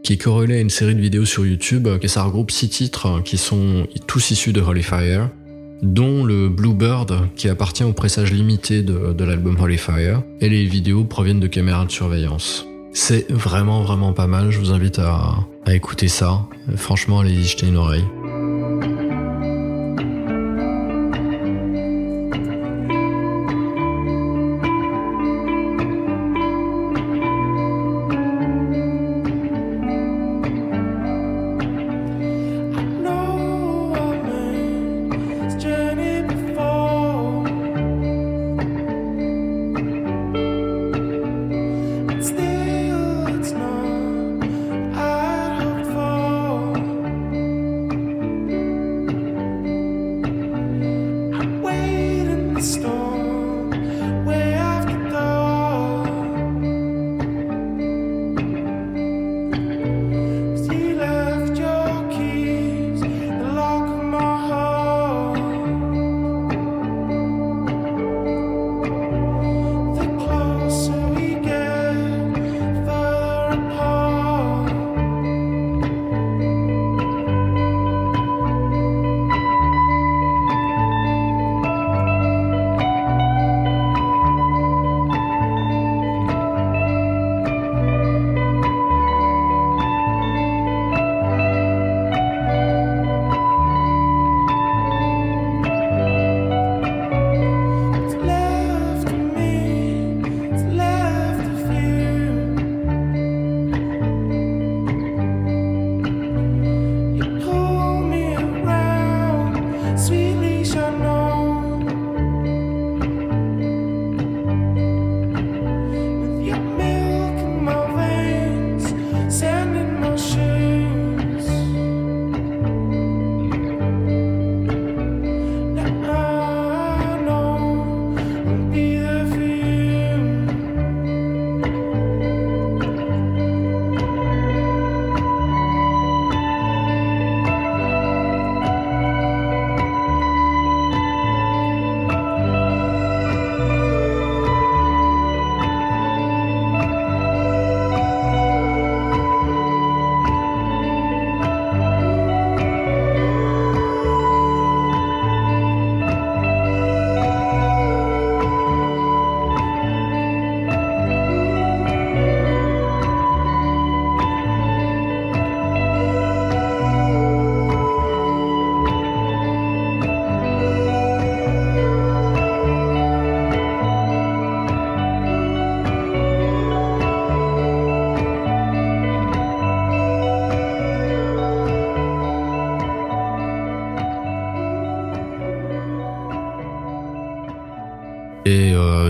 qui 0.04 0.14
est 0.14 0.18
corrélé 0.18 0.58
à 0.58 0.60
une 0.60 0.70
série 0.70 0.96
de 0.96 1.02
vidéos 1.02 1.26
sur 1.26 1.46
YouTube, 1.46 1.88
euh, 1.88 1.98
et 2.02 2.08
ça 2.08 2.24
regroupe 2.24 2.52
six 2.52 2.70
titres 2.70 3.06
euh, 3.06 3.22
qui 3.22 3.38
sont 3.38 3.88
tous 4.08 4.32
issus 4.32 4.54
de 4.54 4.62
Holy 4.62 4.84
Fire, 4.84 5.30
dont 5.82 6.24
le 6.24 6.50
Bluebird 6.50 7.30
qui 7.36 7.50
appartient 7.50 7.84
au 7.84 7.94
pressage 7.94 8.32
limité 8.32 8.82
de, 8.82 9.24
l'album 9.24 9.58
Holy 9.60 9.78
Fire, 9.78 10.24
et 10.42 10.50
les 10.50 10.66
vidéos 10.66 11.04
proviennent 11.04 11.40
de 11.40 11.48
caméras 11.48 11.86
de 11.86 11.92
surveillance. 11.92 12.66
C'est 12.92 13.32
vraiment 13.32 13.84
vraiment 13.84 14.14
pas 14.14 14.28
mal, 14.28 14.52
je 14.52 14.60
vous 14.60 14.72
invite 14.72 15.00
à, 15.00 15.36
à 15.66 15.76
écouter 15.76 16.08
ça. 16.08 16.48
Euh, 16.70 16.78
Franchement, 16.78 17.20
allez 17.20 17.34
y 17.34 17.44
jeter 17.44 17.68
une 17.68 17.78
oreille. 17.78 18.06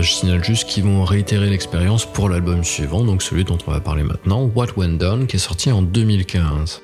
Je 0.02 0.12
signale 0.12 0.42
juste 0.44 0.68
qu'ils 0.68 0.84
vont 0.84 1.04
réitérer 1.04 1.50
l'expérience 1.50 2.06
pour 2.06 2.28
l'album 2.28 2.64
suivant, 2.64 3.04
donc 3.04 3.22
celui 3.22 3.44
dont 3.44 3.58
on 3.66 3.70
va 3.70 3.80
parler 3.80 4.02
maintenant, 4.02 4.50
What 4.54 4.68
Went 4.76 4.98
Down, 4.98 5.26
qui 5.26 5.36
est 5.36 5.40
sorti 5.40 5.70
en 5.70 5.82
2015. 5.82 6.82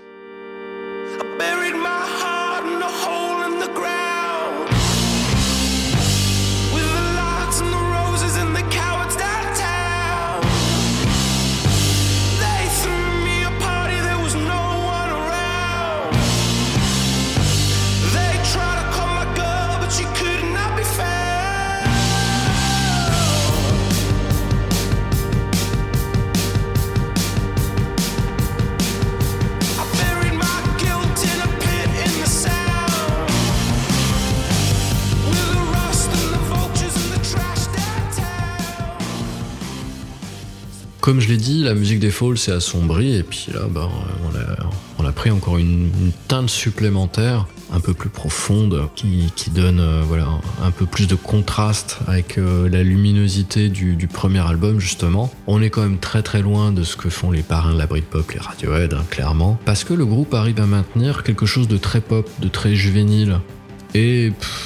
La 41.66 41.74
musique 41.74 41.98
des 41.98 42.10
Falls 42.10 42.38
s'est 42.38 42.52
assombrie, 42.52 43.16
et 43.16 43.22
puis 43.24 43.48
là, 43.52 43.62
bah, 43.68 43.88
on, 44.98 45.04
a, 45.04 45.12
pris 45.12 45.30
encore 45.30 45.58
une, 45.58 45.90
teinte 46.28 46.48
supplémentaire, 46.48 47.46
un 47.72 47.80
peu 47.80 47.92
plus 47.92 48.08
profonde, 48.08 48.88
qui, 48.94 49.32
donne 49.50 49.80
euh, 49.80 50.02
un 50.62 50.70
peu 50.70 50.86
plus 50.86 51.08
de 51.08 51.16
contraste 51.16 51.98
avec 52.06 52.38
euh, 52.38 52.68
la 52.68 52.84
luminosité 52.84 53.68
du, 53.68 53.96
du 53.96 54.06
premier 54.06 54.46
album, 54.46 54.78
justement. 54.78 55.32
On 55.48 55.60
est 55.60 55.70
quand 55.70 55.82
même 55.82 55.98
très 55.98 56.22
très 56.22 56.40
loin 56.40 56.70
de 56.70 56.84
ce 56.84 56.96
que 56.96 57.10
font 57.10 57.32
les 57.32 57.42
parrains 57.42 57.74
de 57.74 57.78
la 57.78 57.86
Britpop, 57.86 58.30
les 58.30 58.38
Radiohead, 58.38 58.94
hein, 58.94 59.04
clairement. 59.10 59.58
Parce 59.64 59.82
que 59.82 59.92
le 59.92 60.06
groupe 60.06 60.34
arrive 60.34 60.60
à 60.60 60.66
maintenir 60.66 61.24
quelque 61.24 61.46
chose 61.46 61.66
de 61.66 61.78
très 61.78 62.00
pop, 62.00 62.28
de 62.40 62.48
très 62.48 62.76
juvénile. 62.76 63.40
Et 63.94 64.32
pff, 64.38 64.65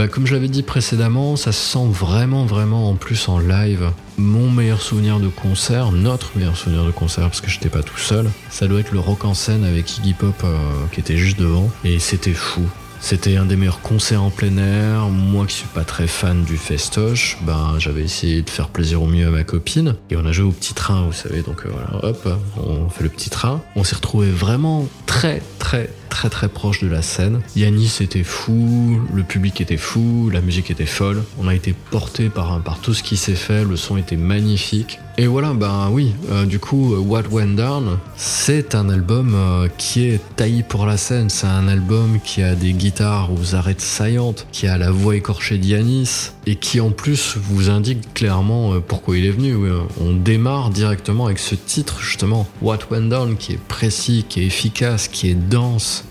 bah, 0.00 0.08
comme 0.08 0.26
je 0.26 0.32
l'avais 0.32 0.48
dit 0.48 0.62
précédemment, 0.62 1.36
ça 1.36 1.52
se 1.52 1.60
sent 1.60 1.86
vraiment, 1.90 2.46
vraiment 2.46 2.88
en 2.88 2.94
plus 2.94 3.28
en 3.28 3.38
live. 3.38 3.90
Mon 4.16 4.50
meilleur 4.50 4.80
souvenir 4.80 5.20
de 5.20 5.28
concert, 5.28 5.92
notre 5.92 6.38
meilleur 6.38 6.56
souvenir 6.56 6.86
de 6.86 6.90
concert, 6.90 7.24
parce 7.24 7.42
que 7.42 7.50
j'étais 7.50 7.68
pas 7.68 7.82
tout 7.82 7.98
seul, 7.98 8.30
ça 8.48 8.66
doit 8.66 8.80
être 8.80 8.92
le 8.92 8.98
rock 8.98 9.26
en 9.26 9.34
scène 9.34 9.62
avec 9.62 9.98
Iggy 9.98 10.14
Pop 10.14 10.36
euh, 10.42 10.56
qui 10.90 11.00
était 11.00 11.18
juste 11.18 11.38
devant. 11.38 11.68
Et 11.84 11.98
c'était 11.98 12.32
fou. 12.32 12.62
C'était 13.02 13.36
un 13.36 13.44
des 13.44 13.56
meilleurs 13.56 13.82
concerts 13.82 14.22
en 14.22 14.30
plein 14.30 14.56
air. 14.56 15.08
Moi 15.08 15.44
qui 15.44 15.56
suis 15.56 15.68
pas 15.68 15.84
très 15.84 16.06
fan 16.06 16.44
du 16.44 16.56
festoche, 16.56 17.36
ben 17.42 17.74
j'avais 17.78 18.02
essayé 18.02 18.40
de 18.40 18.48
faire 18.48 18.68
plaisir 18.68 19.02
au 19.02 19.06
mieux 19.06 19.26
à 19.26 19.30
ma 19.30 19.44
copine. 19.44 19.96
Et 20.10 20.16
on 20.16 20.24
a 20.24 20.32
joué 20.32 20.46
au 20.46 20.52
petit 20.52 20.72
train, 20.72 21.02
vous 21.02 21.12
savez. 21.12 21.42
Donc 21.42 21.66
euh, 21.66 21.70
voilà, 21.70 22.04
hop, 22.04 22.26
on 22.56 22.88
fait 22.88 23.02
le 23.02 23.10
petit 23.10 23.28
train. 23.28 23.60
On 23.76 23.84
s'est 23.84 23.96
retrouvé 23.96 24.30
vraiment 24.30 24.86
très, 25.04 25.42
très, 25.60 25.90
très, 26.08 26.28
très 26.28 26.48
proche 26.48 26.82
de 26.82 26.88
la 26.88 27.02
scène. 27.02 27.40
Yanis 27.54 27.98
était 28.00 28.24
fou, 28.24 29.00
le 29.14 29.22
public 29.22 29.60
était 29.60 29.76
fou, 29.76 30.28
la 30.32 30.40
musique 30.40 30.70
était 30.72 30.86
folle. 30.86 31.22
On 31.38 31.46
a 31.46 31.54
été 31.54 31.74
porté 31.90 32.28
par, 32.28 32.60
tout 32.82 32.94
ce 32.94 33.04
qui 33.04 33.16
s'est 33.16 33.36
fait. 33.36 33.64
Le 33.64 33.76
son 33.76 33.96
était 33.96 34.16
magnifique. 34.16 34.98
Et 35.18 35.26
voilà, 35.26 35.52
ben 35.52 35.90
oui, 35.92 36.14
euh, 36.30 36.46
du 36.46 36.58
coup, 36.58 36.94
euh, 36.94 36.98
What 36.98 37.24
Went 37.30 37.54
Down, 37.54 37.98
c'est 38.16 38.74
un 38.74 38.88
album 38.88 39.34
euh, 39.34 39.68
qui 39.76 40.06
est 40.06 40.20
taillé 40.34 40.62
pour 40.62 40.86
la 40.86 40.96
scène. 40.96 41.28
C'est 41.28 41.46
un 41.46 41.68
album 41.68 42.18
qui 42.24 42.42
a 42.42 42.54
des 42.54 42.72
guitares 42.72 43.30
aux 43.30 43.54
arêtes 43.54 43.82
saillantes, 43.82 44.46
qui 44.50 44.66
a 44.66 44.78
la 44.78 44.90
voix 44.90 45.16
écorchée 45.16 45.58
d'Yanis, 45.58 46.32
et 46.50 46.56
qui 46.56 46.80
en 46.80 46.90
plus 46.90 47.36
vous 47.36 47.70
indique 47.70 48.12
clairement 48.12 48.74
euh, 48.74 48.80
pourquoi 48.80 49.16
il 49.16 49.24
est 49.24 49.30
venu. 49.30 49.52
Euh, 49.52 49.82
On 50.00 50.12
démarre 50.12 50.70
directement 50.70 51.26
avec 51.26 51.38
ce 51.38 51.54
titre, 51.54 52.00
justement, 52.00 52.48
What 52.60 52.80
Went 52.90 53.08
Down, 53.08 53.36
qui 53.36 53.52
est 53.52 53.60
précis, 53.68 54.26
qui 54.28 54.40
est 54.40 54.46
efficace, 54.46 55.06
qui 55.06 55.30
est 55.30 55.34
dense. 55.34 56.04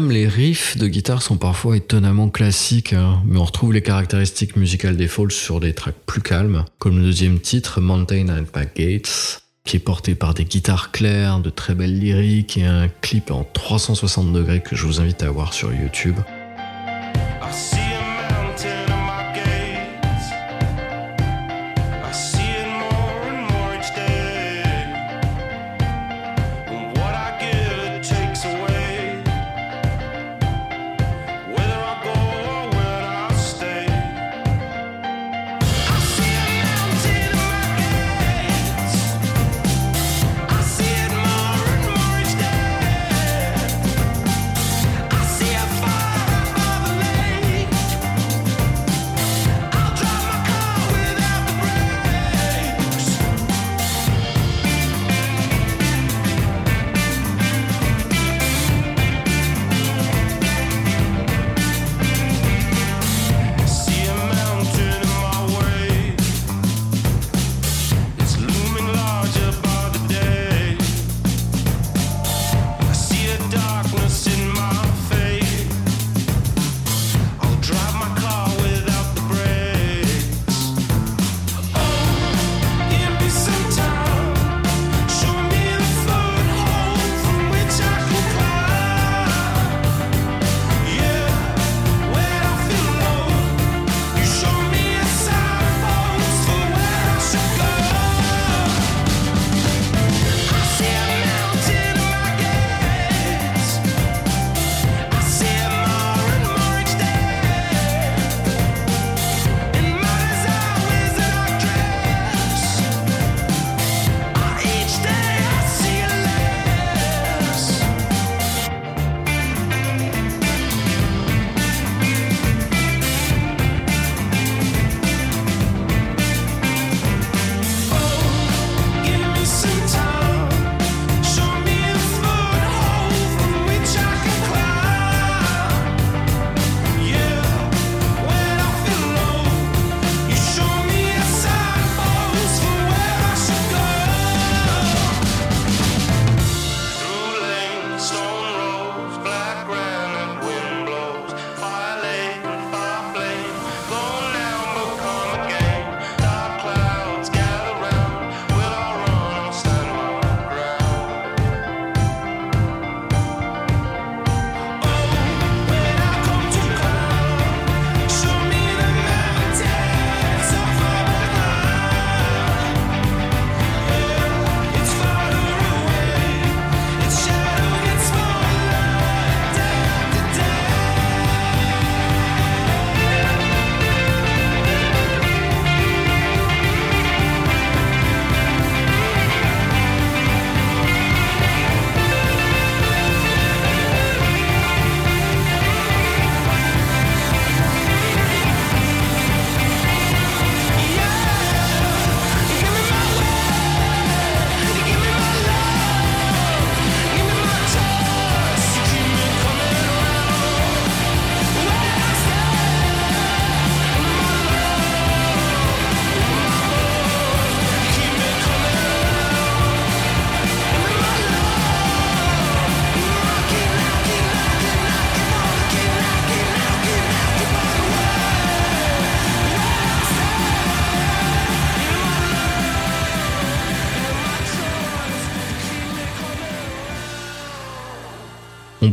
Même, 0.00 0.10
les 0.10 0.28
riffs 0.28 0.76
de 0.76 0.88
guitare 0.88 1.22
sont 1.22 1.38
parfois 1.38 1.76
étonnamment 1.76 2.28
classiques, 2.28 2.92
hein, 2.92 3.22
mais 3.24 3.38
on 3.38 3.44
retrouve 3.44 3.72
les 3.72 3.80
caractéristiques 3.80 4.56
musicales 4.56 4.96
des 4.96 5.08
Falls 5.08 5.32
sur 5.32 5.58
des 5.58 5.72
tracks 5.72 5.96
plus 6.04 6.20
calmes, 6.20 6.66
comme 6.78 6.98
le 6.98 7.04
deuxième 7.04 7.40
titre, 7.40 7.80
Mountain 7.80 8.28
and 8.28 8.44
Back 8.52 8.76
Gates, 8.76 9.40
qui 9.64 9.76
est 9.76 9.80
porté 9.80 10.14
par 10.14 10.34
des 10.34 10.44
guitares 10.44 10.92
claires, 10.92 11.40
de 11.40 11.48
très 11.48 11.74
belles 11.74 11.98
lyriques 11.98 12.58
et 12.58 12.66
un 12.66 12.88
clip 12.88 13.30
en 13.30 13.44
360 13.44 14.32
degrés 14.34 14.60
que 14.60 14.76
je 14.76 14.84
vous 14.84 15.00
invite 15.00 15.22
à 15.22 15.30
voir 15.30 15.54
sur 15.54 15.72
YouTube. 15.72 16.16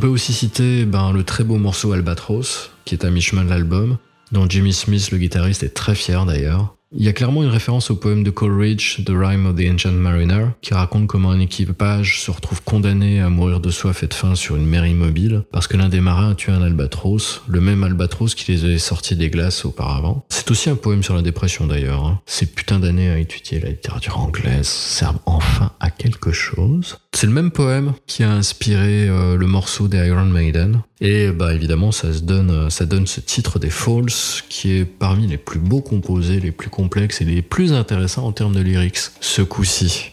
Peut 0.04 0.10
aussi 0.10 0.34
citer 0.34 0.84
ben, 0.84 1.14
le 1.14 1.24
très 1.24 1.46
beau 1.46 1.56
morceau 1.56 1.94
Albatros, 1.94 2.72
qui 2.84 2.94
est 2.94 3.06
à 3.06 3.10
mi-chemin 3.10 3.46
de 3.46 3.50
l'album, 3.50 3.96
dont 4.34 4.50
Jimmy 4.50 4.74
Smith, 4.74 5.12
le 5.12 5.18
guitariste, 5.18 5.64
est 5.64 5.74
très 5.74 5.96
fier 5.96 6.26
d'ailleurs. 6.26 6.76
Il 6.92 7.06
y 7.06 7.08
a 7.08 7.14
clairement 7.14 7.42
une 7.42 7.48
référence 7.48 7.90
au 7.90 7.96
poème 7.96 8.22
de 8.26 8.30
Coleridge, 8.30 9.06
The 9.06 9.12
Rime 9.12 9.46
of 9.46 9.56
the 9.56 9.64
Ancient 9.74 9.94
Mariner, 9.94 10.48
qui 10.62 10.74
raconte 10.74 11.08
comment 11.08 11.32
un 11.32 11.40
équipage 11.40 12.20
se 12.20 12.32
retrouve 12.32 12.62
condamné 12.64 13.22
à 13.22 13.30
mourir 13.30 13.62
de 13.62 13.70
soif 13.70 14.04
et 14.04 14.08
de 14.08 14.14
faim 14.14 14.36
sur 14.36 14.58
une 14.58 14.66
mer 14.66 14.86
immobile, 14.86 15.44
parce 15.54 15.68
que 15.68 15.78
l'un 15.78 15.88
des 15.88 16.02
marins 16.02 16.32
a 16.32 16.36
tué 16.36 16.52
un 16.52 16.62
albatros, 16.62 17.42
le 17.48 17.62
même 17.62 17.86
albatros 17.86 18.36
qui 18.36 18.52
les 18.52 18.66
avait 18.66 18.80
sortis 18.80 19.16
des 19.16 19.30
glaces 19.30 19.64
auparavant. 19.64 20.26
C'est 20.28 20.52
aussi 20.52 20.70
un 20.70 20.76
poème 20.76 21.04
sur 21.04 21.16
la 21.16 21.22
dépression 21.22 21.66
d'ailleurs. 21.66 22.04
hein. 22.04 22.20
Ces 22.26 22.48
putains 22.48 22.80
d'années 22.80 23.10
à 23.10 23.20
étudier 23.20 23.62
la 23.62 23.70
littérature 23.70 24.20
anglaise 24.20 24.68
servent 24.68 25.22
enfin 25.26 25.72
à 25.80 25.92
quelque 25.92 26.34
chose. 26.34 26.98
C'est 27.16 27.28
le 27.28 27.34
même 27.34 27.52
poème 27.52 27.94
qui 28.08 28.24
a 28.24 28.32
inspiré 28.32 29.08
euh, 29.08 29.38
le 29.38 29.46
morceau 29.46 29.88
des 29.88 30.06
Iron 30.08 30.26
Maiden. 30.26 30.82
Et 31.00 31.30
bah 31.32 31.54
évidemment, 31.54 31.92
ça 31.92 32.12
se 32.12 32.22
donne, 32.22 32.50
euh, 32.50 32.70
ça 32.70 32.86
donne 32.86 33.06
ce 33.06 33.20
titre 33.20 33.60
des 33.60 33.70
Falls, 33.70 34.42
qui 34.50 34.74
est 34.74 34.86
parmi 34.86 35.28
les 35.28 35.38
plus 35.38 35.60
beaux 35.60 35.82
composés, 35.82 36.40
les 36.40 36.52
plus 36.52 36.70
complexes 36.70 37.22
et 37.22 37.26
les 37.26 37.42
plus 37.42 37.72
intéressants 37.72 38.26
en 38.26 38.32
termes 38.32 38.56
de 38.56 38.62
lyrics. 38.62 38.98
Ce 39.22 39.42
coup-ci. 39.44 40.13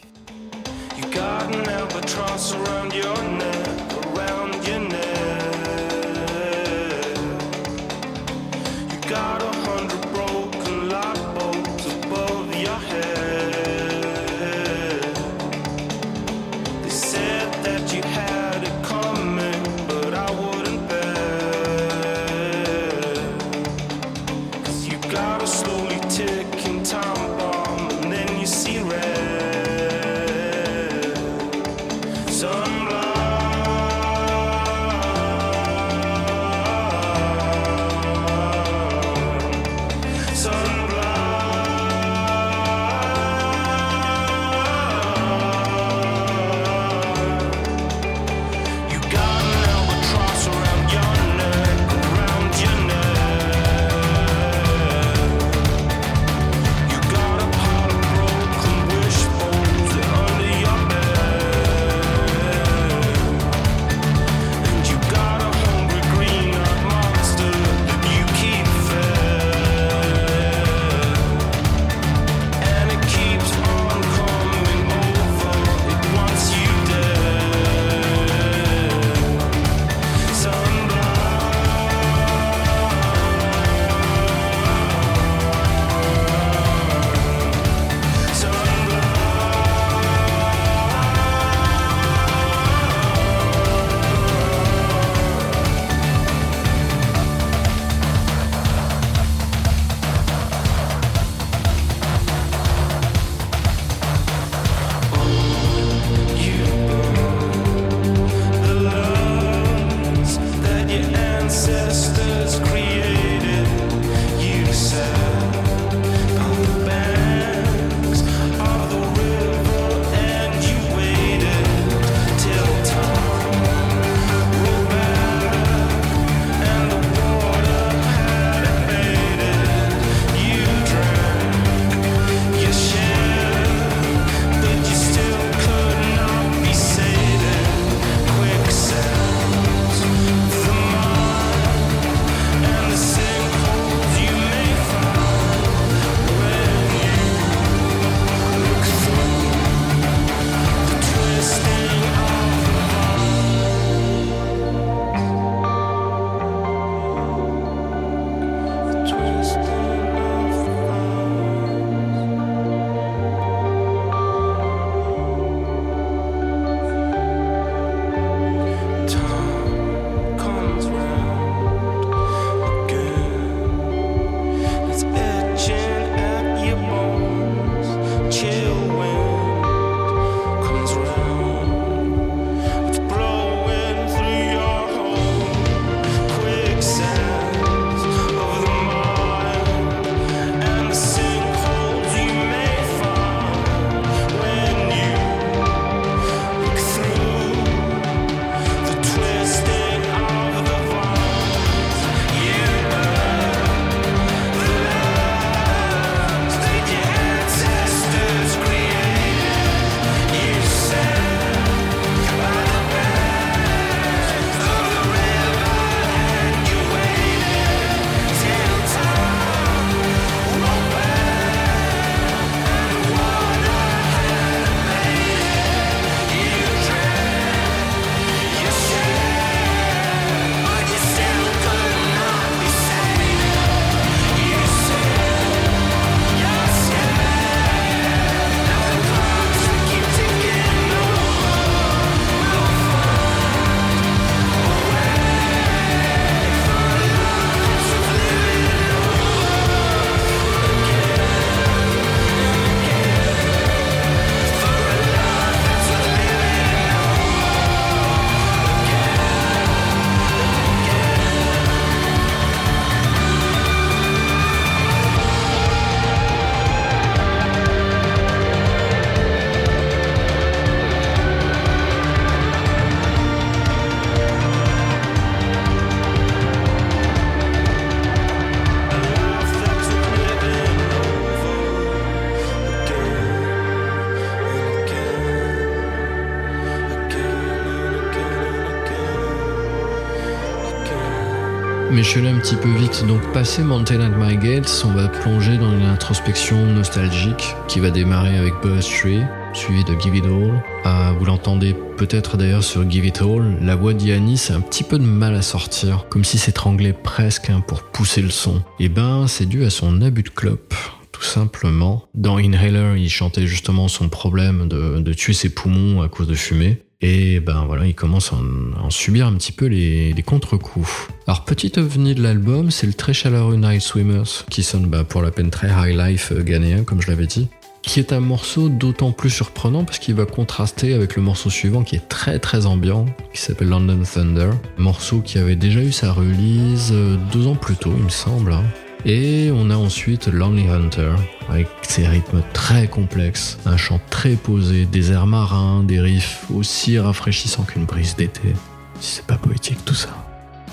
Suis 292.11 292.19
allé 292.19 292.31
un 292.31 292.41
petit 292.41 292.57
peu 292.57 292.69
vite, 292.71 293.05
donc 293.07 293.21
passé 293.33 293.63
Mountain 293.63 294.01
at 294.01 294.09
My 294.09 294.37
Gates, 294.37 294.83
on 294.85 294.89
va 294.89 295.07
plonger 295.07 295.57
dans 295.59 295.73
une 295.73 295.85
introspection 295.85 296.67
nostalgique 296.67 297.55
qui 297.69 297.79
va 297.79 297.93
démarrer 297.93 298.37
avec 298.37 298.53
Buzz 298.65 298.85
Tree, 298.85 299.21
suivi 299.55 299.85
de 299.85 299.93
Give 300.01 300.17
It 300.17 300.25
All. 300.25 300.61
Ah, 300.83 301.15
vous 301.17 301.25
l'entendez 301.25 301.73
peut-être 301.97 302.37
d'ailleurs 302.37 302.65
sur 302.65 302.91
Give 302.91 303.07
It 303.07 303.23
All, 303.23 303.59
la 303.63 303.77
voix 303.77 303.95
d'Yannis 303.95 304.51
a 304.51 304.57
un 304.57 304.61
petit 304.61 304.83
peu 304.83 304.99
de 304.99 305.05
mal 305.05 305.37
à 305.37 305.43
sortir, 305.43 306.07
comme 306.11 306.25
si 306.25 306.37
s'étranglait 306.37 306.95
presque 306.95 307.49
hein, 307.49 307.63
pour 307.65 307.85
pousser 307.85 308.23
le 308.23 308.31
son. 308.31 308.61
Et 308.81 308.89
ben, 308.89 309.29
c'est 309.29 309.47
dû 309.47 309.65
à 309.65 309.71
son 309.71 310.03
abus 310.03 310.25
de 310.25 310.31
clope. 310.31 310.75
Tout 311.13 311.23
simplement. 311.23 312.09
Dans 312.15 312.41
Inhaler, 312.41 312.95
il 312.97 313.09
chantait 313.09 313.47
justement 313.47 313.87
son 313.87 314.09
problème 314.09 314.67
de, 314.67 314.99
de 314.99 315.13
tuer 315.13 315.33
ses 315.33 315.51
poumons 315.51 316.03
à 316.03 316.09
cause 316.09 316.27
de 316.27 316.35
fumée. 316.35 316.83
Et 317.03 317.41
ben 317.41 317.65
voilà, 317.67 317.87
il 317.87 317.95
commence 317.95 318.33
à 318.33 318.37
en, 318.37 318.79
à 318.79 318.87
en 318.87 318.91
subir 318.91 319.27
un 319.27 319.35
petit 319.35 319.53
peu 319.53 319.67
les, 319.67 320.13
les 320.13 320.23
contre-coups. 320.23 321.09
Alors, 321.31 321.45
petit 321.45 321.71
ovni 321.77 322.17
de 322.17 322.25
l'album, 322.25 322.73
c'est 322.73 322.89
le 322.89 322.93
très 322.93 323.13
chaleureux 323.13 323.55
Night 323.55 323.83
Swimmers, 323.83 324.45
qui 324.51 324.65
sonne 324.65 324.87
bah, 324.87 325.05
pour 325.05 325.23
la 325.23 325.31
peine 325.31 325.51
très 325.51 325.69
high 325.69 325.97
life 325.97 326.33
euh, 326.33 326.43
ghanéen, 326.43 326.83
comme 326.83 327.01
je 327.01 327.07
l'avais 327.07 327.29
dit. 327.29 327.47
Qui 327.83 328.01
est 328.01 328.13
un 328.13 328.19
morceau 328.19 328.69
d'autant 328.69 329.13
plus 329.13 329.31
surprenant 329.31 329.85
parce 329.85 330.01
qu'il 330.01 330.17
va 330.17 330.27
contraster 330.27 330.93
avec 330.93 331.15
le 331.15 331.23
morceau 331.23 331.49
suivant 331.49 331.85
qui 331.85 331.95
est 331.95 332.09
très 332.09 332.41
très 332.41 332.67
ambiant, 332.67 333.07
qui 333.33 333.41
s'appelle 333.41 333.69
London 333.69 334.03
Thunder. 334.03 334.51
Morceau 334.77 335.21
qui 335.21 335.39
avait 335.39 335.55
déjà 335.55 335.79
eu 335.79 335.93
sa 335.93 336.13
release 336.13 336.91
euh, 336.91 337.17
deux 337.33 337.47
ans 337.47 337.55
plus 337.55 337.77
tôt, 337.77 337.95
il 337.97 338.03
me 338.03 338.09
semble. 338.09 338.53
hein. 338.53 338.65
Et 339.05 339.53
on 339.55 339.71
a 339.71 339.77
ensuite 339.77 340.27
Lonely 340.27 340.67
Hunter, 340.67 341.13
avec 341.49 341.69
ses 341.83 342.09
rythmes 342.09 342.43
très 342.53 342.89
complexes, 342.89 343.57
un 343.67 343.77
chant 343.77 344.01
très 344.11 344.35
posé, 344.35 344.85
des 344.85 345.13
airs 345.13 345.29
marins, 345.29 345.85
des 345.85 346.01
riffs 346.01 346.47
aussi 346.53 346.99
rafraîchissants 346.99 347.63
qu'une 347.63 347.85
brise 347.85 348.17
d'été. 348.17 348.53
Si 348.99 349.15
c'est 349.15 349.27
pas 349.27 349.39
poétique 349.39 349.85
tout 349.85 349.95
ça. 349.95 350.20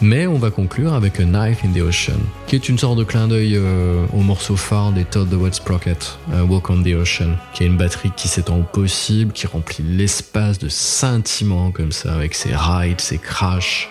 Mais 0.02 0.28
on 0.28 0.38
va 0.38 0.52
conclure 0.52 0.94
avec 0.94 1.19
A 1.19 1.24
Knife 1.24 1.65
in 1.65 1.69
the 1.74 1.82
Ocean, 1.82 2.19
qui 2.45 2.56
est 2.56 2.69
une 2.69 2.78
sorte 2.78 2.99
de 2.99 3.03
clin 3.03 3.28
d'œil 3.28 3.56
euh, 3.56 4.06
au 4.14 4.22
morceau 4.22 4.56
phare 4.56 4.91
des 4.91 5.06
Todd 5.06 5.28
the 5.30 5.34
Wet 5.34 5.53
Sprocket, 5.53 6.19
euh, 6.34 6.44
Walk 6.44 6.69
on 6.69 6.84
the 6.84 6.94
Ocean, 6.94 7.36
qui 7.53 7.64
a 7.64 7.65
une 7.65 7.78
batterie 7.78 8.11
qui 8.15 8.28
s'étend 8.28 8.60
au 8.60 8.64
possible, 8.64 9.34
qui 9.34 9.48
remplit 9.48 9.84
l'espace 9.84 10.60
de 10.60 10.69
scintillements 10.69 11.72
comme 11.72 11.91
ça, 11.91 12.14
avec 12.14 12.36
ses 12.36 12.56
rides, 12.56 13.02
ses 13.02 13.18
crashs. 13.18 13.90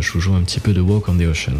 Je 0.00 0.12
vous 0.12 0.20
joue 0.20 0.34
un 0.34 0.42
petit 0.42 0.60
peu 0.60 0.72
de 0.72 0.80
Walk 0.80 1.08
on 1.08 1.16
the 1.16 1.22
Ocean. 1.22 1.54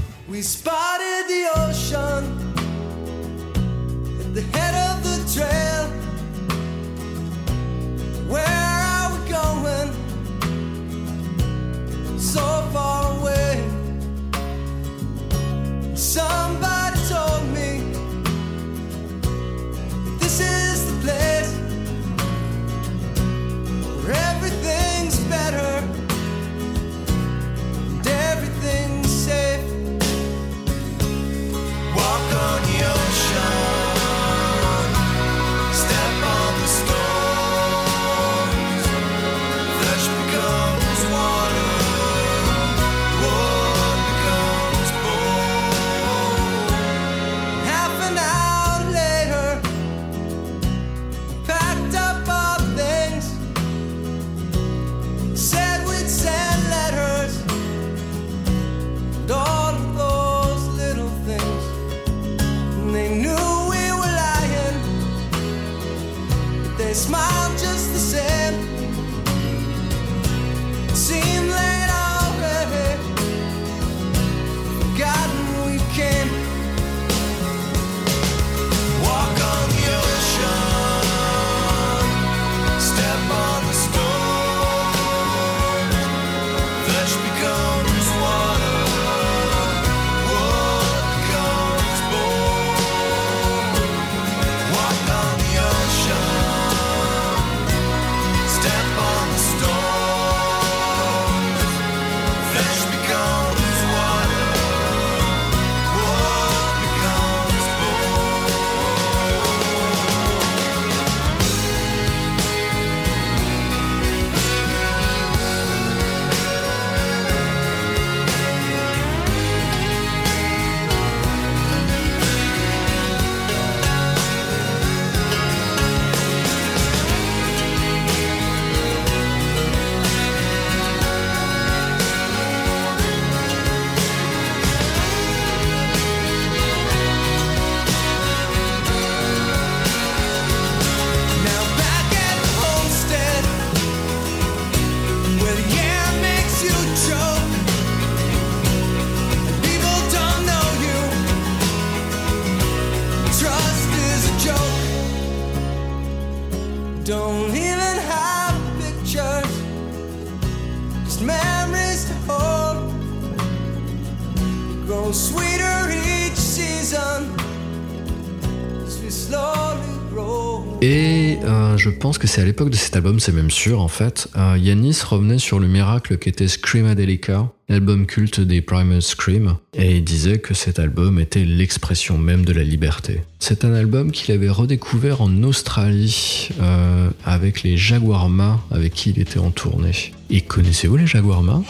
C'est 172.37 172.43
à 172.43 172.45
l'époque 172.45 172.69
de 172.69 172.77
cet 172.77 172.95
album, 172.97 173.19
c'est 173.19 173.33
même 173.33 173.51
sûr 173.51 173.81
en 173.81 173.89
fait. 173.89 174.29
euh, 174.37 174.59
Yanis 174.59 174.99
revenait 175.09 175.39
sur 175.39 175.59
le 175.59 175.69
miracle 175.69 176.19
qu'était 176.19 176.49
Screamadelica, 176.49 177.51
l'album 177.71 178.05
culte 178.05 178.41
des 178.41 178.61
Primal 178.61 179.01
Scream, 179.01 179.57
et 179.73 179.97
il 179.97 180.05
disait 180.05 180.39
que 180.39 180.53
cet 180.53 180.79
album 180.79 181.19
était 181.19 181.47
l'expression 181.47 182.19
même 182.19 182.45
de 182.45 182.53
la 182.53 182.63
liberté. 182.63 183.23
C'est 183.39 183.65
un 183.65 183.73
album 183.73 184.13
qu'il 184.13 184.35
avait 184.35 184.51
redécouvert 184.51 185.23
en 185.23 185.45
Australie 185.45 186.51
euh, 186.61 187.09
avec 187.25 187.63
les 187.63 187.79
Jaguarma 187.79 188.61
avec 188.71 188.93
qui 188.93 189.13
il 189.13 189.19
était 189.19 189.39
en 189.39 189.51
tournée. 189.51 190.13
Et 190.29 190.43
connaissez-vous 190.43 190.99
les 190.99 191.07
Jaguarma 191.07 191.63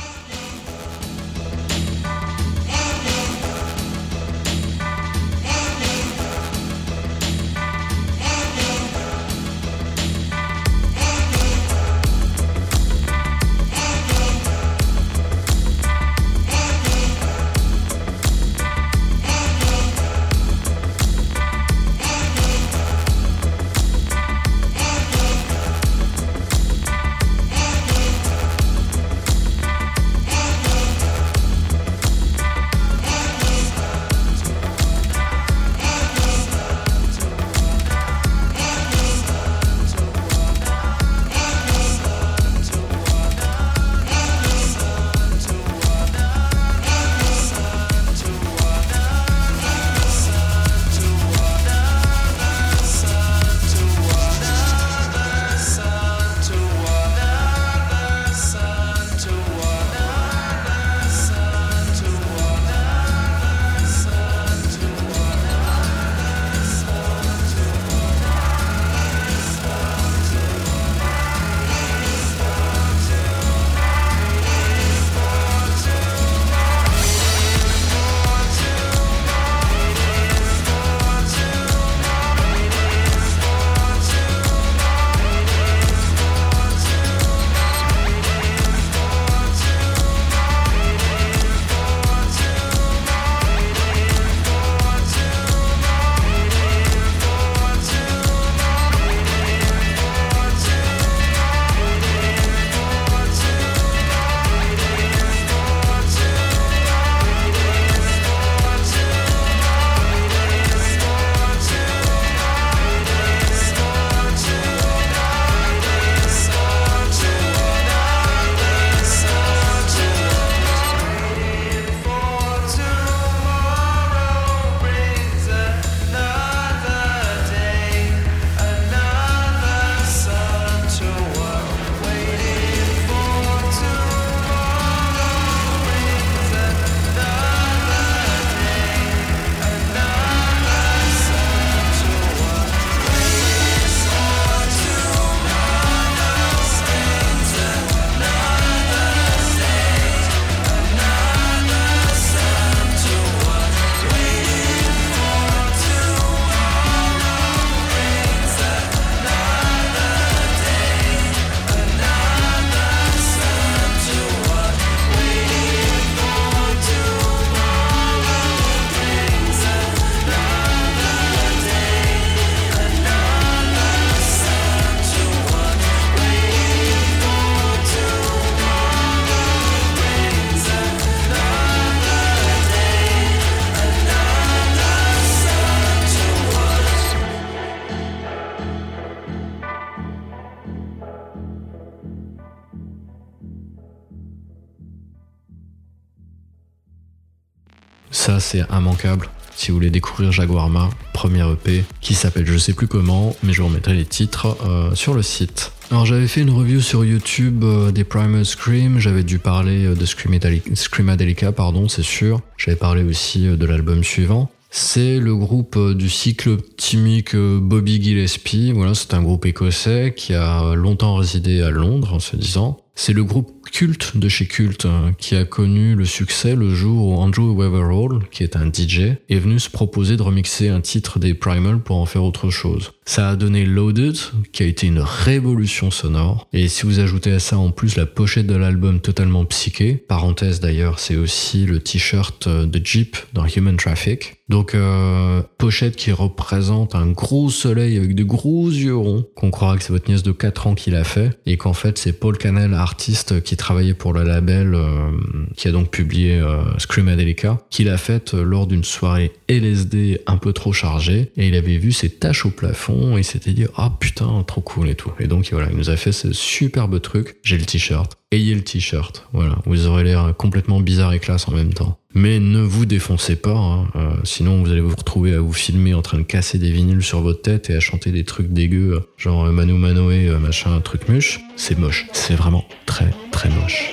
c'est 198.46 198.62
immanquable. 198.70 199.28
Si 199.56 199.70
vous 199.70 199.78
voulez 199.78 199.90
découvrir 199.90 200.30
Jaguarma, 200.32 200.90
premier 201.12 201.50
EP, 201.50 201.84
qui 202.00 202.14
s'appelle 202.14 202.46
je 202.46 202.58
sais 202.58 202.74
plus 202.74 202.86
comment, 202.86 203.34
mais 203.42 203.52
je 203.52 203.62
vous 203.62 203.68
remettrai 203.68 203.94
les 203.94 204.04
titres 204.04 204.56
euh, 204.66 204.94
sur 204.94 205.14
le 205.14 205.22
site. 205.22 205.72
Alors 205.90 206.04
j'avais 206.04 206.28
fait 206.28 206.42
une 206.42 206.50
review 206.50 206.80
sur 206.80 207.04
YouTube 207.04 207.64
euh, 207.64 207.90
des 207.90 208.04
Primal 208.04 208.44
Scream, 208.44 208.98
j'avais 208.98 209.24
dû 209.24 209.38
parler 209.38 209.86
euh, 209.86 209.94
de 209.94 210.04
Screamadelica, 210.04 211.52
pardon, 211.52 211.88
c'est 211.88 212.04
sûr. 212.04 212.40
J'avais 212.56 212.76
parlé 212.76 213.02
aussi 213.02 213.48
euh, 213.48 213.56
de 213.56 213.66
l'album 213.66 214.04
suivant. 214.04 214.50
C'est 214.70 215.18
le 215.18 215.34
groupe 215.34 215.78
du 215.94 216.10
cycle 216.10 216.50
optimique 216.50 217.34
euh, 217.34 217.58
Bobby 217.60 218.02
Gillespie. 218.02 218.72
Voilà, 218.72 218.94
c'est 218.94 219.14
un 219.14 219.22
groupe 219.22 219.46
écossais 219.46 220.12
qui 220.14 220.34
a 220.34 220.74
longtemps 220.74 221.14
résidé 221.14 221.62
à 221.62 221.70
Londres, 221.70 222.12
en 222.12 222.18
se 222.18 222.36
disant. 222.36 222.76
C'est 222.94 223.12
le 223.12 223.24
groupe 223.24 223.55
culte 223.76 224.16
de 224.16 224.30
chez 224.30 224.46
Culte 224.46 224.86
euh, 224.86 225.12
qui 225.18 225.36
a 225.36 225.44
connu 225.44 225.94
le 225.96 226.06
succès 226.06 226.56
le 226.56 226.74
jour 226.74 227.08
où 227.08 227.16
Andrew 227.16 227.52
Weatherall, 227.54 228.26
qui 228.30 228.42
est 228.42 228.56
un 228.56 228.72
DJ, 228.72 229.18
est 229.28 229.38
venu 229.38 229.60
se 229.60 229.68
proposer 229.68 230.16
de 230.16 230.22
remixer 230.22 230.70
un 230.70 230.80
titre 230.80 231.18
des 231.18 231.34
Primal 231.34 231.80
pour 231.80 231.98
en 231.98 232.06
faire 232.06 232.24
autre 232.24 232.48
chose. 232.48 232.92
Ça 233.06 233.30
a 233.30 233.36
donné 233.36 233.64
Loaded, 233.64 234.16
qui 234.52 234.62
a 234.62 234.66
été 234.66 234.86
une 234.86 235.00
révolution 235.00 235.90
sonore. 235.90 236.46
Et 236.52 236.68
si 236.68 236.84
vous 236.84 237.00
ajoutez 237.00 237.32
à 237.32 237.38
ça 237.38 237.58
en 237.58 237.70
plus 237.70 237.96
la 237.96 238.06
pochette 238.06 238.46
de 238.46 238.56
l'album 238.56 239.00
totalement 239.00 239.44
psyché, 239.44 239.94
parenthèse 239.94 240.60
d'ailleurs, 240.60 240.98
c'est 240.98 241.16
aussi 241.16 241.66
le 241.66 241.80
t-shirt 241.80 242.46
euh, 242.46 242.66
de 242.66 242.80
Jeep 242.84 243.16
dans 243.32 243.46
Human 243.46 243.76
Traffic. 243.76 244.36
Donc 244.48 244.76
euh, 244.76 245.42
pochette 245.58 245.96
qui 245.96 246.12
représente 246.12 246.94
un 246.94 247.08
gros 247.08 247.50
soleil 247.50 247.96
avec 247.96 248.14
de 248.14 248.22
gros 248.22 248.68
yeux 248.68 248.96
ronds, 248.96 249.26
qu'on 249.34 249.50
croira 249.50 249.76
que 249.76 249.82
c'est 249.82 249.92
votre 249.92 250.08
nièce 250.08 250.22
de 250.22 250.30
4 250.30 250.68
ans 250.68 250.74
qui 250.76 250.92
l'a 250.92 251.02
fait, 251.02 251.36
et 251.46 251.56
qu'en 251.56 251.72
fait 251.72 251.98
c'est 251.98 252.12
Paul 252.12 252.38
Canel, 252.38 252.74
artiste, 252.74 253.42
qui 253.42 253.56
qui 253.56 253.58
travaillait 253.58 253.94
pour 253.94 254.12
le 254.12 254.22
label, 254.22 254.74
euh, 254.74 255.10
qui 255.56 255.66
a 255.66 255.72
donc 255.72 255.90
publié 255.90 256.38
euh, 256.38 256.62
Screamadelica, 256.78 257.58
qu'il 257.70 257.88
a 257.88 257.96
faite 257.96 258.34
euh, 258.34 258.42
lors 258.42 258.66
d'une 258.66 258.84
soirée 258.84 259.32
LSD 259.48 260.20
un 260.26 260.36
peu 260.36 260.52
trop 260.52 260.74
chargée, 260.74 261.32
et 261.38 261.48
il 261.48 261.54
avait 261.54 261.78
vu 261.78 261.90
ces 261.90 262.10
taches 262.10 262.44
au 262.44 262.50
plafond, 262.50 262.95
et 263.16 263.20
il 263.20 263.24
s'était 263.24 263.52
dit 263.52 263.66
ah 263.76 263.92
putain 263.98 264.42
trop 264.46 264.60
cool 264.60 264.88
et 264.88 264.94
tout. 264.94 265.12
Et 265.20 265.26
donc 265.26 265.48
voilà, 265.52 265.68
il 265.70 265.76
nous 265.76 265.90
a 265.90 265.96
fait 265.96 266.12
ce 266.12 266.32
superbe 266.32 267.00
truc. 267.00 267.36
J'ai 267.42 267.58
le 267.58 267.64
t-shirt. 267.64 268.16
Ayez 268.32 268.54
le 268.54 268.62
t-shirt. 268.62 269.26
Voilà, 269.32 269.58
vous 269.66 269.86
aurez 269.86 270.04
l'air 270.04 270.34
complètement 270.36 270.80
bizarre 270.80 271.12
et 271.12 271.20
classe 271.20 271.48
en 271.48 271.52
même 271.52 271.72
temps. 271.72 271.98
Mais 272.14 272.38
ne 272.38 272.60
vous 272.60 272.86
défoncez 272.86 273.36
pas, 273.36 273.50
hein, 273.50 273.88
euh, 273.94 274.10
sinon 274.24 274.62
vous 274.62 274.70
allez 274.70 274.80
vous 274.80 274.96
retrouver 274.96 275.34
à 275.34 275.40
vous 275.40 275.52
filmer 275.52 275.92
en 275.92 276.00
train 276.00 276.16
de 276.16 276.22
casser 276.22 276.58
des 276.58 276.70
vinyles 276.70 277.02
sur 277.02 277.20
votre 277.20 277.42
tête 277.42 277.68
et 277.68 277.74
à 277.74 277.80
chanter 277.80 278.10
des 278.10 278.24
trucs 278.24 278.48
dégueux, 278.48 278.94
euh, 278.94 279.00
genre 279.18 279.44
euh, 279.44 279.52
Manu 279.52 279.74
Manoé, 279.74 280.28
euh, 280.28 280.38
machin, 280.38 280.80
truc 280.80 281.08
muche. 281.08 281.40
C'est 281.56 281.78
moche. 281.78 282.06
C'est 282.12 282.34
vraiment 282.34 282.64
très 282.86 283.10
très 283.32 283.50
moche. 283.50 283.92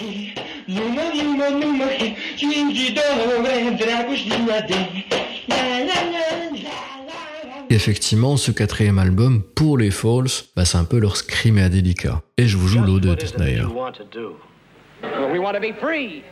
Effectivement, 7.73 8.37
ce 8.37 8.51
quatrième 8.51 8.99
album, 8.99 9.41
pour 9.41 9.79
les 9.79 9.89
Falls, 9.89 10.27
bah, 10.55 10.63
c'est 10.63 10.77
un 10.77 10.83
peu 10.83 10.99
leur 10.99 11.17
Screamadelica. 11.17 12.21
Et 12.37 12.45
je 12.45 12.55
vous 12.55 12.67
joue 12.67 12.83
l'ode 12.83 13.17
d'ailleurs. 13.35 13.73
Well, 13.73 15.31
we 15.31 15.39
want 15.39 15.55
to 15.55 15.59
be 15.59 15.73
free. 15.81 16.23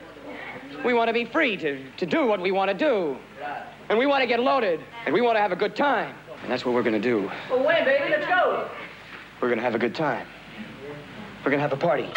We 0.85 0.93
want 0.93 1.07
to 1.07 1.13
be 1.13 1.25
free 1.25 1.57
to, 1.57 1.77
to 1.97 2.05
do 2.05 2.27
what 2.27 2.39
we 2.39 2.51
want 2.51 2.67
to 2.67 2.75
do. 2.75 3.17
And 3.89 3.97
we 3.97 4.05
want 4.05 4.21
to 4.21 4.27
get 4.27 4.39
loaded. 4.39 4.81
And 5.07 5.13
we 5.15 5.21
want 5.21 5.35
to 5.35 5.41
have 5.41 5.51
a 5.51 5.55
good 5.55 5.75
time. 5.75 6.13
And 6.43 6.51
that's 6.51 6.63
what 6.63 6.75
we're 6.75 6.83
going 6.83 7.01
to 7.01 7.09
do. 7.09 7.27
Well, 7.49 7.65
when, 7.65 7.85
baby? 7.85 8.11
Let's 8.11 8.27
go. 8.27 8.67
We're 9.41 9.49
going 9.49 9.57
to 9.57 9.65
have 9.65 9.73
a 9.73 9.79
good 9.79 9.95
time. 9.95 10.27
We're 11.43 11.49
going 11.49 11.57
to 11.57 11.67
have 11.67 11.73
a 11.73 11.75
party. 11.75 12.07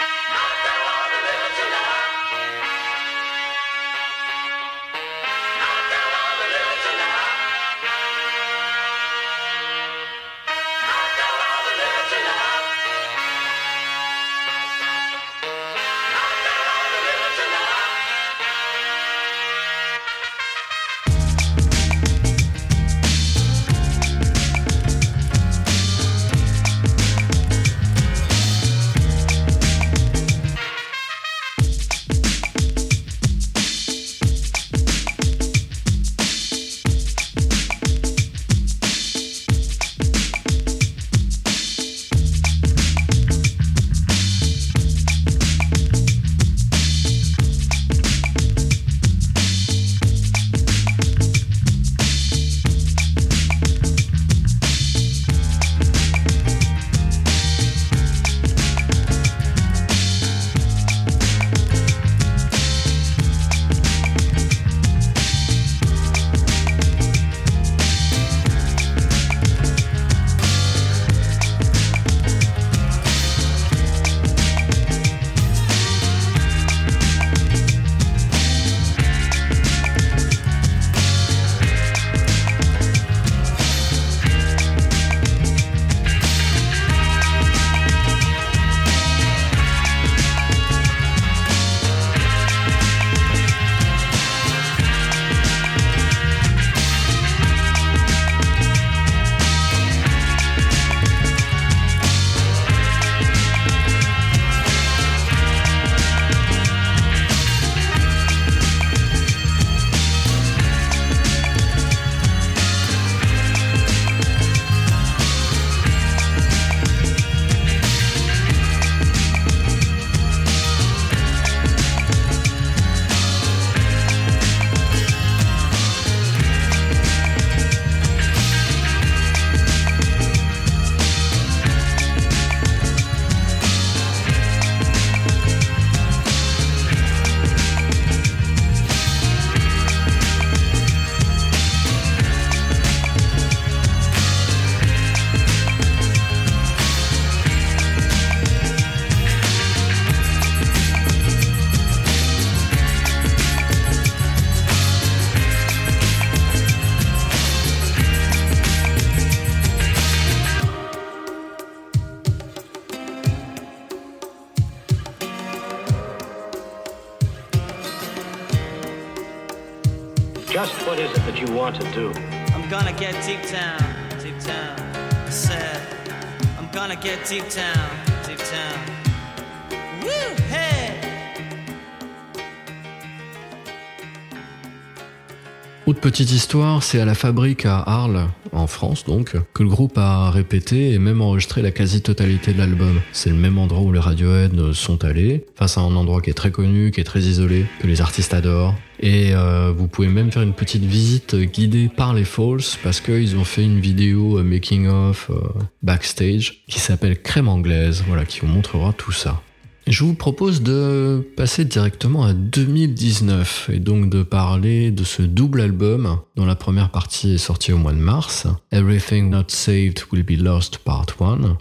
Autre 185.86 186.00
petite 186.00 186.32
histoire, 186.32 186.82
c'est 186.82 186.98
à 186.98 187.04
la 187.04 187.14
fabrique 187.14 187.66
à 187.66 187.76
Arles, 187.78 188.26
en 188.52 188.66
France 188.66 189.04
donc, 189.04 189.36
que 189.52 189.62
le 189.62 189.68
groupe 189.68 189.98
a 189.98 190.30
répété 190.30 190.92
et 190.92 190.98
même 190.98 191.20
enregistré 191.20 191.60
la 191.60 191.72
quasi-totalité 191.72 192.54
de 192.54 192.58
l'album. 192.58 193.02
C'est 193.12 193.28
le 193.28 193.36
même 193.36 193.58
endroit 193.58 193.82
où 193.82 193.92
les 193.92 194.00
Radiohead 194.00 194.72
sont 194.72 195.04
allés. 195.04 195.44
Enfin, 195.54 195.68
c'est 195.68 195.80
un 195.80 195.94
endroit 195.94 196.22
qui 196.22 196.30
est 196.30 196.34
très 196.34 196.50
connu, 196.50 196.90
qui 196.90 197.02
est 197.02 197.04
très 197.04 197.20
isolé, 197.20 197.66
que 197.80 197.86
les 197.86 198.00
artistes 198.00 198.32
adorent. 198.32 198.74
Et 199.04 199.34
euh, 199.34 199.70
vous 199.70 199.86
pouvez 199.86 200.08
même 200.08 200.32
faire 200.32 200.40
une 200.40 200.54
petite 200.54 200.82
visite 200.82 201.36
guidée 201.36 201.90
par 201.94 202.14
les 202.14 202.24
Falls 202.24 202.62
parce 202.82 203.02
qu'ils 203.02 203.36
ont 203.36 203.44
fait 203.44 203.62
une 203.62 203.78
vidéo 203.78 204.38
euh, 204.38 204.42
making 204.42 204.86
of 204.86 205.28
euh, 205.28 205.42
backstage 205.82 206.64
qui 206.68 206.80
s'appelle 206.80 207.20
Crème 207.20 207.48
anglaise, 207.48 208.02
voilà, 208.08 208.24
qui 208.24 208.40
vous 208.40 208.46
montrera 208.46 208.94
tout 208.94 209.12
ça. 209.12 209.42
Je 209.86 210.04
vous 210.04 210.14
propose 210.14 210.62
de 210.62 211.22
passer 211.36 211.66
directement 211.66 212.24
à 212.24 212.32
2019 212.32 213.68
et 213.74 213.78
donc 213.78 214.08
de 214.08 214.22
parler 214.22 214.90
de 214.90 215.04
ce 215.04 215.20
double 215.20 215.60
album 215.60 216.20
dont 216.36 216.46
la 216.46 216.56
première 216.56 216.90
partie 216.90 217.34
est 217.34 217.38
sortie 217.38 217.74
au 217.74 217.76
mois 217.76 217.92
de 217.92 217.98
mars, 217.98 218.46
Everything 218.72 219.28
Not 219.28 219.48
Saved 219.48 220.02
Will 220.10 220.22
Be 220.22 220.40
Lost 220.42 220.78
Part 220.78 221.08
1. 221.20 221.58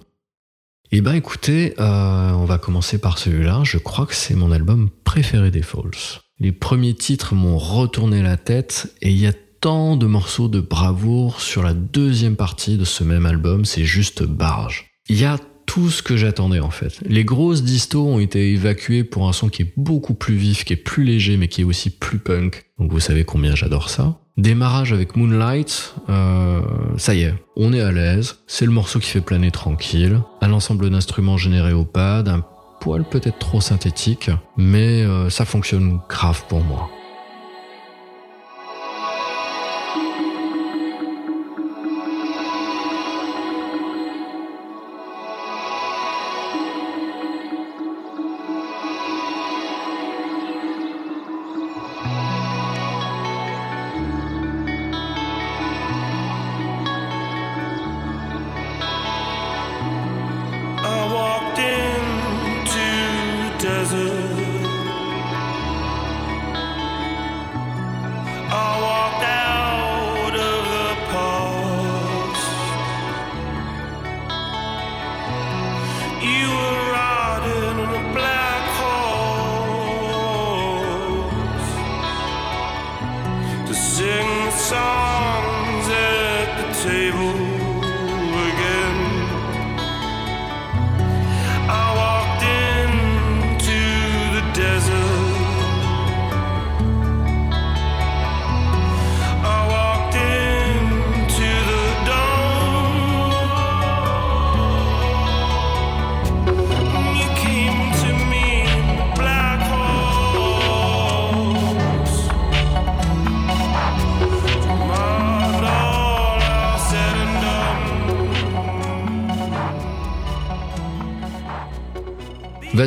Et 0.94 1.02
ben 1.02 1.16
écoutez, 1.16 1.74
on 1.78 2.46
va 2.46 2.58
commencer 2.58 3.00
par 3.00 3.18
celui-là, 3.18 3.64
je 3.66 3.80
crois 3.80 4.06
que 4.06 4.16
c'est 4.16 4.36
mon 4.36 4.54
album 4.54 4.90
préféré 5.04 5.52
des 5.52 5.62
Falls. 5.62 6.23
Les 6.44 6.52
premiers 6.52 6.94
titres 6.94 7.36
m'ont 7.36 7.58
retourné 7.58 8.22
la 8.22 8.36
tête 8.36 8.94
et 9.02 9.10
il 9.10 9.18
y 9.18 9.28
a 9.28 9.32
tant 9.62 9.96
de 9.96 10.06
morceaux 10.06 10.50
de 10.50 10.60
bravoure 10.60 11.40
sur 11.40 11.64
la 11.64 11.74
deuxième 11.74 12.36
partie 12.36 12.76
de 12.76 12.84
ce 12.84 13.06
même 13.06 13.26
album, 13.26 13.64
c'est 13.64 13.86
juste 13.86 14.24
barge. 14.24 14.92
Il 15.08 15.18
y 15.18 15.24
a 15.24 15.40
tout 15.66 15.90
ce 15.90 16.04
que 16.04 16.18
j'attendais 16.18 16.60
en 16.60 16.70
fait. 16.70 17.00
Les 17.06 17.24
grosses 17.24 17.64
distos 17.64 18.06
ont 18.06 18.20
été 18.20 18.52
évacuées 18.52 19.06
pour 19.06 19.30
un 19.30 19.32
son 19.32 19.48
qui 19.48 19.62
est 19.62 19.74
beaucoup 19.78 20.16
plus 20.16 20.36
vif, 20.36 20.66
qui 20.66 20.74
est 20.74 20.76
plus 20.76 21.06
léger, 21.06 21.38
mais 21.38 21.48
qui 21.48 21.62
est 21.62 21.64
aussi 21.64 21.90
plus 21.90 22.20
punk. 22.20 22.66
Donc 22.78 22.92
vous 22.92 23.00
savez 23.00 23.24
combien 23.24 23.56
j'adore 23.56 23.90
ça. 23.90 24.20
Démarrage 24.36 24.92
avec 24.92 25.16
Moonlight, 25.16 25.94
euh, 26.10 26.62
ça 26.98 27.16
y 27.16 27.22
est, 27.22 27.36
on 27.56 27.72
est 27.72 27.80
à 27.80 27.94
l'aise. 27.94 28.40
C'est 28.48 28.66
le 28.66 28.72
morceau 28.72 29.00
qui 29.00 29.10
fait 29.10 29.22
planer 29.22 29.52
tranquille. 29.52 30.20
Un 30.42 30.52
ensemble 30.52 30.90
d'instruments 30.90 31.38
générés 31.38 31.72
au 31.72 31.86
pad, 31.86 32.28
un 32.28 32.44
poil 32.84 33.06
peut-être 33.06 33.40
trop 33.40 33.62
synthétique, 33.62 34.30
mais 34.58 35.04
euh, 35.04 35.30
ça 35.30 35.46
fonctionne 35.46 36.02
grave 36.10 36.44
pour 36.50 36.60
moi. 36.60 36.90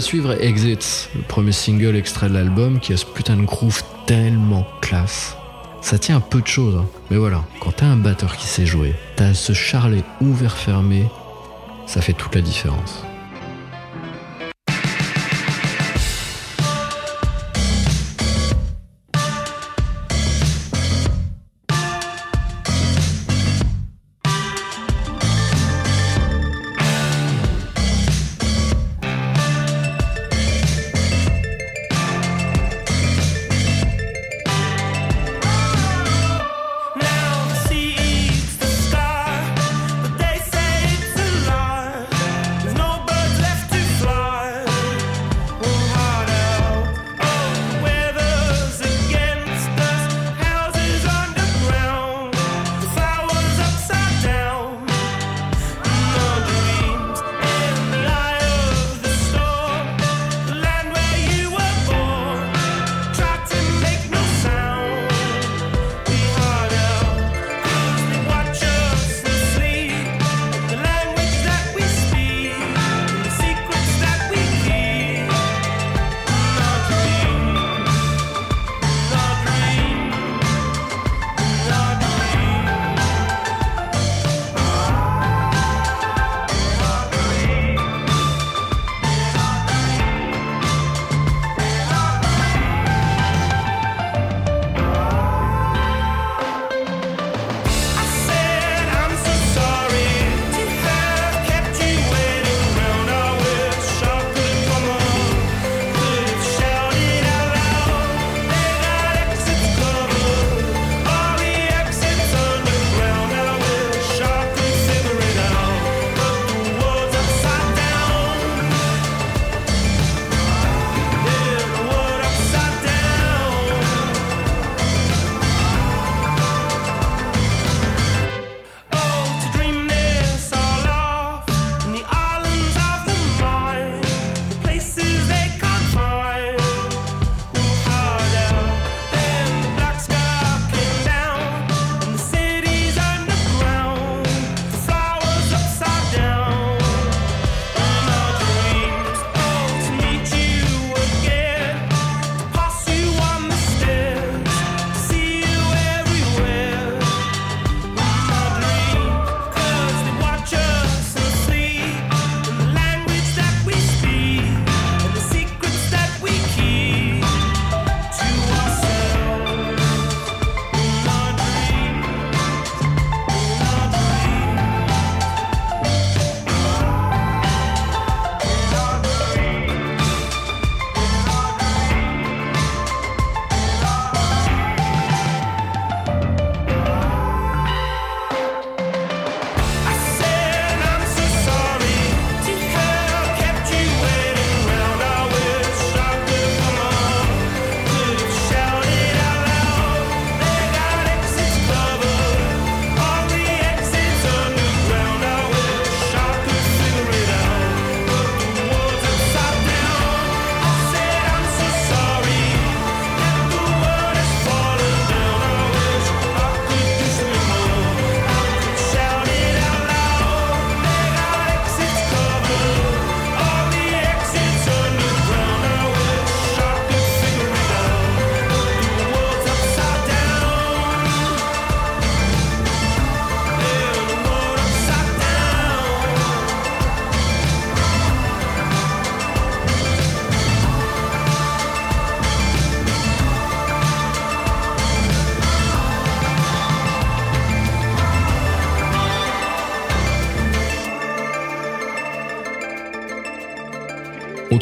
Suivre 0.07 0.41
Exits, 0.41 1.09
le 1.17 1.23
premier 1.23 1.51
single 1.51 1.97
extrait 1.97 2.29
de 2.29 2.35
l'album 2.35 2.79
qui 2.79 2.93
a 2.93 2.97
ce 2.97 3.05
putain 3.05 3.37
de 3.37 3.43
groove 3.43 3.83
tellement 4.07 4.65
classe. 4.81 5.37
Ça 5.81 5.99
tient 5.99 6.19
un 6.19 6.21
peu 6.21 6.41
de 6.41 6.47
choses, 6.47 6.77
hein. 6.77 6.87
mais 7.11 7.17
voilà, 7.17 7.43
quand 7.59 7.73
t'as 7.73 7.87
un 7.87 7.97
batteur 7.97 8.37
qui 8.37 8.47
sait 8.47 8.67
jouer, 8.67 8.95
t'as 9.17 9.35
ce 9.35 9.53
charlet 9.53 10.05
ouvert-fermé, 10.21 11.07
ça 11.89 12.01
fait 12.03 12.13
toute 12.13 12.37
la 12.37 12.41
différence. 12.41 13.03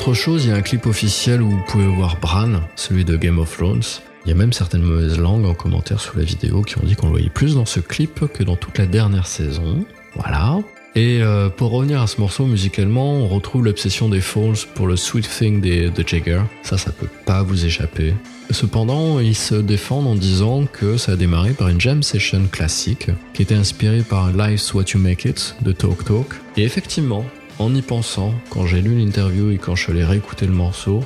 Autre 0.05 0.13
chose, 0.13 0.45
il 0.45 0.51
y 0.51 0.53
a 0.53 0.57
un 0.57 0.61
clip 0.61 0.85
officiel 0.85 1.41
où 1.41 1.49
vous 1.49 1.65
pouvez 1.67 1.87
voir 1.87 2.19
Bran, 2.21 2.61
celui 2.77 3.07
de 3.07 3.17
Game 3.17 3.39
of 3.39 3.57
Thrones. 3.57 3.81
Il 4.27 4.29
y 4.29 4.33
a 4.33 4.35
même 4.35 4.53
certaines 4.53 4.83
mauvaises 4.83 5.19
langues 5.19 5.47
en 5.47 5.55
commentaire 5.55 5.99
sous 5.99 6.19
la 6.19 6.25
vidéo 6.25 6.61
qui 6.61 6.77
ont 6.77 6.83
dit 6.85 6.95
qu'on 6.95 7.07
le 7.07 7.13
voyait 7.13 7.31
plus 7.31 7.55
dans 7.55 7.65
ce 7.65 7.81
clip 7.81 8.27
que 8.35 8.45
dans 8.45 8.57
toute 8.57 8.77
la 8.77 8.85
dernière 8.85 9.27
saison. 9.27 9.87
Voilà. 10.15 10.59
Et 10.95 11.23
euh, 11.23 11.49
pour 11.49 11.71
revenir 11.71 12.03
à 12.03 12.07
ce 12.07 12.21
morceau 12.21 12.45
musicalement, 12.45 13.15
on 13.15 13.29
retrouve 13.29 13.65
l'obsession 13.65 14.11
des 14.11 14.21
Falls 14.21 14.67
pour 14.75 14.87
le 14.87 14.97
Sweet 14.97 15.27
Thing 15.27 15.63
des, 15.63 15.89
de 15.89 16.07
Jagger. 16.07 16.43
Ça, 16.63 16.77
ça 16.77 16.93
peut 16.93 17.09
pas 17.25 17.43
vous 17.43 17.65
échapper. 17.65 18.13
Cependant, 18.51 19.21
ils 19.21 19.35
se 19.35 19.55
défendent 19.55 20.07
en 20.07 20.17
disant 20.17 20.67
que 20.67 20.99
ça 20.99 21.13
a 21.13 21.17
démarré 21.17 21.53
par 21.53 21.71
une 21.71 21.81
jam 21.81 22.03
session 22.03 22.47
classique 22.53 23.07
qui 23.33 23.41
était 23.41 23.55
inspirée 23.55 24.03
par 24.03 24.33
Life's 24.33 24.75
What 24.75 24.85
You 24.93 25.01
Make 25.01 25.25
It 25.25 25.57
de 25.63 25.73
Talk 25.73 26.05
Talk. 26.05 26.27
Et 26.59 26.65
effectivement, 26.65 27.25
en 27.59 27.75
y 27.75 27.83
pensant, 27.83 28.35
quand 28.51 28.67
j'ai 28.67 28.81
lu 28.83 28.95
l'interview 28.99 29.51
et 29.51 29.59
quand 29.59 29.75
je 29.77 29.91
allé 29.91 30.05
réécouter 30.05 30.47
le 30.47 30.53
morceau, 30.53 31.05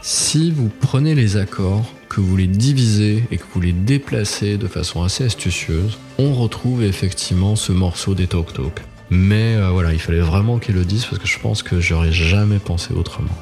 si 0.00 0.50
vous 0.50 0.70
prenez 0.80 1.14
les 1.14 1.36
accords, 1.36 1.84
que 2.08 2.20
vous 2.20 2.36
les 2.36 2.46
divisez 2.46 3.24
et 3.30 3.38
que 3.38 3.44
vous 3.54 3.60
les 3.60 3.72
déplacez 3.72 4.56
de 4.56 4.68
façon 4.68 5.02
assez 5.02 5.24
astucieuse, 5.24 5.98
on 6.18 6.32
retrouve 6.34 6.82
effectivement 6.84 7.56
ce 7.56 7.72
morceau 7.72 8.14
des 8.14 8.26
Talk 8.26 8.52
Talk. 8.52 8.82
Mais 9.10 9.56
euh, 9.56 9.70
voilà, 9.70 9.92
il 9.92 9.98
fallait 9.98 10.20
vraiment 10.20 10.58
qu'ils 10.58 10.76
le 10.76 10.84
disent 10.84 11.04
parce 11.06 11.18
que 11.18 11.26
je 11.26 11.38
pense 11.38 11.62
que 11.62 11.80
j'aurais 11.80 12.12
jamais 12.12 12.58
pensé 12.58 12.94
autrement. 12.94 13.34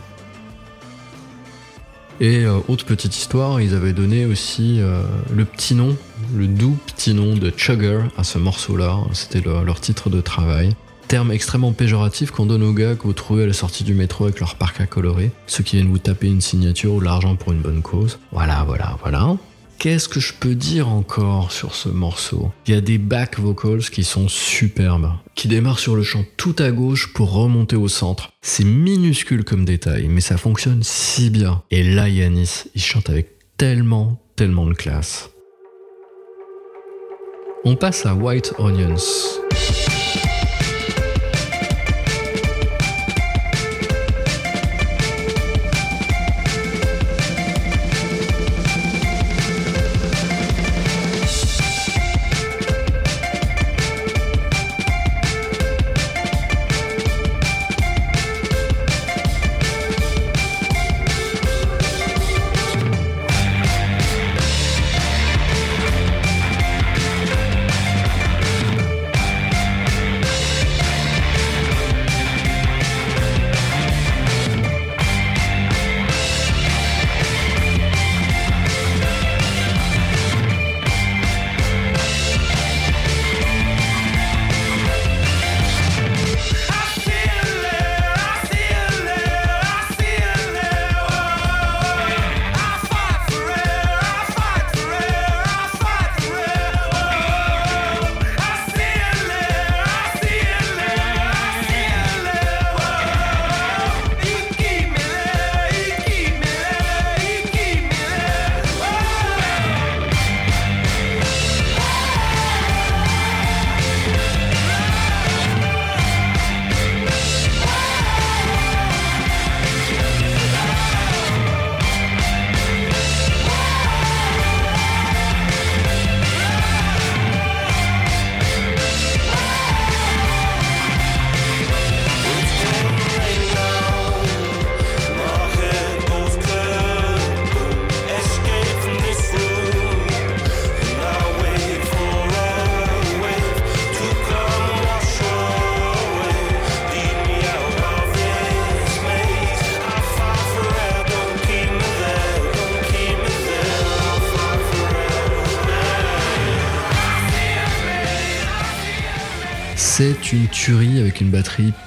Et 2.20 2.44
euh, 2.44 2.58
autre 2.68 2.84
petite 2.84 3.16
histoire, 3.16 3.60
ils 3.60 3.74
avaient 3.74 3.92
donné 3.92 4.24
aussi 4.26 4.80
euh, 4.80 5.02
le 5.34 5.44
petit 5.44 5.74
nom, 5.74 5.96
le 6.34 6.46
doux 6.46 6.78
petit 6.86 7.14
nom 7.14 7.34
de 7.36 7.52
Chugger 7.56 8.00
à 8.16 8.24
ce 8.24 8.38
morceau-là. 8.38 8.98
C'était 9.12 9.40
le- 9.40 9.64
leur 9.64 9.80
titre 9.80 10.08
de 10.08 10.20
travail. 10.20 10.74
Terme 11.12 11.30
extrêmement 11.30 11.74
péjoratif 11.74 12.30
qu'on 12.30 12.46
donne 12.46 12.62
aux 12.62 12.72
gars 12.72 12.94
que 12.94 13.02
vous 13.02 13.12
trouvez 13.12 13.42
à 13.42 13.46
la 13.46 13.52
sortie 13.52 13.84
du 13.84 13.92
métro 13.92 14.24
avec 14.24 14.40
leur 14.40 14.54
parc 14.54 14.80
à 14.80 14.86
colorer, 14.86 15.30
ceux 15.46 15.62
qui 15.62 15.76
viennent 15.76 15.90
vous 15.90 15.98
taper 15.98 16.26
une 16.26 16.40
signature 16.40 16.94
ou 16.94 17.00
l'argent 17.00 17.36
pour 17.36 17.52
une 17.52 17.60
bonne 17.60 17.82
cause. 17.82 18.18
Voilà, 18.30 18.64
voilà, 18.66 18.96
voilà. 19.02 19.36
Qu'est-ce 19.76 20.08
que 20.08 20.20
je 20.20 20.32
peux 20.32 20.54
dire 20.54 20.88
encore 20.88 21.52
sur 21.52 21.74
ce 21.74 21.90
morceau? 21.90 22.50
Il 22.66 22.72
y 22.72 22.76
a 22.78 22.80
des 22.80 22.96
back 22.96 23.38
vocals 23.38 23.82
qui 23.90 24.04
sont 24.04 24.26
superbes, 24.26 25.12
qui 25.34 25.48
démarrent 25.48 25.80
sur 25.80 25.96
le 25.96 26.02
chant 26.02 26.24
tout 26.38 26.56
à 26.58 26.70
gauche 26.70 27.12
pour 27.12 27.30
remonter 27.30 27.76
au 27.76 27.88
centre. 27.88 28.30
C'est 28.40 28.64
minuscule 28.64 29.44
comme 29.44 29.66
détail, 29.66 30.08
mais 30.08 30.22
ça 30.22 30.38
fonctionne 30.38 30.82
si 30.82 31.28
bien. 31.28 31.62
Et 31.70 31.82
là, 31.82 32.08
Yanis, 32.08 32.70
il 32.74 32.80
chante 32.80 33.10
avec 33.10 33.32
tellement, 33.58 34.18
tellement 34.34 34.64
de 34.64 34.72
classe. 34.72 35.28
On 37.66 37.76
passe 37.76 38.06
à 38.06 38.14
White 38.14 38.54
Onions. 38.56 38.96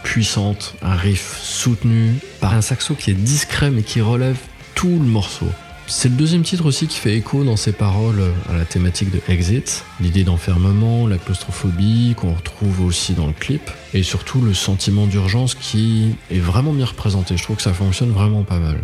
Puissante, 0.04 0.76
un 0.82 0.96
riff 0.96 1.40
soutenu 1.42 2.14
par 2.40 2.54
un 2.54 2.62
saxo 2.62 2.96
qui 2.96 3.12
est 3.12 3.16
discret 3.16 3.72
mais 3.72 3.84
qui 3.84 4.02
relève 4.02 4.38
tout 4.76 5.00
le 5.00 5.06
morceau. 5.06 5.48
C'est 5.88 6.10
le 6.10 6.16
deuxième 6.16 6.42
titre 6.42 6.66
aussi 6.66 6.88
qui 6.88 6.98
fait 6.98 7.16
écho 7.16 7.44
dans 7.44 7.58
ses 7.58 7.72
paroles 7.72 8.24
à 8.50 8.58
la 8.58 8.66
thématique 8.66 9.12
de 9.12 9.22
Exit, 9.28 9.86
l'idée 10.02 10.24
d'enfermement, 10.24 11.08
la 11.08 11.20
claustrophobie 11.20 12.16
qu'on 12.18 12.34
retrouve 12.34 12.82
aussi 12.84 13.14
dans 13.14 13.28
le 13.28 13.34
clip, 13.34 13.70
et 13.94 14.02
surtout 14.02 14.42
le 14.42 14.56
sentiment 14.56 15.06
d'urgence 15.06 15.54
qui 15.54 16.16
est 16.32 16.40
vraiment 16.40 16.74
bien 16.74 16.88
représenté. 16.88 17.38
Je 17.38 17.44
trouve 17.44 17.58
que 17.58 17.62
ça 17.62 17.74
fonctionne 17.74 18.12
vraiment 18.12 18.44
pas 18.44 18.58
mal. 18.58 18.80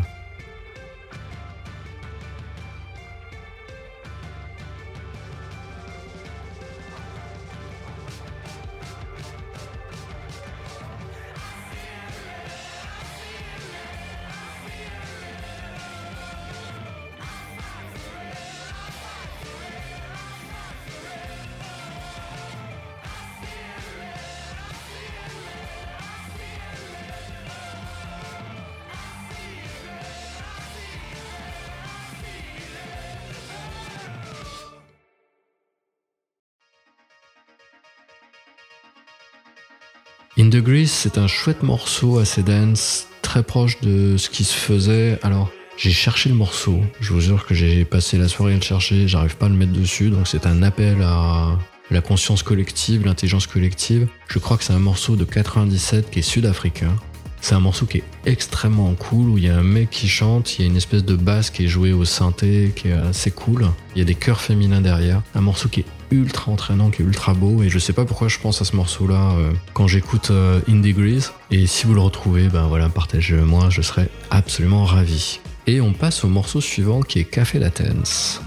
C'est 41.01 41.17
un 41.17 41.25
chouette 41.25 41.63
morceau 41.63 42.19
assez 42.19 42.43
dense, 42.43 43.07
très 43.23 43.41
proche 43.41 43.81
de 43.81 44.17
ce 44.17 44.29
qui 44.29 44.43
se 44.43 44.53
faisait. 44.53 45.17
Alors, 45.23 45.49
j'ai 45.75 45.89
cherché 45.89 46.29
le 46.29 46.35
morceau. 46.35 46.79
Je 46.99 47.11
vous 47.11 47.21
jure 47.21 47.47
que 47.47 47.55
j'ai 47.55 47.85
passé 47.85 48.19
la 48.19 48.27
soirée 48.27 48.53
à 48.53 48.55
le 48.57 48.61
chercher. 48.61 49.07
J'arrive 49.07 49.35
pas 49.35 49.47
à 49.47 49.49
le 49.49 49.55
mettre 49.55 49.71
dessus. 49.71 50.11
Donc, 50.11 50.27
c'est 50.27 50.45
un 50.45 50.61
appel 50.61 51.01
à 51.01 51.57
la 51.89 52.01
conscience 52.01 52.43
collective, 52.43 53.03
l'intelligence 53.03 53.47
collective. 53.47 54.07
Je 54.27 54.37
crois 54.37 54.57
que 54.57 54.63
c'est 54.63 54.73
un 54.73 54.79
morceau 54.79 55.15
de 55.15 55.23
97 55.23 56.11
qui 56.11 56.19
est 56.19 56.21
sud-africain. 56.21 56.95
C'est 57.41 57.55
un 57.55 57.61
morceau 57.61 57.87
qui 57.87 57.97
est 57.97 58.03
extrêmement 58.27 58.93
cool 58.93 59.27
où 59.27 59.37
il 59.39 59.45
y 59.45 59.49
a 59.49 59.57
un 59.57 59.63
mec 59.63 59.89
qui 59.89 60.07
chante, 60.07 60.59
il 60.59 60.61
y 60.61 60.65
a 60.65 60.67
une 60.67 60.77
espèce 60.77 61.03
de 61.03 61.15
basse 61.15 61.49
qui 61.49 61.65
est 61.65 61.67
jouée 61.67 61.93
au 61.93 62.05
synthé 62.05 62.73
qui 62.75 62.89
est 62.89 62.93
assez 62.93 63.31
cool. 63.31 63.65
Il 63.95 63.99
y 63.99 64.01
a 64.03 64.05
des 64.05 64.13
chœurs 64.13 64.39
féminins 64.39 64.81
derrière. 64.81 65.23
Un 65.33 65.41
morceau 65.41 65.67
qui 65.67 65.79
est 65.79 65.85
ultra 66.11 66.51
entraînant, 66.51 66.89
qui 66.89 67.01
est 67.01 67.05
ultra 67.05 67.33
beau. 67.33 67.63
Et 67.63 67.69
je 67.69 67.79
sais 67.79 67.93
pas 67.93 68.05
pourquoi 68.05 68.27
je 68.27 68.39
pense 68.39 68.61
à 68.61 68.65
ce 68.65 68.75
morceau-là 68.75 69.33
euh, 69.37 69.51
quand 69.73 69.87
j'écoute 69.87 70.29
euh, 70.31 70.59
In 70.69 70.77
Degrees. 70.77 71.31
Et 71.49 71.65
si 71.67 71.87
vous 71.87 71.93
le 71.93 72.01
retrouvez, 72.01 72.49
ben 72.49 72.67
voilà, 72.67 72.89
partagez-le 72.89 73.43
moi, 73.43 73.69
je 73.69 73.81
serais 73.81 74.09
absolument 74.29 74.85
ravi. 74.85 75.39
Et 75.67 75.81
on 75.81 75.93
passe 75.93 76.23
au 76.23 76.27
morceau 76.27 76.61
suivant 76.61 77.01
qui 77.01 77.19
est 77.19 77.23
Café 77.23 77.59
Latence. 77.59 78.41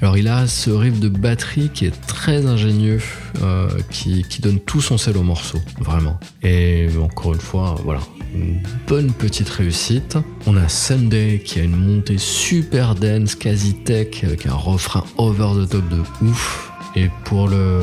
Alors 0.00 0.16
il 0.16 0.28
a 0.28 0.46
ce 0.46 0.70
riff 0.70 1.00
de 1.00 1.08
batterie 1.08 1.70
qui 1.74 1.84
est 1.84 2.06
très 2.06 2.46
ingénieux, 2.46 3.00
euh, 3.42 3.68
qui, 3.90 4.22
qui 4.22 4.40
donne 4.40 4.60
tout 4.60 4.80
son 4.80 4.96
sel 4.96 5.16
au 5.16 5.24
morceau, 5.24 5.58
vraiment. 5.80 6.20
Et 6.42 6.88
encore 7.02 7.34
une 7.34 7.40
fois, 7.40 7.74
voilà, 7.84 8.00
une 8.34 8.60
bonne 8.86 9.12
petite 9.12 9.48
réussite. 9.48 10.16
On 10.46 10.56
a 10.56 10.68
Sunday 10.68 11.40
qui 11.44 11.60
a 11.60 11.62
une 11.62 11.76
montée 11.76 12.18
super 12.18 12.94
dense, 12.94 13.34
quasi 13.34 13.74
tech, 13.74 14.24
avec 14.24 14.46
un 14.46 14.54
refrain 14.54 15.04
over 15.16 15.50
the 15.60 15.68
top 15.68 15.88
de 15.88 16.02
ouf. 16.26 16.72
Et 16.96 17.10
pour 17.24 17.48
le 17.48 17.82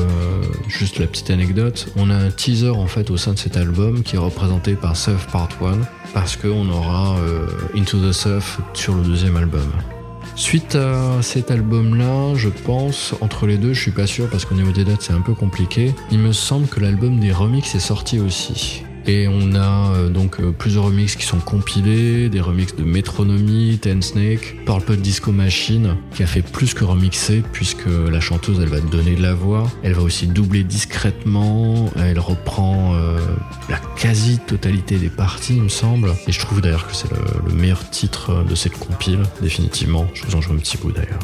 juste 0.68 0.98
la 0.98 1.06
petite 1.06 1.30
anecdote, 1.30 1.92
on 1.96 2.10
a 2.10 2.14
un 2.14 2.30
teaser 2.30 2.70
en 2.70 2.86
fait 2.86 3.10
au 3.10 3.16
sein 3.16 3.32
de 3.32 3.38
cet 3.38 3.56
album 3.56 4.02
qui 4.02 4.16
est 4.16 4.18
représenté 4.18 4.74
par 4.74 4.96
Surf 4.96 5.26
Part 5.28 5.48
1 5.62 5.78
parce 6.12 6.36
qu'on 6.36 6.68
aura 6.68 7.16
euh, 7.18 7.46
Into 7.74 7.98
the 7.98 8.12
Surf 8.12 8.60
sur 8.74 8.94
le 8.94 9.02
deuxième 9.02 9.36
album. 9.36 9.70
Suite 10.34 10.74
à 10.74 11.22
cet 11.22 11.50
album-là, 11.50 12.34
je 12.34 12.50
pense, 12.50 13.14
entre 13.22 13.46
les 13.46 13.56
deux, 13.56 13.72
je 13.72 13.80
suis 13.80 13.90
pas 13.90 14.06
sûr 14.06 14.28
parce 14.28 14.44
qu'au 14.44 14.54
niveau 14.54 14.72
des 14.72 14.84
dates 14.84 15.00
c'est 15.00 15.14
un 15.14 15.22
peu 15.22 15.34
compliqué. 15.34 15.94
Il 16.10 16.18
me 16.18 16.32
semble 16.32 16.66
que 16.66 16.80
l'album 16.80 17.18
des 17.20 17.32
remixes 17.32 17.74
est 17.74 17.80
sorti 17.80 18.18
aussi. 18.18 18.82
Et 19.08 19.28
on 19.28 19.54
a 19.54 19.92
euh, 19.92 20.08
donc 20.08 20.40
euh, 20.40 20.50
plusieurs 20.50 20.84
remixes 20.84 21.14
qui 21.14 21.24
sont 21.24 21.38
compilés, 21.38 22.28
des 22.28 22.40
remixes 22.40 22.74
de 22.74 22.82
Metronomy, 22.82 23.78
Ten 23.80 24.02
Snake, 24.02 24.56
Purple 24.66 24.96
Disco 24.96 25.30
Machine, 25.30 25.96
qui 26.14 26.24
a 26.24 26.26
fait 26.26 26.42
plus 26.42 26.74
que 26.74 26.84
remixer 26.84 27.42
puisque 27.52 27.86
la 27.86 28.20
chanteuse 28.20 28.58
elle 28.60 28.68
va 28.68 28.80
donner 28.80 29.14
de 29.14 29.22
la 29.22 29.34
voix, 29.34 29.70
elle 29.84 29.94
va 29.94 30.02
aussi 30.02 30.26
doubler 30.26 30.64
discrètement, 30.64 31.90
elle 31.96 32.18
reprend 32.18 32.94
euh, 32.94 33.18
la 33.68 33.78
quasi-totalité 33.96 34.98
des 34.98 35.10
parties 35.10 35.56
il 35.56 35.62
me 35.62 35.68
semble. 35.68 36.12
Et 36.26 36.32
je 36.32 36.40
trouve 36.40 36.60
d'ailleurs 36.60 36.88
que 36.88 36.94
c'est 36.94 37.10
le, 37.10 37.48
le 37.48 37.54
meilleur 37.54 37.88
titre 37.90 38.44
de 38.44 38.54
cette 38.56 38.76
compile, 38.76 39.22
définitivement. 39.40 40.06
Je 40.14 40.24
vous 40.26 40.34
en 40.34 40.40
joue 40.40 40.52
un 40.52 40.58
petit 40.58 40.78
bout 40.78 40.90
d'ailleurs. 40.90 41.20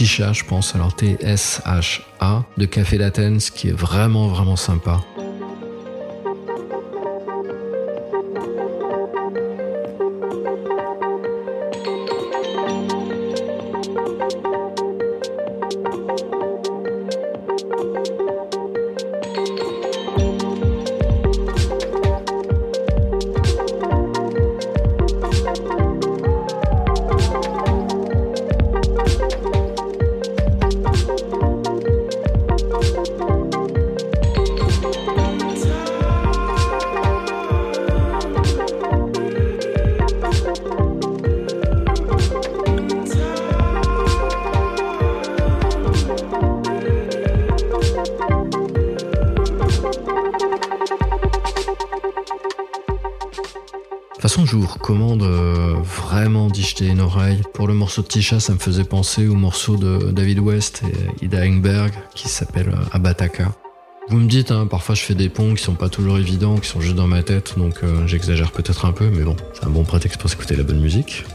Tisha, 0.00 0.32
je 0.32 0.44
pense, 0.44 0.74
alors 0.74 0.94
T-S-H-A, 0.96 2.44
de 2.56 2.64
Café 2.64 2.96
d'Athens, 2.96 3.50
qui 3.54 3.68
est 3.68 3.78
vraiment, 3.78 4.28
vraiment 4.28 4.56
sympa. 4.56 5.02
De 54.40 54.46
toute 54.46 54.52
façon, 54.52 54.58
je 54.58 54.66
vous 54.66 54.72
recommande 54.72 55.22
euh, 55.22 55.74
vraiment 55.82 56.46
d'y 56.46 56.62
jeter 56.62 56.86
une 56.86 57.00
oreille. 57.00 57.42
Pour 57.52 57.68
le 57.68 57.74
morceau 57.74 58.00
de 58.00 58.06
Tisha, 58.06 58.40
ça 58.40 58.54
me 58.54 58.58
faisait 58.58 58.84
penser 58.84 59.28
au 59.28 59.34
morceau 59.34 59.76
de 59.76 60.12
David 60.12 60.38
West 60.38 60.82
et 60.82 61.24
Ida 61.26 61.44
Engberg 61.44 61.92
qui 62.14 62.26
s'appelle 62.26 62.70
euh, 62.70 62.84
Abataka. 62.90 63.52
Vous 64.08 64.16
me 64.16 64.28
dites, 64.28 64.50
hein, 64.50 64.66
parfois 64.66 64.94
je 64.94 65.02
fais 65.02 65.14
des 65.14 65.28
ponts 65.28 65.52
qui 65.52 65.62
sont 65.62 65.74
pas 65.74 65.90
toujours 65.90 66.16
évidents, 66.16 66.56
qui 66.56 66.70
sont 66.70 66.80
juste 66.80 66.96
dans 66.96 67.06
ma 67.06 67.22
tête, 67.22 67.58
donc 67.58 67.80
euh, 67.82 68.06
j'exagère 68.06 68.50
peut-être 68.50 68.86
un 68.86 68.92
peu, 68.92 69.10
mais 69.10 69.24
bon, 69.24 69.36
c'est 69.52 69.66
un 69.66 69.70
bon 69.70 69.84
prétexte 69.84 70.18
pour 70.18 70.32
écouter 70.32 70.56
la 70.56 70.62
bonne 70.62 70.80
musique. 70.80 71.26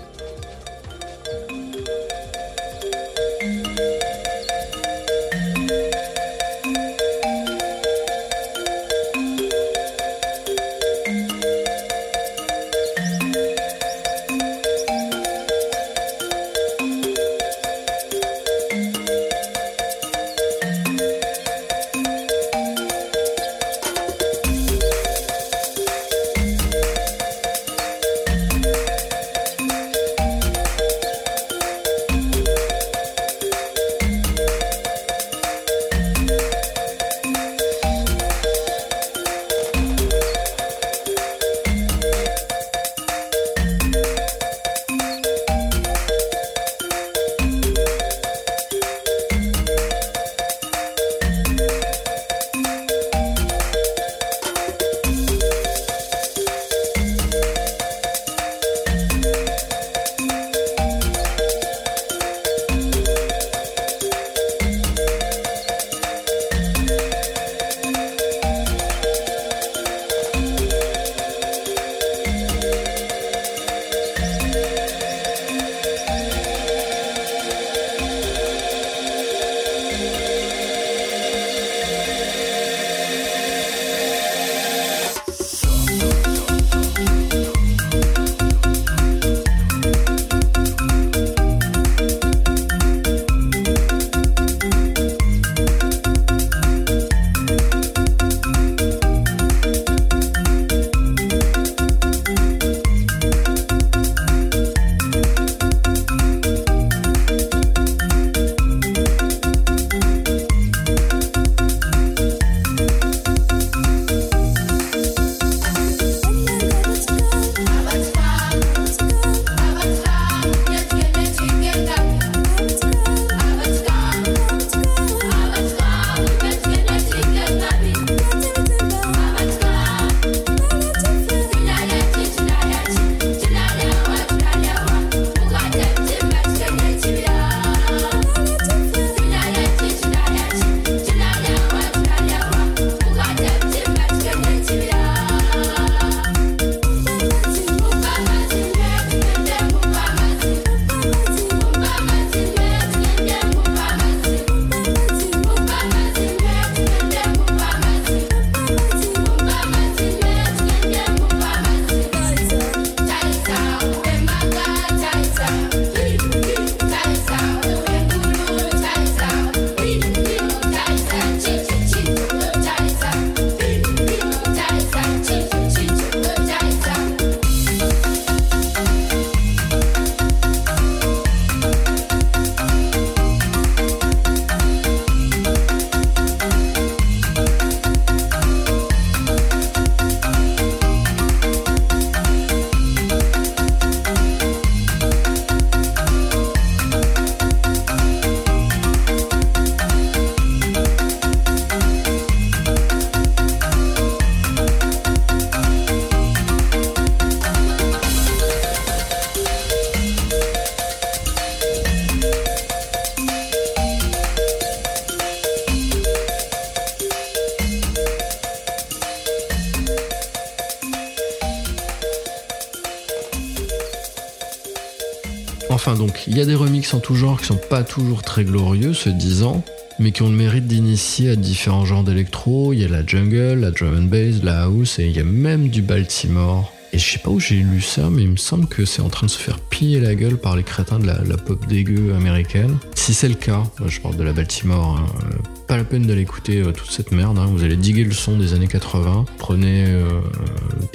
Tout 227.06 227.14
genre 227.14 227.40
qui 227.40 227.46
sont 227.46 227.60
pas 227.70 227.84
toujours 227.84 228.24
très 228.24 228.44
glorieux, 228.44 228.96
se 228.96 229.10
disant, 229.10 229.64
mais 230.00 230.12
qui 230.12 230.24
ont 230.24 230.30
le 230.30 230.36
mérite 230.36 230.66
d'initier 230.66 231.30
à 231.30 231.36
différents 231.36 231.86
genres 231.86 232.04
d'électro. 232.04 232.74
Il 232.74 232.82
y 232.82 232.84
a 232.84 232.88
la 232.88 233.06
jungle, 233.06 233.60
la 233.60 233.70
drum 233.70 233.96
and 233.96 234.08
bass, 234.08 234.42
la 234.42 234.64
house, 234.64 234.98
et 234.98 235.06
il 235.06 235.16
y 235.16 235.20
a 235.20 235.24
même 235.24 235.70
du 235.70 235.84
Baltimore. 235.84 236.74
Et 236.94 236.98
je 236.98 237.08
sais 237.08 237.20
pas 237.20 237.30
où 237.30 237.40
j'ai 237.40 237.58
lu 237.58 237.80
ça, 237.80 238.10
mais 238.10 238.24
il 238.24 238.32
me 238.32 238.38
semble 238.38 238.66
que 238.66 238.86
c'est 238.86 239.04
en 239.04 239.10
train 239.10 239.28
de 239.28 239.32
se 239.32 239.38
faire 239.38 239.60
piller 239.60 240.00
la 240.00 240.16
gueule 240.16 240.38
par 240.38 240.56
les 240.56 240.64
crétins 240.64 240.98
de 240.98 241.06
la, 241.06 241.38
pop 241.38 241.64
dégueu 241.68 242.16
américaine. 242.16 242.76
Si 242.96 243.14
c'est 243.14 243.30
le 243.30 243.36
cas, 243.36 243.62
je 243.86 244.00
parle 244.00 244.18
de 244.18 244.24
la 244.24 244.34
Baltimore, 244.34 244.98
hein, 244.98 245.06
euh, 245.26 245.36
pas 245.68 245.78
la 245.78 245.84
peine 245.84 246.08
d'aller 246.08 246.22
écouter 246.22 246.62
euh, 246.62 246.72
toute 246.72 246.90
cette 246.90 247.12
merde. 247.12 247.38
hein. 247.38 247.46
Vous 247.52 247.64
allez 247.64 247.76
diguer 247.76 248.04
le 248.04 248.14
son 248.14 248.36
des 248.36 248.56
années 248.56 248.68
80. 248.68 249.26
Prenez 249.38 249.86
euh, 249.90 250.22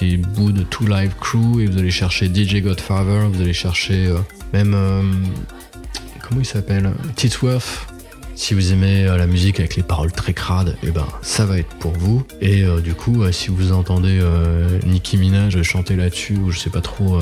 des 0.01 0.17
bouts 0.17 0.51
de 0.51 0.65
Two 0.65 0.89
Live 0.89 1.13
Crew 1.21 1.61
et 1.61 1.67
vous 1.67 1.79
allez 1.79 1.93
chercher 1.93 2.27
DJ 2.27 2.57
Godfather. 2.63 3.29
Vous 3.33 3.41
allez 3.41 3.53
chercher 3.53 4.13
même 4.53 4.75
comment 6.31 6.43
il 6.43 6.47
s'appelle 6.47 6.93
Titworth. 7.17 7.87
Si 8.37 8.55
vous 8.55 8.73
aimez 8.73 9.05
euh, 9.05 9.17
la 9.17 9.27
musique 9.27 9.59
avec 9.59 9.75
les 9.75 9.83
paroles 9.83 10.13
très 10.13 10.33
crades, 10.33 10.77
et 10.83 10.91
ben 10.93 11.07
ça 11.23 11.45
va 11.45 11.59
être 11.59 11.75
pour 11.79 11.93
vous. 11.93 12.25
Et 12.41 12.63
euh, 12.63 12.81
du 12.81 12.95
coup, 12.95 13.23
euh, 13.23 13.33
si 13.33 13.49
vous 13.49 13.73
entendez 13.73 14.21
Nicki 14.87 15.19
Minaj 15.19 15.61
chanter 15.63 15.97
là-dessus, 15.97 16.37
ou 16.37 16.51
je 16.51 16.59
sais 16.59 16.71
pas 16.71 16.81
trop 16.81 17.21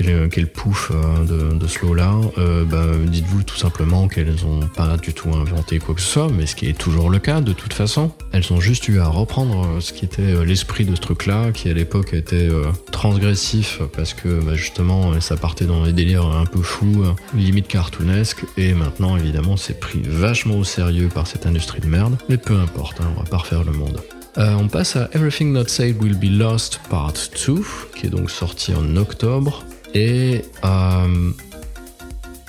euh, 0.00 0.28
quel, 0.28 0.28
quel 0.28 0.46
pouf 0.46 0.90
euh, 0.92 1.52
de, 1.54 1.66
ce 1.66 1.84
lot-là, 1.84 2.14
euh, 2.38 2.64
bah, 2.64 2.84
dites-vous 3.06 3.42
tout 3.42 3.56
simplement 3.56 4.08
qu'elles 4.08 4.44
ont 4.44 4.60
pas 4.60 4.96
du 4.96 5.12
tout 5.12 5.30
inventé 5.34 5.78
quoi 5.78 5.94
que 5.94 6.00
ce 6.00 6.08
soit, 6.08 6.28
mais 6.28 6.46
ce 6.46 6.56
qui 6.56 6.68
est 6.68 6.78
toujours 6.78 7.10
le 7.10 7.18
cas 7.18 7.40
de 7.40 7.52
toute 7.52 7.72
façon. 7.72 8.12
Elles 8.32 8.52
ont 8.52 8.60
juste 8.60 8.88
eu 8.88 9.00
à 9.00 9.08
reprendre 9.08 9.66
euh, 9.66 9.80
ce 9.80 9.92
qui 9.92 10.04
était 10.04 10.22
euh, 10.22 10.44
l'esprit 10.44 10.84
de 10.84 10.94
ce 10.94 11.00
truc-là, 11.00 11.52
qui 11.52 11.68
à 11.68 11.74
l'époque 11.74 12.14
était 12.14 12.36
euh, 12.36 12.66
transgressif 12.92 13.80
parce 13.96 14.14
que 14.14 14.40
bah, 14.40 14.54
justement 14.54 15.12
euh, 15.12 15.20
ça 15.20 15.36
partait 15.36 15.66
dans 15.66 15.84
des 15.84 15.92
délires 15.92 16.26
un 16.26 16.46
peu 16.46 16.62
fous, 16.62 17.04
euh, 17.04 17.12
limite 17.34 17.68
cartoonesques, 17.68 18.44
et 18.56 18.74
maintenant 18.74 19.16
évidemment 19.16 19.56
c'est 19.56 19.78
pris 19.78 20.00
vachement 20.04 20.56
au 20.56 20.64
sérieux 20.64 21.08
par 21.08 21.26
cette 21.26 21.46
industrie 21.46 21.80
de 21.80 21.86
merde, 21.86 22.16
mais 22.28 22.36
peu 22.36 22.54
importe, 22.54 23.00
hein, 23.00 23.08
on 23.16 23.20
va 23.20 23.28
pas 23.28 23.38
refaire 23.38 23.64
le 23.64 23.72
monde. 23.72 24.00
Euh, 24.36 24.54
on 24.54 24.68
passe 24.68 24.94
à 24.94 25.08
Everything 25.14 25.52
Not 25.52 25.66
Said 25.66 26.00
Will 26.00 26.16
Be 26.16 26.38
Lost 26.38 26.80
Part 26.88 27.14
2, 27.46 27.54
qui 27.96 28.06
est 28.06 28.10
donc 28.10 28.30
sorti 28.30 28.72
en 28.72 28.96
octobre. 28.96 29.64
Et 29.94 30.42
euh, 30.64 31.30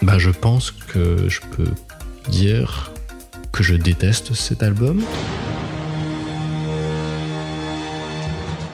bah, 0.01 0.17
je 0.17 0.29
pense 0.29 0.71
que 0.71 1.27
je 1.27 1.39
peux 1.51 1.71
dire 2.29 2.91
que 3.51 3.63
je 3.63 3.75
déteste 3.75 4.33
cet 4.33 4.63
album. 4.63 5.01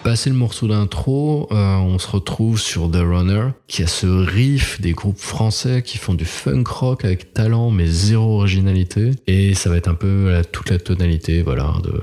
Passé 0.04 0.30
le 0.30 0.36
morceau 0.36 0.68
d'intro, 0.68 1.48
euh, 1.52 1.78
on 1.78 1.98
se 1.98 2.08
retrouve 2.08 2.60
sur 2.60 2.92
The 2.92 2.98
Runner, 2.98 3.48
qui 3.68 3.82
a 3.82 3.88
ce 3.88 4.06
riff 4.06 4.80
des 4.80 4.92
groupes 4.92 5.18
français 5.18 5.82
qui 5.82 5.98
font 5.98 6.14
du 6.14 6.26
funk 6.26 6.64
rock 6.68 7.06
avec 7.06 7.34
talent 7.34 7.72
mais 7.72 7.88
zéro 7.88 8.38
originalité. 8.38 9.12
Et 9.26 9.56
ça 9.56 9.72
va 9.72 9.78
être 9.78 9.88
un 9.88 9.96
peu 9.96 10.40
toute 10.52 10.70
la 10.70 10.78
tonalité 10.78 11.42
voilà, 11.42 11.74
de, 11.84 12.02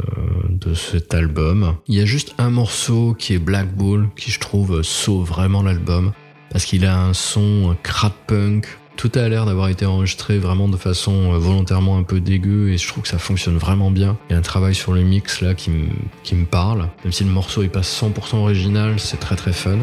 de 0.50 0.74
cet 0.74 1.14
album. 1.14 1.76
Il 1.86 1.94
y 1.94 2.00
a 2.00 2.04
juste 2.04 2.34
un 2.38 2.50
morceau 2.50 3.14
qui 3.16 3.34
est 3.34 3.38
Black 3.38 3.72
Bull, 3.72 4.08
qui 4.16 4.32
je 4.32 4.40
trouve 4.40 4.82
sauve 4.82 5.28
vraiment 5.28 5.62
l'album, 5.62 6.12
parce 6.52 6.66
qu'il 6.66 6.84
a 6.84 6.98
un 6.98 7.14
son 7.14 7.76
crap 7.82 8.12
punk. 8.26 8.66
Tout 8.96 9.10
a 9.14 9.26
l'air 9.26 9.46
d'avoir 9.46 9.68
été 9.68 9.86
enregistré 9.86 10.38
vraiment 10.38 10.68
de 10.68 10.76
façon 10.76 11.32
euh, 11.32 11.38
volontairement 11.38 11.96
un 11.96 12.02
peu 12.02 12.20
dégueu 12.20 12.68
et 12.68 12.76
je 12.76 12.86
trouve 12.86 13.02
que 13.02 13.08
ça 13.08 13.18
fonctionne 13.18 13.56
vraiment 13.56 13.90
bien. 13.90 14.18
Il 14.28 14.34
y 14.34 14.36
a 14.36 14.38
un 14.38 14.42
travail 14.42 14.74
sur 14.74 14.92
le 14.92 15.00
mix 15.00 15.40
là 15.40 15.54
qui 15.54 15.70
me 15.70 15.86
qui 16.22 16.34
parle. 16.34 16.88
Même 17.04 17.12
si 17.12 17.24
le 17.24 17.30
morceau 17.30 17.62
est 17.62 17.68
pas 17.68 17.80
100% 17.80 18.36
original, 18.36 19.00
c'est 19.00 19.18
très 19.18 19.34
très 19.34 19.52
fun. 19.52 19.78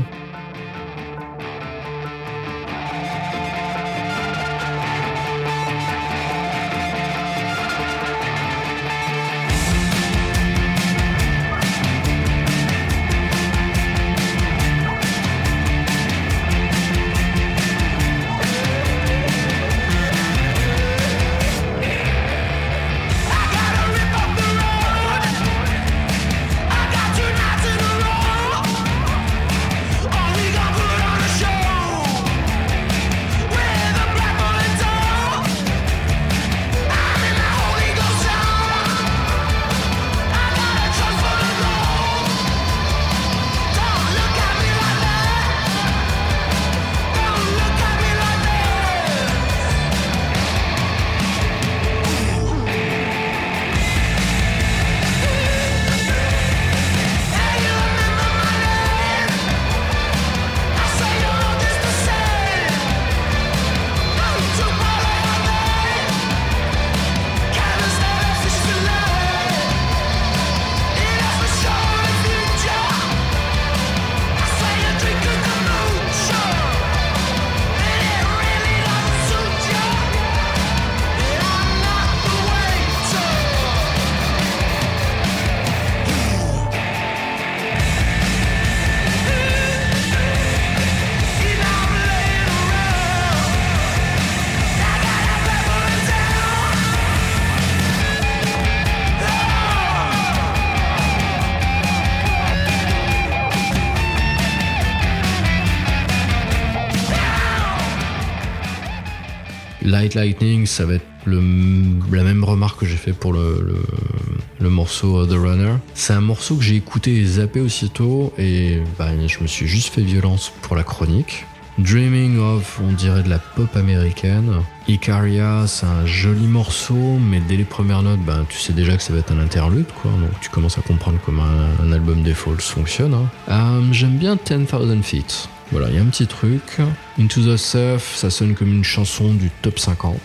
Lightning, 110.20 110.66
ça 110.66 110.86
va 110.86 110.96
être 110.96 111.06
la 111.26 112.24
même 112.24 112.44
remarque 112.44 112.82
que 112.82 112.86
j'ai 112.86 112.98
fait 112.98 113.14
pour 113.14 113.32
le, 113.32 114.70
morceau 114.70 115.20
euh, 115.20 115.26
The 115.26 115.40
Runner. 115.40 115.74
C'est 115.94 116.12
un 116.12 116.20
morceau 116.20 116.56
que 116.58 116.64
j'ai 116.64 116.76
écouté 116.76 117.16
et 117.16 117.26
zappé 117.26 117.62
aussitôt 117.62 118.34
et 118.38 118.82
bah, 118.98 119.08
je 119.28 119.40
me 119.42 119.48
suis 119.48 119.66
juste 119.66 119.94
fait 119.94 120.02
violence 120.02 120.52
pour 120.62 120.76
la 120.76 120.84
chronique. 120.84 121.46
Dreaming 121.78 122.38
of, 122.40 122.82
on 122.86 122.92
dirait 122.92 123.24
de 123.24 123.30
la 123.30 123.40
pop 123.40 123.74
américaine. 123.78 124.52
Icaria, 124.90 125.64
c'est 125.68 125.86
un 125.86 126.06
joli 126.06 126.48
morceau, 126.48 127.18
mais 127.18 127.40
dès 127.48 127.56
les 127.56 127.64
premières 127.64 128.04
notes, 128.04 128.20
ben, 128.20 128.46
tu 128.50 128.58
sais 128.60 128.74
déjà 128.74 128.98
que 128.98 129.04
ça 129.04 129.14
va 129.14 129.20
être 129.20 129.32
un 129.32 129.40
interlude, 129.40 129.86
quoi. 130.02 130.12
Donc 130.12 130.38
tu 130.42 130.50
commences 130.50 130.78
à 130.78 130.82
comprendre 130.82 131.20
comment 131.26 131.44
un, 131.46 131.86
un 131.88 131.92
album 131.94 132.24
des 132.24 132.34
Falls 132.34 132.60
fonctionne. 132.60 133.14
hein. 133.14 133.30
Euh, 133.48 133.94
J'aime 133.94 134.18
bien 134.18 134.36
10,000 134.36 135.02
Feet. 135.04 135.48
Voilà, 135.72 135.90
il 135.90 135.96
y 135.96 135.98
a 136.00 136.02
un 136.02 136.06
petit 136.06 136.26
truc. 136.26 136.80
Into 137.20 137.42
the 137.42 137.56
Surf, 137.56 138.16
ça 138.16 138.32
sonne 138.32 138.56
comme 138.56 138.70
une 138.70 138.84
chanson 138.84 139.34
du 139.34 139.52
top 139.62 139.78
50. 139.78 140.18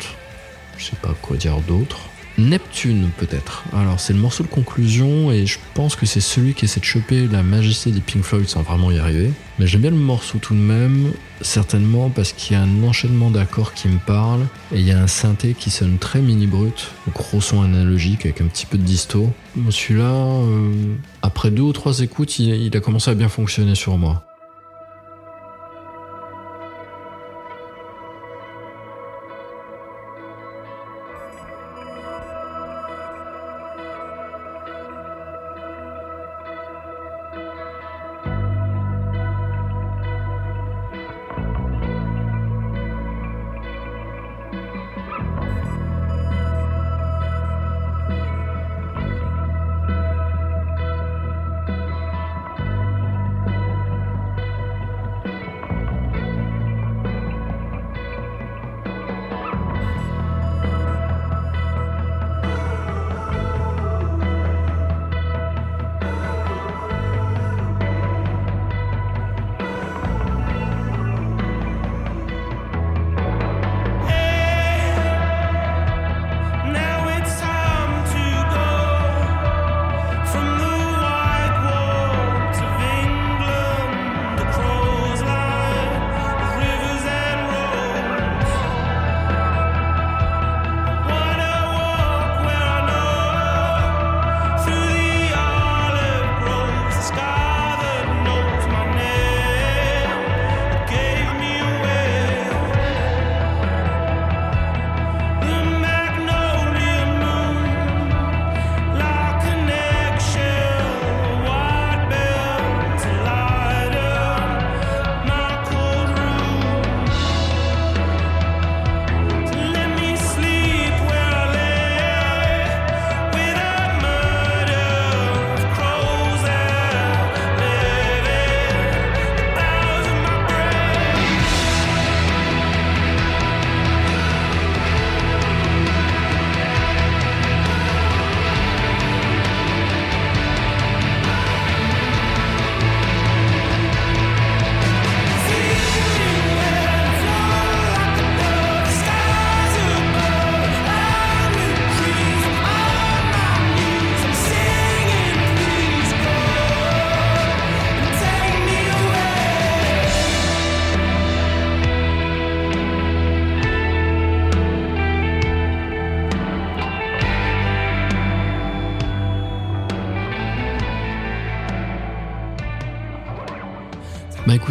Je 0.78 0.84
sais 0.84 0.96
pas 1.02 1.14
quoi 1.20 1.36
dire 1.36 1.58
d'autre. 1.68 2.08
Neptune, 2.36 3.10
peut-être. 3.16 3.62
Alors, 3.72 4.00
c'est 4.00 4.12
le 4.12 4.18
morceau 4.18 4.42
de 4.42 4.48
conclusion 4.48 5.30
et 5.30 5.46
je 5.46 5.58
pense 5.74 5.94
que 5.94 6.04
c'est 6.04 6.20
celui 6.20 6.54
qui 6.54 6.64
essaie 6.64 6.80
de 6.80 6.84
choper 6.84 7.28
la 7.28 7.42
majesté 7.42 7.92
des 7.92 8.00
Pink 8.00 8.24
Floyd 8.24 8.48
sans 8.48 8.62
vraiment 8.62 8.90
y 8.90 8.98
arriver. 8.98 9.30
Mais 9.58 9.66
j'aime 9.66 9.82
bien 9.82 9.90
le 9.90 9.96
morceau 9.96 10.38
tout 10.38 10.54
de 10.54 10.58
même, 10.58 11.12
certainement 11.42 12.10
parce 12.10 12.32
qu'il 12.32 12.56
y 12.56 12.58
a 12.58 12.62
un 12.62 12.82
enchaînement 12.82 13.30
d'accords 13.30 13.72
qui 13.72 13.86
me 13.86 13.98
parle 13.98 14.40
et 14.72 14.80
il 14.80 14.86
y 14.86 14.90
a 14.90 15.00
un 15.00 15.06
synthé 15.06 15.54
qui 15.54 15.70
sonne 15.70 15.98
très 15.98 16.20
mini 16.20 16.48
brut, 16.48 16.90
gros 17.14 17.40
son 17.40 17.62
analogique 17.62 18.24
avec 18.24 18.40
un 18.40 18.46
petit 18.46 18.66
peu 18.66 18.78
de 18.78 18.82
disto. 18.82 19.32
Celui-là, 19.70 20.10
euh, 20.10 20.96
après 21.22 21.52
deux 21.52 21.62
ou 21.62 21.72
trois 21.72 22.00
écoutes, 22.00 22.40
il 22.40 22.76
a 22.76 22.80
commencé 22.80 23.12
à 23.12 23.14
bien 23.14 23.28
fonctionner 23.28 23.76
sur 23.76 23.96
moi. 23.96 24.24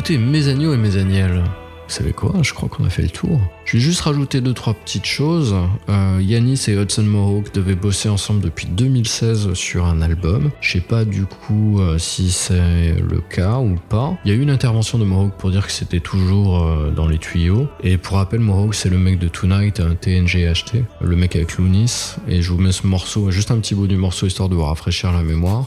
Écoutez, 0.04 0.18
mes 0.18 0.50
agneaux 0.50 0.74
et 0.74 0.78
mes 0.78 0.98
agnelles, 0.98 1.42
vous 1.88 1.94
savez 1.94 2.12
quoi 2.12 2.34
Je 2.42 2.54
crois 2.54 2.68
qu'on 2.68 2.84
a 2.84 2.90
fait 2.90 3.04
le 3.04 3.10
tour. 3.10 3.40
Je 3.64 3.78
vais 3.78 3.80
juste 3.80 4.02
rajouter 4.02 4.42
deux 4.42 4.52
trois 4.54 4.74
petites 4.74 5.06
choses. 5.06 5.56
Euh, 5.88 6.20
Yanis 6.22 6.66
et 6.68 6.74
Hudson 6.74 7.04
Mohawk 7.04 7.54
devaient 7.54 7.74
bosser 7.74 8.10
ensemble 8.10 8.42
depuis 8.42 8.66
2016 8.66 9.54
sur 9.54 9.86
un 9.86 10.02
album. 10.02 10.52
Je 10.60 10.74
sais 10.74 10.82
pas 10.82 11.06
du 11.06 11.24
coup 11.24 11.80
euh, 11.80 11.98
si 12.00 12.32
c'est 12.32 12.96
le 13.00 13.22
cas 13.22 13.60
ou 13.60 13.76
pas. 13.88 14.18
Il 14.26 14.32
y 14.32 14.34
a 14.34 14.38
eu 14.38 14.42
une 14.42 14.50
intervention 14.50 14.98
de 14.98 15.06
Mohawk 15.06 15.38
pour 15.38 15.52
dire 15.52 15.66
que 15.66 15.72
c'était 15.72 16.02
toujours 16.02 16.62
euh, 16.62 16.92
dans 16.92 17.08
les 17.08 17.18
tuyaux. 17.18 17.70
Et 17.82 17.96
pour 17.96 18.18
rappel, 18.18 18.42
Mohawk 18.42 18.76
c'est 18.76 18.90
le 18.90 18.98
mec 18.98 19.20
de 19.20 19.30
Tonight, 19.30 19.80
un 19.80 19.96
TNGHT, 19.96 20.84
le 21.00 21.16
mec 21.16 21.38
avec 21.38 21.56
Lounis. 21.56 22.16
Et 22.28 22.42
je 22.42 22.52
vous 22.52 22.60
mets 22.60 22.74
ce 22.74 22.86
morceau, 22.86 23.32
juste 23.32 23.52
un 23.52 23.60
petit 23.60 23.74
bout 23.74 23.88
du 23.88 23.96
morceau 23.96 24.28
histoire 24.28 24.50
de 24.50 24.56
vous 24.56 24.66
rafraîchir 24.66 25.14
la 25.14 25.24
mémoire. 25.24 25.66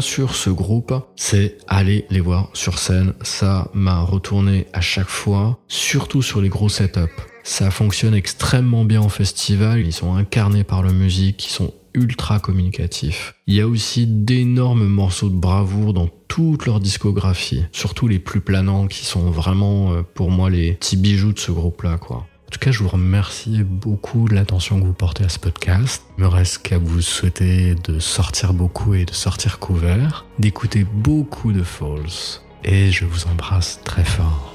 Sur 0.00 0.36
ce 0.36 0.48
groupe, 0.50 0.94
c'est 1.16 1.58
aller 1.66 2.06
les 2.08 2.20
voir 2.20 2.50
sur 2.54 2.78
scène. 2.78 3.14
Ça 3.22 3.68
m'a 3.74 4.00
retourné 4.00 4.66
à 4.72 4.80
chaque 4.80 5.08
fois, 5.08 5.58
surtout 5.66 6.22
sur 6.22 6.40
les 6.40 6.48
gros 6.48 6.68
setups. 6.68 7.00
Ça 7.42 7.70
fonctionne 7.72 8.14
extrêmement 8.14 8.84
bien 8.84 9.00
en 9.00 9.08
festival, 9.08 9.80
ils 9.80 9.92
sont 9.92 10.14
incarnés 10.14 10.62
par 10.62 10.84
la 10.84 10.92
musique, 10.92 11.44
ils 11.46 11.50
sont 11.50 11.74
ultra 11.94 12.38
communicatifs. 12.38 13.34
Il 13.48 13.54
y 13.54 13.60
a 13.60 13.66
aussi 13.66 14.06
d'énormes 14.06 14.86
morceaux 14.86 15.28
de 15.28 15.34
bravoure 15.34 15.92
dans 15.92 16.08
toute 16.28 16.64
leur 16.66 16.78
discographie, 16.78 17.64
surtout 17.72 18.06
les 18.06 18.20
plus 18.20 18.40
planants 18.40 18.86
qui 18.86 19.04
sont 19.04 19.30
vraiment 19.30 19.92
euh, 19.92 20.02
pour 20.02 20.30
moi 20.30 20.48
les 20.48 20.74
petits 20.74 20.96
bijoux 20.96 21.32
de 21.32 21.40
ce 21.40 21.50
groupe-là, 21.50 21.98
quoi. 21.98 22.26
Tout 22.52 22.58
cas, 22.58 22.70
je 22.70 22.80
vous 22.80 22.88
remercie 22.90 23.62
beaucoup 23.64 24.28
de 24.28 24.34
l'attention 24.34 24.78
que 24.78 24.84
vous 24.84 24.92
portez 24.92 25.24
à 25.24 25.30
ce 25.30 25.38
podcast. 25.38 26.04
Il 26.18 26.24
me 26.24 26.28
reste 26.28 26.58
qu'à 26.58 26.76
vous 26.76 27.00
souhaiter 27.00 27.74
de 27.74 27.98
sortir 27.98 28.52
beaucoup 28.52 28.92
et 28.92 29.06
de 29.06 29.14
sortir 29.14 29.58
couvert, 29.58 30.26
d'écouter 30.38 30.84
beaucoup 30.84 31.52
de 31.52 31.62
Falls. 31.62 32.42
Et 32.62 32.92
je 32.92 33.06
vous 33.06 33.26
embrasse 33.26 33.80
très 33.84 34.04
fort. 34.04 34.51